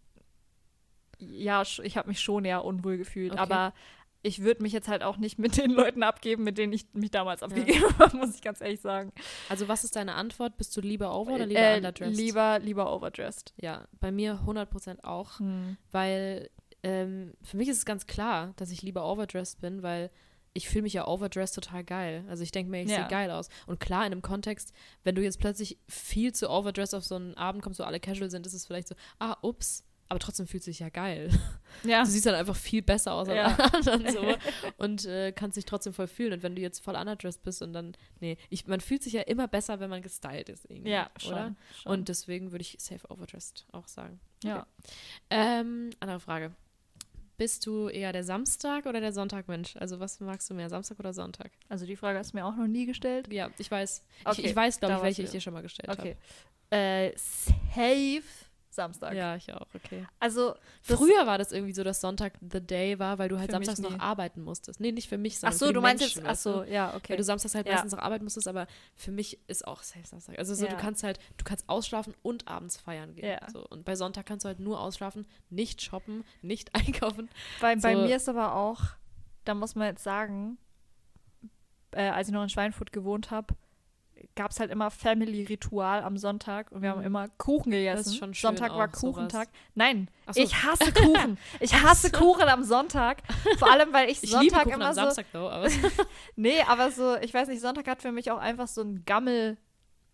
[1.19, 3.31] ja, ich habe mich schon eher unwohl gefühlt.
[3.31, 3.41] Okay.
[3.41, 3.73] Aber
[4.21, 7.11] ich würde mich jetzt halt auch nicht mit den Leuten abgeben, mit denen ich mich
[7.11, 9.13] damals abgegeben habe, muss ich ganz ehrlich sagen.
[9.49, 10.57] Also was ist deine Antwort?
[10.57, 12.17] Bist du lieber over oder lieber Äh, underdressed?
[12.17, 13.53] Lieber, lieber overdressed.
[13.61, 15.77] Ja, bei mir 100% auch, Hm.
[15.91, 16.49] weil
[16.83, 20.11] ähm, für mich ist es ganz klar, dass ich lieber overdressed bin, weil
[20.57, 22.23] ich fühle mich ja overdressed total geil.
[22.27, 22.95] Also ich denke mir, ich Ja.
[23.01, 23.49] sehe geil aus.
[23.67, 24.73] Und klar, in einem Kontext,
[25.03, 28.31] wenn du jetzt plötzlich viel zu overdressed auf so einen Abend kommst, wo alle casual
[28.31, 31.29] sind, ist es vielleicht so, ah, ups, aber trotzdem fühlt sich ja geil.
[31.83, 32.03] Ja.
[32.05, 33.47] Du siehst dann einfach viel besser aus als Ja.
[33.65, 34.23] anderen so
[34.77, 36.31] und äh, kannst dich trotzdem voll fühlen.
[36.31, 39.21] Und wenn du jetzt voll underdressed bist und dann, nee, ich, man fühlt sich ja
[39.23, 41.31] immer besser, wenn man gestylt ist irgendwie, Ja, schon.
[41.33, 41.55] oder?
[41.81, 41.91] schon.
[41.91, 44.21] Und deswegen würde ich safe overdressed auch sagen.
[44.41, 44.65] ja.
[45.29, 46.55] Ähm, andere Frage.
[47.37, 49.75] Bist du eher der Samstag oder der Sonntagmensch?
[49.77, 51.51] Also was magst du mehr, Samstag oder Sonntag?
[51.67, 53.31] Also die Frage hast du mir auch noch nie gestellt.
[53.31, 54.03] Ja, ich weiß.
[54.23, 56.15] Okay, ich, ich weiß, glaube ich, welche ich dir schon mal gestellt Okay.
[56.69, 58.23] Äh, safe
[58.75, 59.13] Samstag.
[59.13, 60.05] Ja, ich auch, okay.
[60.19, 63.79] Also Früher war das irgendwie so, dass Sonntag the day war, weil du halt samstags
[63.79, 64.79] noch arbeiten musstest.
[64.79, 66.43] Nee, nicht für mich, Ach sondern so, für die du meinst Menschen, jetzt, ach weißt
[66.43, 66.71] so, du?
[66.71, 67.09] ja, okay.
[67.09, 67.73] Weil du samstags halt Ja.
[67.73, 70.37] meistens noch arbeiten musstest, aber für mich ist auch safe Samstag.
[70.37, 70.71] Also so, Ja.
[70.71, 73.25] du kannst halt, du kannst ausschlafen und abends feiern gehen.
[73.29, 73.49] Ja.
[73.51, 73.65] So.
[73.67, 77.29] Und bei Sonntag kannst du halt nur ausschlafen, nicht shoppen, nicht einkaufen.
[77.61, 78.81] Bei, bei So- mir ist aber auch,
[79.45, 80.57] da muss man jetzt sagen,
[81.91, 83.55] äh, als ich noch in Schweinfurt gewohnt habe,
[84.35, 87.05] gab es halt immer Family-Ritual am Sonntag und wir haben Mhm.
[87.07, 88.33] immer Kuchen gegessen.
[88.33, 89.15] Sonntag war auch, sowas.
[89.15, 89.49] Kuchentag.
[89.75, 90.41] Nein, so.
[90.41, 91.37] ich hasse Kuchen.
[91.59, 93.23] Ich hasse Kuchen am Sonntag.
[93.57, 95.01] Vor allem, weil ich, Ich Sonntag immer am so.
[95.01, 95.67] Samstag, though, aber
[96.35, 99.57] Nee, aber so, ich weiß nicht, Sonntag hat für mich auch einfach so einen Gammel.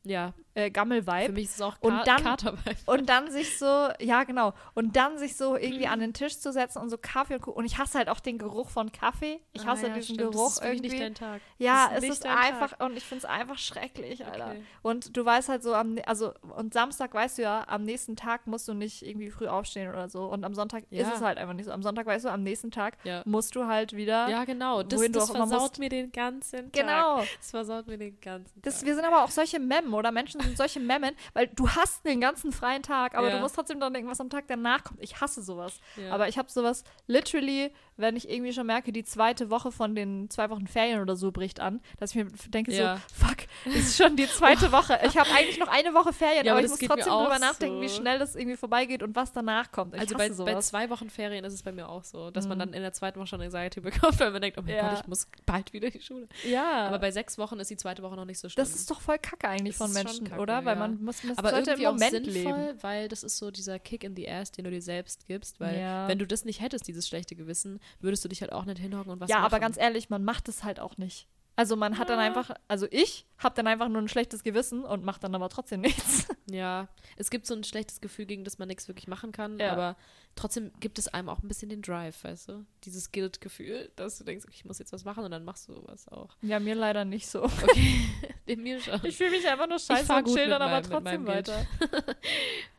[0.03, 1.34] ja, äh, Für Gammel-Vibe.
[1.34, 2.76] mich ist es auch Und Ka dann- Kater-Vibe.
[2.86, 6.52] Und dann sich so, ja genau, und dann sich so irgendwie an den Tisch zu
[6.52, 7.56] setzen und so Kaffee und Kuchen.
[7.57, 9.40] Und ich hasse halt auch den Geruch von Kaffee.
[9.53, 10.32] Ich hasse Ah, ja, diesen stimmt.
[10.34, 10.90] Geruch das ist irgendwie.
[10.90, 11.41] nicht dein Tag.
[11.57, 12.84] ja, Das es ist einfach, Tag.
[12.86, 14.48] und ich finde es einfach schrecklich, Alter.
[14.52, 14.64] Okay.
[14.82, 18.48] Und du weißt halt so, am, also, und Samstag weißt du ja, am nächsten Tag
[18.48, 20.26] musst du nicht irgendwie früh aufstehen oder so.
[20.26, 21.14] Und am Sonntag ist Ja.
[21.15, 21.72] es halt einfach nicht so.
[21.72, 23.22] Am Sonntag weißt du, am nächsten Tag Ja.
[23.26, 24.28] musst du halt wieder.
[24.30, 24.84] Ja, genau.
[24.84, 26.73] Das, das versaut mir den ganzen Tag.
[26.73, 27.19] Genau.
[27.38, 28.86] Das versaut mir den ganzen Das, Tag.
[28.88, 32.22] wir sind aber auch solche Memmen oder Menschen sind solche Memmen, weil du hast den
[32.22, 33.36] ganzen freien Tag, aber Ja.
[33.36, 35.02] du musst trotzdem dann denken, was am Tag danach kommt.
[35.02, 35.80] Ich hasse sowas.
[35.98, 36.12] Ja.
[36.12, 40.30] Aber ich habe sowas literally, wenn ich irgendwie schon merke, die zweite Woche von den
[40.30, 42.98] zwei Wochen Ferien oder so bricht an, dass ich mir denke Ja.
[42.98, 43.38] so, fuck,
[43.76, 44.99] ist schon die zweite Woche.
[45.06, 47.76] Ich habe eigentlich noch eine Woche Ferien, Ja, aber aber ich muss trotzdem drüber nachdenken,
[47.78, 47.82] so.
[47.82, 49.94] wie schnell das irgendwie vorbeigeht und was danach kommt.
[49.95, 52.57] Ich also bei, bei zwei Wochen Ferien ist es bei mir auch so, dass man
[52.57, 52.60] Mhm.
[52.60, 54.90] dann in der zweiten Woche schon Anxiety bekommt, weil man denkt, oh mein Ja.
[54.90, 56.28] Gott, ich muss bald wieder in die Schule.
[56.48, 58.65] ja, Aber bei sechs Wochen ist die zweite Woche noch nicht so schlimm.
[58.65, 60.65] das ist doch voll kacke eigentlich Das von Menschen, kacke, oder?
[60.65, 62.78] Weil man muss, muss aber irgendwie im auch Moment sinnvoll, leben.
[62.84, 66.07] weil das ist so dieser Kick in the ass, den du dir selbst gibst, weil
[66.07, 69.12] wenn du das nicht hättest, dieses schlechte Gewissen, würdest du dich halt auch nicht hinhocken
[69.12, 69.46] und was ja, machen.
[69.46, 71.28] aber ganz ehrlich, man macht es halt auch nicht.
[71.58, 75.04] Also man hat dann einfach, also ich habe dann einfach nur ein schlechtes Gewissen und
[75.04, 76.28] macht dann aber trotzdem nichts.
[76.50, 76.88] Ja,
[77.18, 79.74] es gibt so ein schlechtes Gefühl, gegen das man nichts wirklich machen kann, Ja.
[79.74, 79.98] aber
[80.36, 82.66] trotzdem gibt es einem auch ein bisschen den Drive, weißt du?
[82.86, 85.84] Dieses Guilt-Gefühl, dass du denkst, okay, ich muss jetzt was machen und dann machst du
[85.86, 86.36] was auch.
[86.42, 87.44] Ja, mir leider nicht so.
[87.64, 88.02] Okay,
[88.46, 89.00] in mir schon.
[89.04, 91.68] Ich fühle mich einfach nur scheiße und dann aber trotzdem weiter.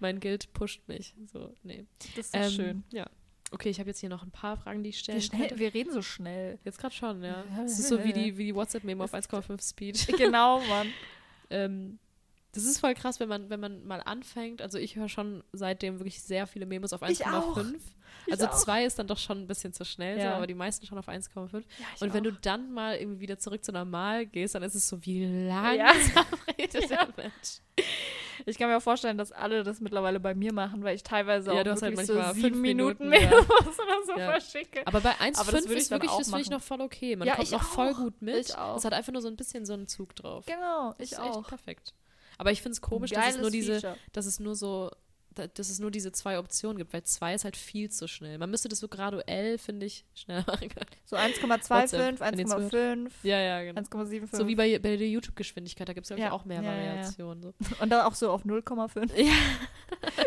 [0.01, 1.15] mein Guilt pusht mich.
[1.33, 1.87] So, nee.
[2.17, 2.85] Das ist Ähm, schön.
[2.91, 3.07] Ja.
[3.53, 5.75] Okay, ich habe jetzt hier noch ein paar Fragen, die ich stellen Wir, schnell, wir
[5.75, 6.59] reden so schnell.
[6.65, 7.45] Jetzt gerade schon, ja.
[7.65, 10.07] Es ist so wie die, wie die WhatsApp-Memo auf 1,5 Speed.
[10.17, 10.89] genau, Mann.
[11.51, 11.99] ähm,
[12.53, 14.61] das ist voll krass, wenn man, wenn man mal anfängt.
[14.63, 17.57] Also ich höre schon seitdem wirklich sehr viele Memos auf Ich auch.
[17.57, 17.77] 1,5.
[18.27, 20.37] Ich Also zwei ist dann doch schon ein bisschen zu schnell, so, Ja.
[20.37, 21.65] aber die meisten schon auf 1,5.
[21.79, 22.31] Ja, Und wenn auch.
[22.31, 25.73] du dann mal irgendwie wieder zurück zu normal gehst, dann ist es so, wie Ja.
[25.73, 26.27] langsam
[26.59, 27.07] redet Ja.
[27.07, 27.61] der Mensch.
[28.45, 31.53] Ich kann mir auch vorstellen, dass alle das mittlerweile bei mir machen, weil ich teilweise
[31.53, 34.87] auch du hast halt manchmal so sieben fünf Minuten, Minuten, muss oder so verschicke.
[34.87, 37.17] Aber bei Aber das 1,5 würde ich ist wirklich, das finde ich noch voll okay.
[37.17, 37.97] Man kommt noch voll auch.
[37.99, 38.35] gut mit.
[38.51, 40.45] Es hat einfach nur so ein bisschen so einen Zug drauf.
[40.47, 41.39] Genau, ich ist auch.
[41.41, 41.95] echt perfekt.
[42.39, 43.97] Aber ich finde es komisch, dass es nur diese, Feature.
[44.13, 44.91] dass es nur so,
[45.35, 48.37] da- dass es nur diese zwei Optionen gibt, weil zwei ist halt viel zu schnell.
[48.39, 50.87] Man müsste das so graduell, finde ich, schneller machen können.
[51.07, 53.81] So 1,25, WhatsApp, wenn ihr 1,5, Ja, ja, genau.
[53.81, 54.37] 1,75.
[54.37, 56.33] So wie bei, bei der YouTube-Geschwindigkeit, da gibt es, Ja.
[56.33, 56.69] auch mehr Ja.
[56.71, 57.43] Variationen.
[57.43, 57.55] So.
[57.81, 59.11] Und dann auch so auf 0,5.
[59.17, 59.33] Ja.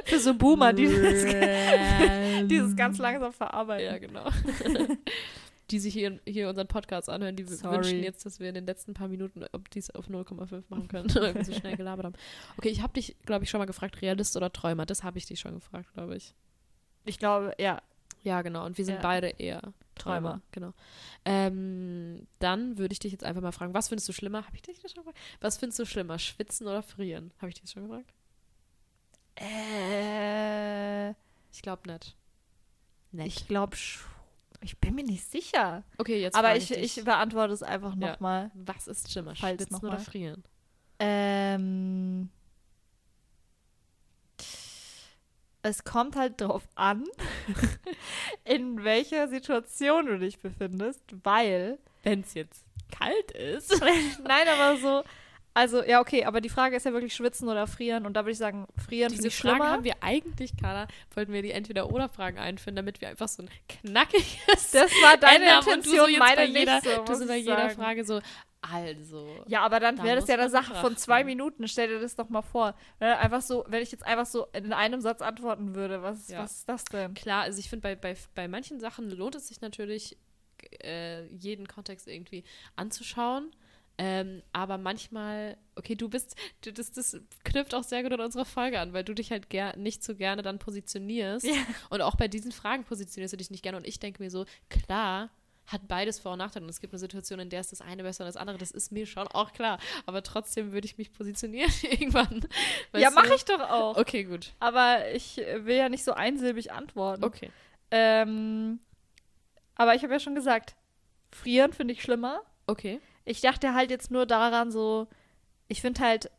[0.06, 0.86] Für so Boomer, die
[2.48, 3.86] dieses ganz langsam verarbeiten.
[3.86, 4.30] Ja, genau.
[5.72, 7.78] Die sich hier, hier unseren Podcast anhören, die Sorry.
[7.78, 10.88] wünschen jetzt, dass wir in den letzten paar Minuten, ob die es auf 0,5 machen
[10.88, 12.16] können, weil wir so schnell gelabert haben.
[12.58, 14.86] Okay, ich habe dich, glaube ich, schon mal gefragt, Realist oder Träumer?
[14.86, 16.36] Das habe ich dich schon gefragt, glaube ich.
[17.06, 17.82] Ich glaube, ja.
[18.24, 18.66] Ja, genau.
[18.66, 19.02] Und wir sind Ja.
[19.02, 19.62] beide eher
[19.96, 20.30] Träumer.
[20.30, 20.42] Träumer.
[20.52, 20.74] Genau.
[21.26, 24.46] Ähm, dann würde ich dich jetzt einfach mal fragen, was findest du schlimmer?
[24.46, 25.20] Habe ich dich das schon gefragt?
[25.42, 27.32] Was findest du schlimmer, schwitzen oder frieren?
[27.38, 28.12] Habe ich dich das schon gefragt?
[29.36, 31.10] Äh,
[31.52, 32.16] Ich glaube nicht.
[33.12, 33.28] Nett.
[33.28, 33.78] ich glaube,
[34.66, 35.84] ich bin mir nicht sicher.
[35.98, 36.98] okay, jetzt Aber ich, dich.
[36.98, 38.12] ich beantworte es einfach Ja.
[38.12, 38.52] nochmal.
[38.54, 40.00] Was ist schlimmer, Falls schwitzen noch oder mal.
[40.00, 40.44] frieren?
[41.00, 42.30] Ähm,
[45.62, 47.04] es kommt halt drauf an,
[48.44, 53.72] in welcher Situation du dich befindest, weil Wenn es jetzt kalt ist.
[54.24, 55.04] Nein, aber so.
[55.56, 58.06] Also, ja, okay, aber die Frage ist ja wirklich schwitzen oder frieren.
[58.06, 59.72] Und da würde ich sagen, frieren Diese ich Fragen schlimmer.
[59.72, 64.72] haben wir eigentlich, Carla, wollten wir die Entweder-Oder-Fragen einführen, damit wir einfach so ein knackiges
[64.72, 67.26] Das war deine Ende Intention, du so jetzt meine bei jeder, nicht so, du so
[67.28, 67.76] bei jeder sagen.
[67.76, 68.20] Frage so,
[68.62, 69.44] also.
[69.48, 71.24] Ja, aber dann Da wäre das ja eine Sache von zwei.
[71.24, 71.68] Minuten.
[71.68, 72.76] Stell dir das doch mal vor.
[73.00, 76.28] Wenn, er einfach so, wenn ich jetzt einfach so in einem Satz antworten würde, was,
[76.28, 76.40] Ja.
[76.40, 77.14] was ist das denn?
[77.14, 80.18] Klar, also ich finde, bei, bei, bei manchen Sachen lohnt es sich natürlich,
[80.84, 82.44] äh, jeden Kontext irgendwie
[82.76, 83.56] anzuschauen.
[83.98, 88.46] Ähm, aber manchmal, okay, du bist, du, das, das knüpft auch sehr gut an unsere
[88.46, 91.46] Folge an, weil du dich halt ger nicht so gerne dann positionierst.
[91.46, 91.54] Ja.
[91.90, 93.78] Und auch bei diesen Fragen positionierst du dich nicht gerne.
[93.78, 95.30] Und ich denke mir so, klar,
[95.68, 96.64] hat beides Vor- und Nachteile.
[96.64, 98.58] Und es gibt eine Situation, in der ist das eine besser als das andere.
[98.58, 99.80] Das ist mir schon auch klar.
[100.06, 102.46] Aber trotzdem würde ich mich positionieren irgendwann.
[102.94, 103.98] ja, mache ich doch auch.
[103.98, 104.54] Okay, gut.
[104.60, 107.24] Aber ich will ja nicht so einsilbig antworten.
[107.24, 107.50] Okay.
[107.92, 108.80] Ähm,
[109.76, 110.76] aber ich habe ja schon gesagt,
[111.32, 112.42] frieren finde ich schlimmer.
[112.68, 113.00] Okay.
[113.26, 115.08] Ich dachte halt jetzt nur daran so,
[115.68, 116.32] ich finde halt,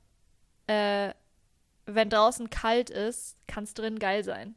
[0.68, 1.12] äh,
[1.86, 4.54] wenn draußen kalt ist, kann es drin geil sein.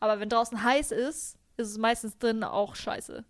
[0.00, 3.24] Aber wenn draußen heiß ist, ist es meistens drin auch scheiße.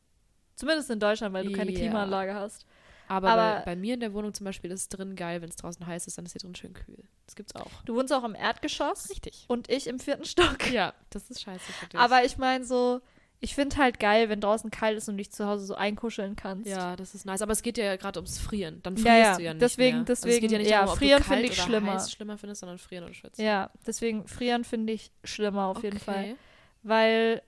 [0.56, 1.78] Zumindest in Deutschland, weil du keine Ja.
[1.78, 2.66] Klimaanlage hast.
[3.08, 5.48] Aber, Aber- bei, bei mir in der Wohnung zum Beispiel ist es drin geil, wenn
[5.48, 7.04] es draußen heiß ist, dann ist hier drin schön kühl.
[7.26, 7.70] Das gibt's auch.
[7.84, 9.44] Du wohnst auch im Erdgeschoss Richtig.
[9.48, 10.70] und ich im vierten Stock.
[10.72, 12.00] Ja, das ist scheiße für dich.
[12.00, 13.00] Aber ich meine so,
[13.40, 16.36] ich finde halt geil, wenn draußen kalt ist und du dich zu Hause so einkuscheln
[16.36, 16.68] kannst.
[16.70, 17.42] Ja, das ist nice.
[17.42, 18.82] Aber es geht ja gerade ums Frieren.
[18.82, 19.36] Dann Ja, frierst ja.
[19.36, 20.00] du ja nicht Deswegen- mehr.
[20.00, 21.92] also es deswegen- geht ja nicht ja, darum, frieren finde ich schlimmer.
[21.94, 23.44] heiß schlimmer findest, sondern frieren und schwitzen.
[23.44, 26.24] Ja, deswegen frieren finde ich schlimmer auf jeden Fall.
[26.24, 26.36] Okay.
[26.82, 27.42] Weil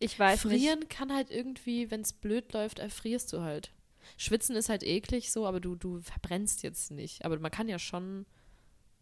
[0.00, 0.60] ich weiß nicht.
[0.62, 3.72] Frieren kann halt irgendwie, wenn es blöd läuft, erfrierst du halt.
[4.16, 7.24] Schwitzen ist halt eklig so, aber du, du verbrennst jetzt nicht.
[7.24, 8.26] Aber man kann ja schon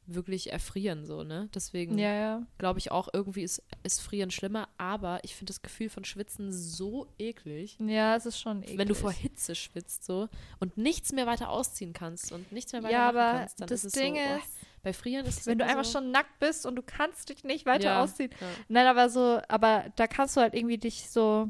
[0.06, 1.48] wirklich erfrieren so, ne?
[1.54, 2.42] Deswegen Ja, ja.
[2.58, 6.52] glaube ich auch, irgendwie ist, ist Frieren schlimmer, aber ich finde das Gefühl von Schwitzen
[6.52, 7.78] so eklig.
[7.80, 8.78] Ja, es ist schon eklig.
[8.78, 12.82] Wenn du vor Hitze schwitzt so und nichts mehr weiter ausziehen kannst und nichts mehr
[12.82, 15.26] weiter Ja, machen aber kannst, dann das ist es Ding so, oh, ist, bei Frieren
[15.26, 17.84] ist es wenn du einfach so, schon nackt bist und du kannst dich nicht weiter
[17.84, 18.30] Ja, ausziehen.
[18.68, 21.48] Nein, aber so, aber da kannst du halt irgendwie dich so.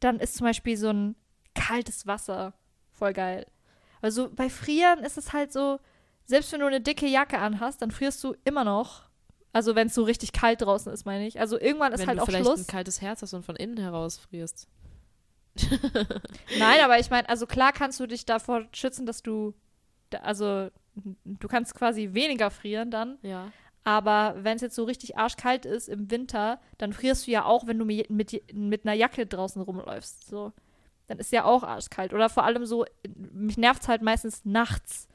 [0.00, 1.16] Dann ist zum Beispiel so ein
[1.54, 2.52] kaltes Wasser
[2.92, 3.46] voll geil.
[4.00, 5.80] Also bei Frieren ist es halt so,
[6.28, 9.08] selbst wenn du eine dicke Jacke anhast, dann frierst du immer noch.
[9.54, 11.40] Also wenn es so richtig kalt draußen ist, meine ich.
[11.40, 12.60] Also irgendwann ist wenn halt du auch vielleicht Schluss.
[12.60, 14.68] ein kaltes Herz hast und von innen heraus frierst.
[16.58, 19.54] Nein, aber ich meine, also klar kannst du dich davor schützen, dass du,
[20.22, 20.68] also
[21.24, 23.16] du kannst quasi weniger frieren dann.
[23.22, 23.50] Ja.
[23.82, 27.66] Aber wenn es jetzt so richtig arschkalt ist im Winter, dann frierst du ja auch,
[27.66, 30.28] wenn du mit, mit, mit einer Jacke draußen rumläufst.
[30.28, 30.52] So.
[31.06, 32.12] Dann ist ja auch arschkalt.
[32.12, 32.84] Oder vor allem so,
[33.32, 35.08] mich nervt es halt meistens nachts.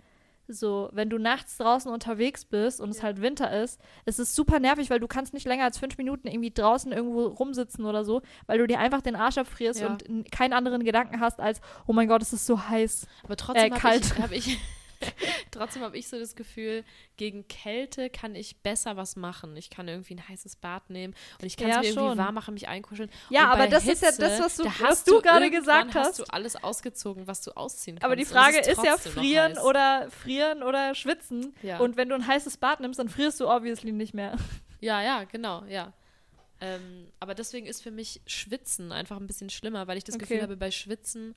[0.50, 3.04] So, wenn du nachts draußen unterwegs bist und es Ja.
[3.04, 6.28] halt Winter ist, ist es super nervig, weil du kannst nicht länger als fünf Minuten
[6.28, 9.88] irgendwie draußen irgendwo rumsitzen oder so, weil du dir einfach den Arsch abfrierst Ja.
[9.88, 13.08] und keinen anderen Gedanken hast als, oh mein Gott, es ist so heiß.
[13.24, 14.06] Aber trotzdem Äh, habe kalt.
[14.06, 14.60] ich, hab ich,
[15.52, 16.84] trotzdem habe ich so das Gefühl,
[17.18, 19.56] gegen Kälte kann ich besser was machen.
[19.58, 22.18] Ich kann irgendwie ein heißes Bad nehmen und ich kann es Ja, mir irgendwie schon.
[22.18, 23.10] warm machen, mich einkuscheln.
[23.30, 25.96] Ja, aber das ist ja das, Hitze, was du, da was hast du gerade gesagt
[25.96, 26.08] hast.
[26.08, 28.06] hast du alles ausgezogen, was du ausziehen kannst.
[28.06, 31.54] Aber die Frage ist, ja trotzdem noch frieren oder frieren oder schwitzen.
[31.62, 31.80] Ja.
[31.80, 34.38] Und wenn du ein heißes Bad nimmst, dann frierst du obviously nicht mehr.
[34.82, 35.94] Ja, ja, genau, ja.
[36.60, 40.26] Ähm, aber deswegen ist für mich Schwitzen einfach ein bisschen schlimmer, weil ich das Okay.
[40.26, 41.36] Gefühl habe, bei Schwitzen,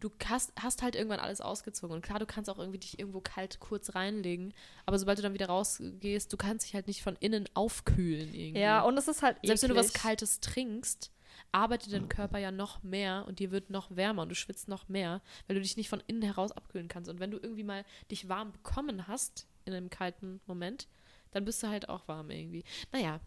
[0.00, 1.94] du hast, hast halt irgendwann alles ausgezogen.
[1.94, 4.52] Und klar, du kannst auch irgendwie dich irgendwo kalt kurz reinlegen,
[4.86, 8.60] aber sobald du dann wieder rausgehst, du kannst dich halt nicht von innen aufkühlen irgendwie.
[8.60, 10.02] Ja, und es ist halt Selbst wenn du was eklig.
[10.02, 11.12] Kaltes trinkst,
[11.52, 14.88] arbeitet dein Körper ja noch mehr und dir wird noch wärmer und du schwitzt noch
[14.88, 17.10] mehr, weil du dich nicht von innen heraus abkühlen kannst.
[17.10, 20.88] Und wenn du irgendwie mal dich warm bekommen hast in einem kalten Moment,
[21.32, 22.64] dann bist du halt auch warm irgendwie.
[22.92, 23.20] Naja,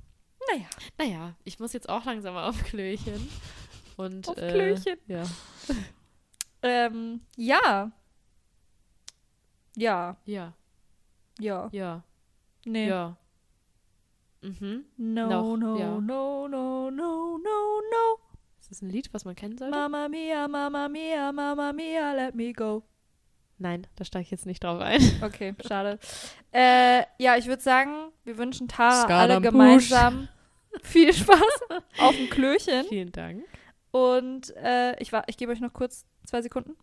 [0.52, 0.68] Naja,
[0.98, 3.30] naja, ich muss jetzt auch langsam mal auf Klöchen.
[3.96, 4.98] Und, Auf äh, Klöchen.
[5.08, 5.24] Ja.
[6.64, 7.92] Ähm, ja.
[9.76, 10.54] Ja, Ja,
[11.40, 11.70] ja.
[11.72, 12.04] ja,
[12.66, 12.88] Nee.
[12.88, 13.18] ja.
[14.42, 14.86] Mhm.
[14.98, 16.00] No, Noch, no, ja.
[16.02, 18.20] no, no, no, no, no.
[18.60, 19.76] Ist das ein Lied, was man kennen sollte?
[19.76, 22.84] Mama mia, mama mia, mama mia, let me go.
[23.58, 25.02] Nein, da steige ich jetzt nicht drauf ein.
[25.24, 25.98] Okay, schade.
[26.52, 30.28] äh, ja, ich würde sagen, wir wünschen Tara Skat alle gemeinsam
[30.84, 31.60] viel Spaß
[32.00, 32.86] auf dem Klöchen.
[32.90, 33.44] Vielen Dank.
[33.92, 36.76] Und äh, ich, war- ich gebe euch noch kurz zwei Sekunden.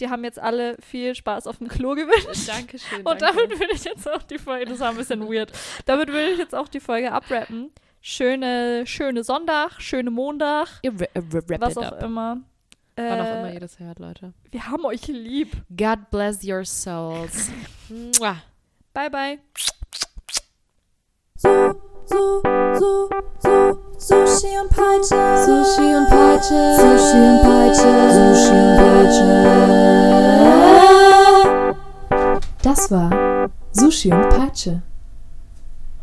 [0.00, 2.48] Die haben jetzt alle viel Spaß auf dem Klo gewünscht.
[2.48, 3.04] Dankeschön.
[3.04, 5.50] Und damit würde ich jetzt auch die Folge, das war ein bisschen weird,
[5.86, 7.72] damit würde ich jetzt auch die Folge abrappen.
[8.00, 10.68] Schöne, schöne Sonntag, schöne Montag,
[11.58, 12.02] was auch up.
[12.02, 12.40] immer.
[12.94, 14.32] Wann auch Äh, immer ihr das hört, Leute.
[14.52, 15.56] wir haben euch lieb.
[15.76, 17.50] God bless your souls.
[18.94, 19.38] Bye, bye.
[21.36, 22.42] So, so,
[22.78, 23.10] so,
[23.40, 25.16] so, Sushi und Peitsche.
[25.44, 26.76] Sushi und Peitsche.
[26.76, 27.90] Sushi und Peitsche.
[28.14, 29.26] Sushi und Peitsche.
[32.62, 33.10] Das war
[33.72, 34.82] Sushi und Peitsche.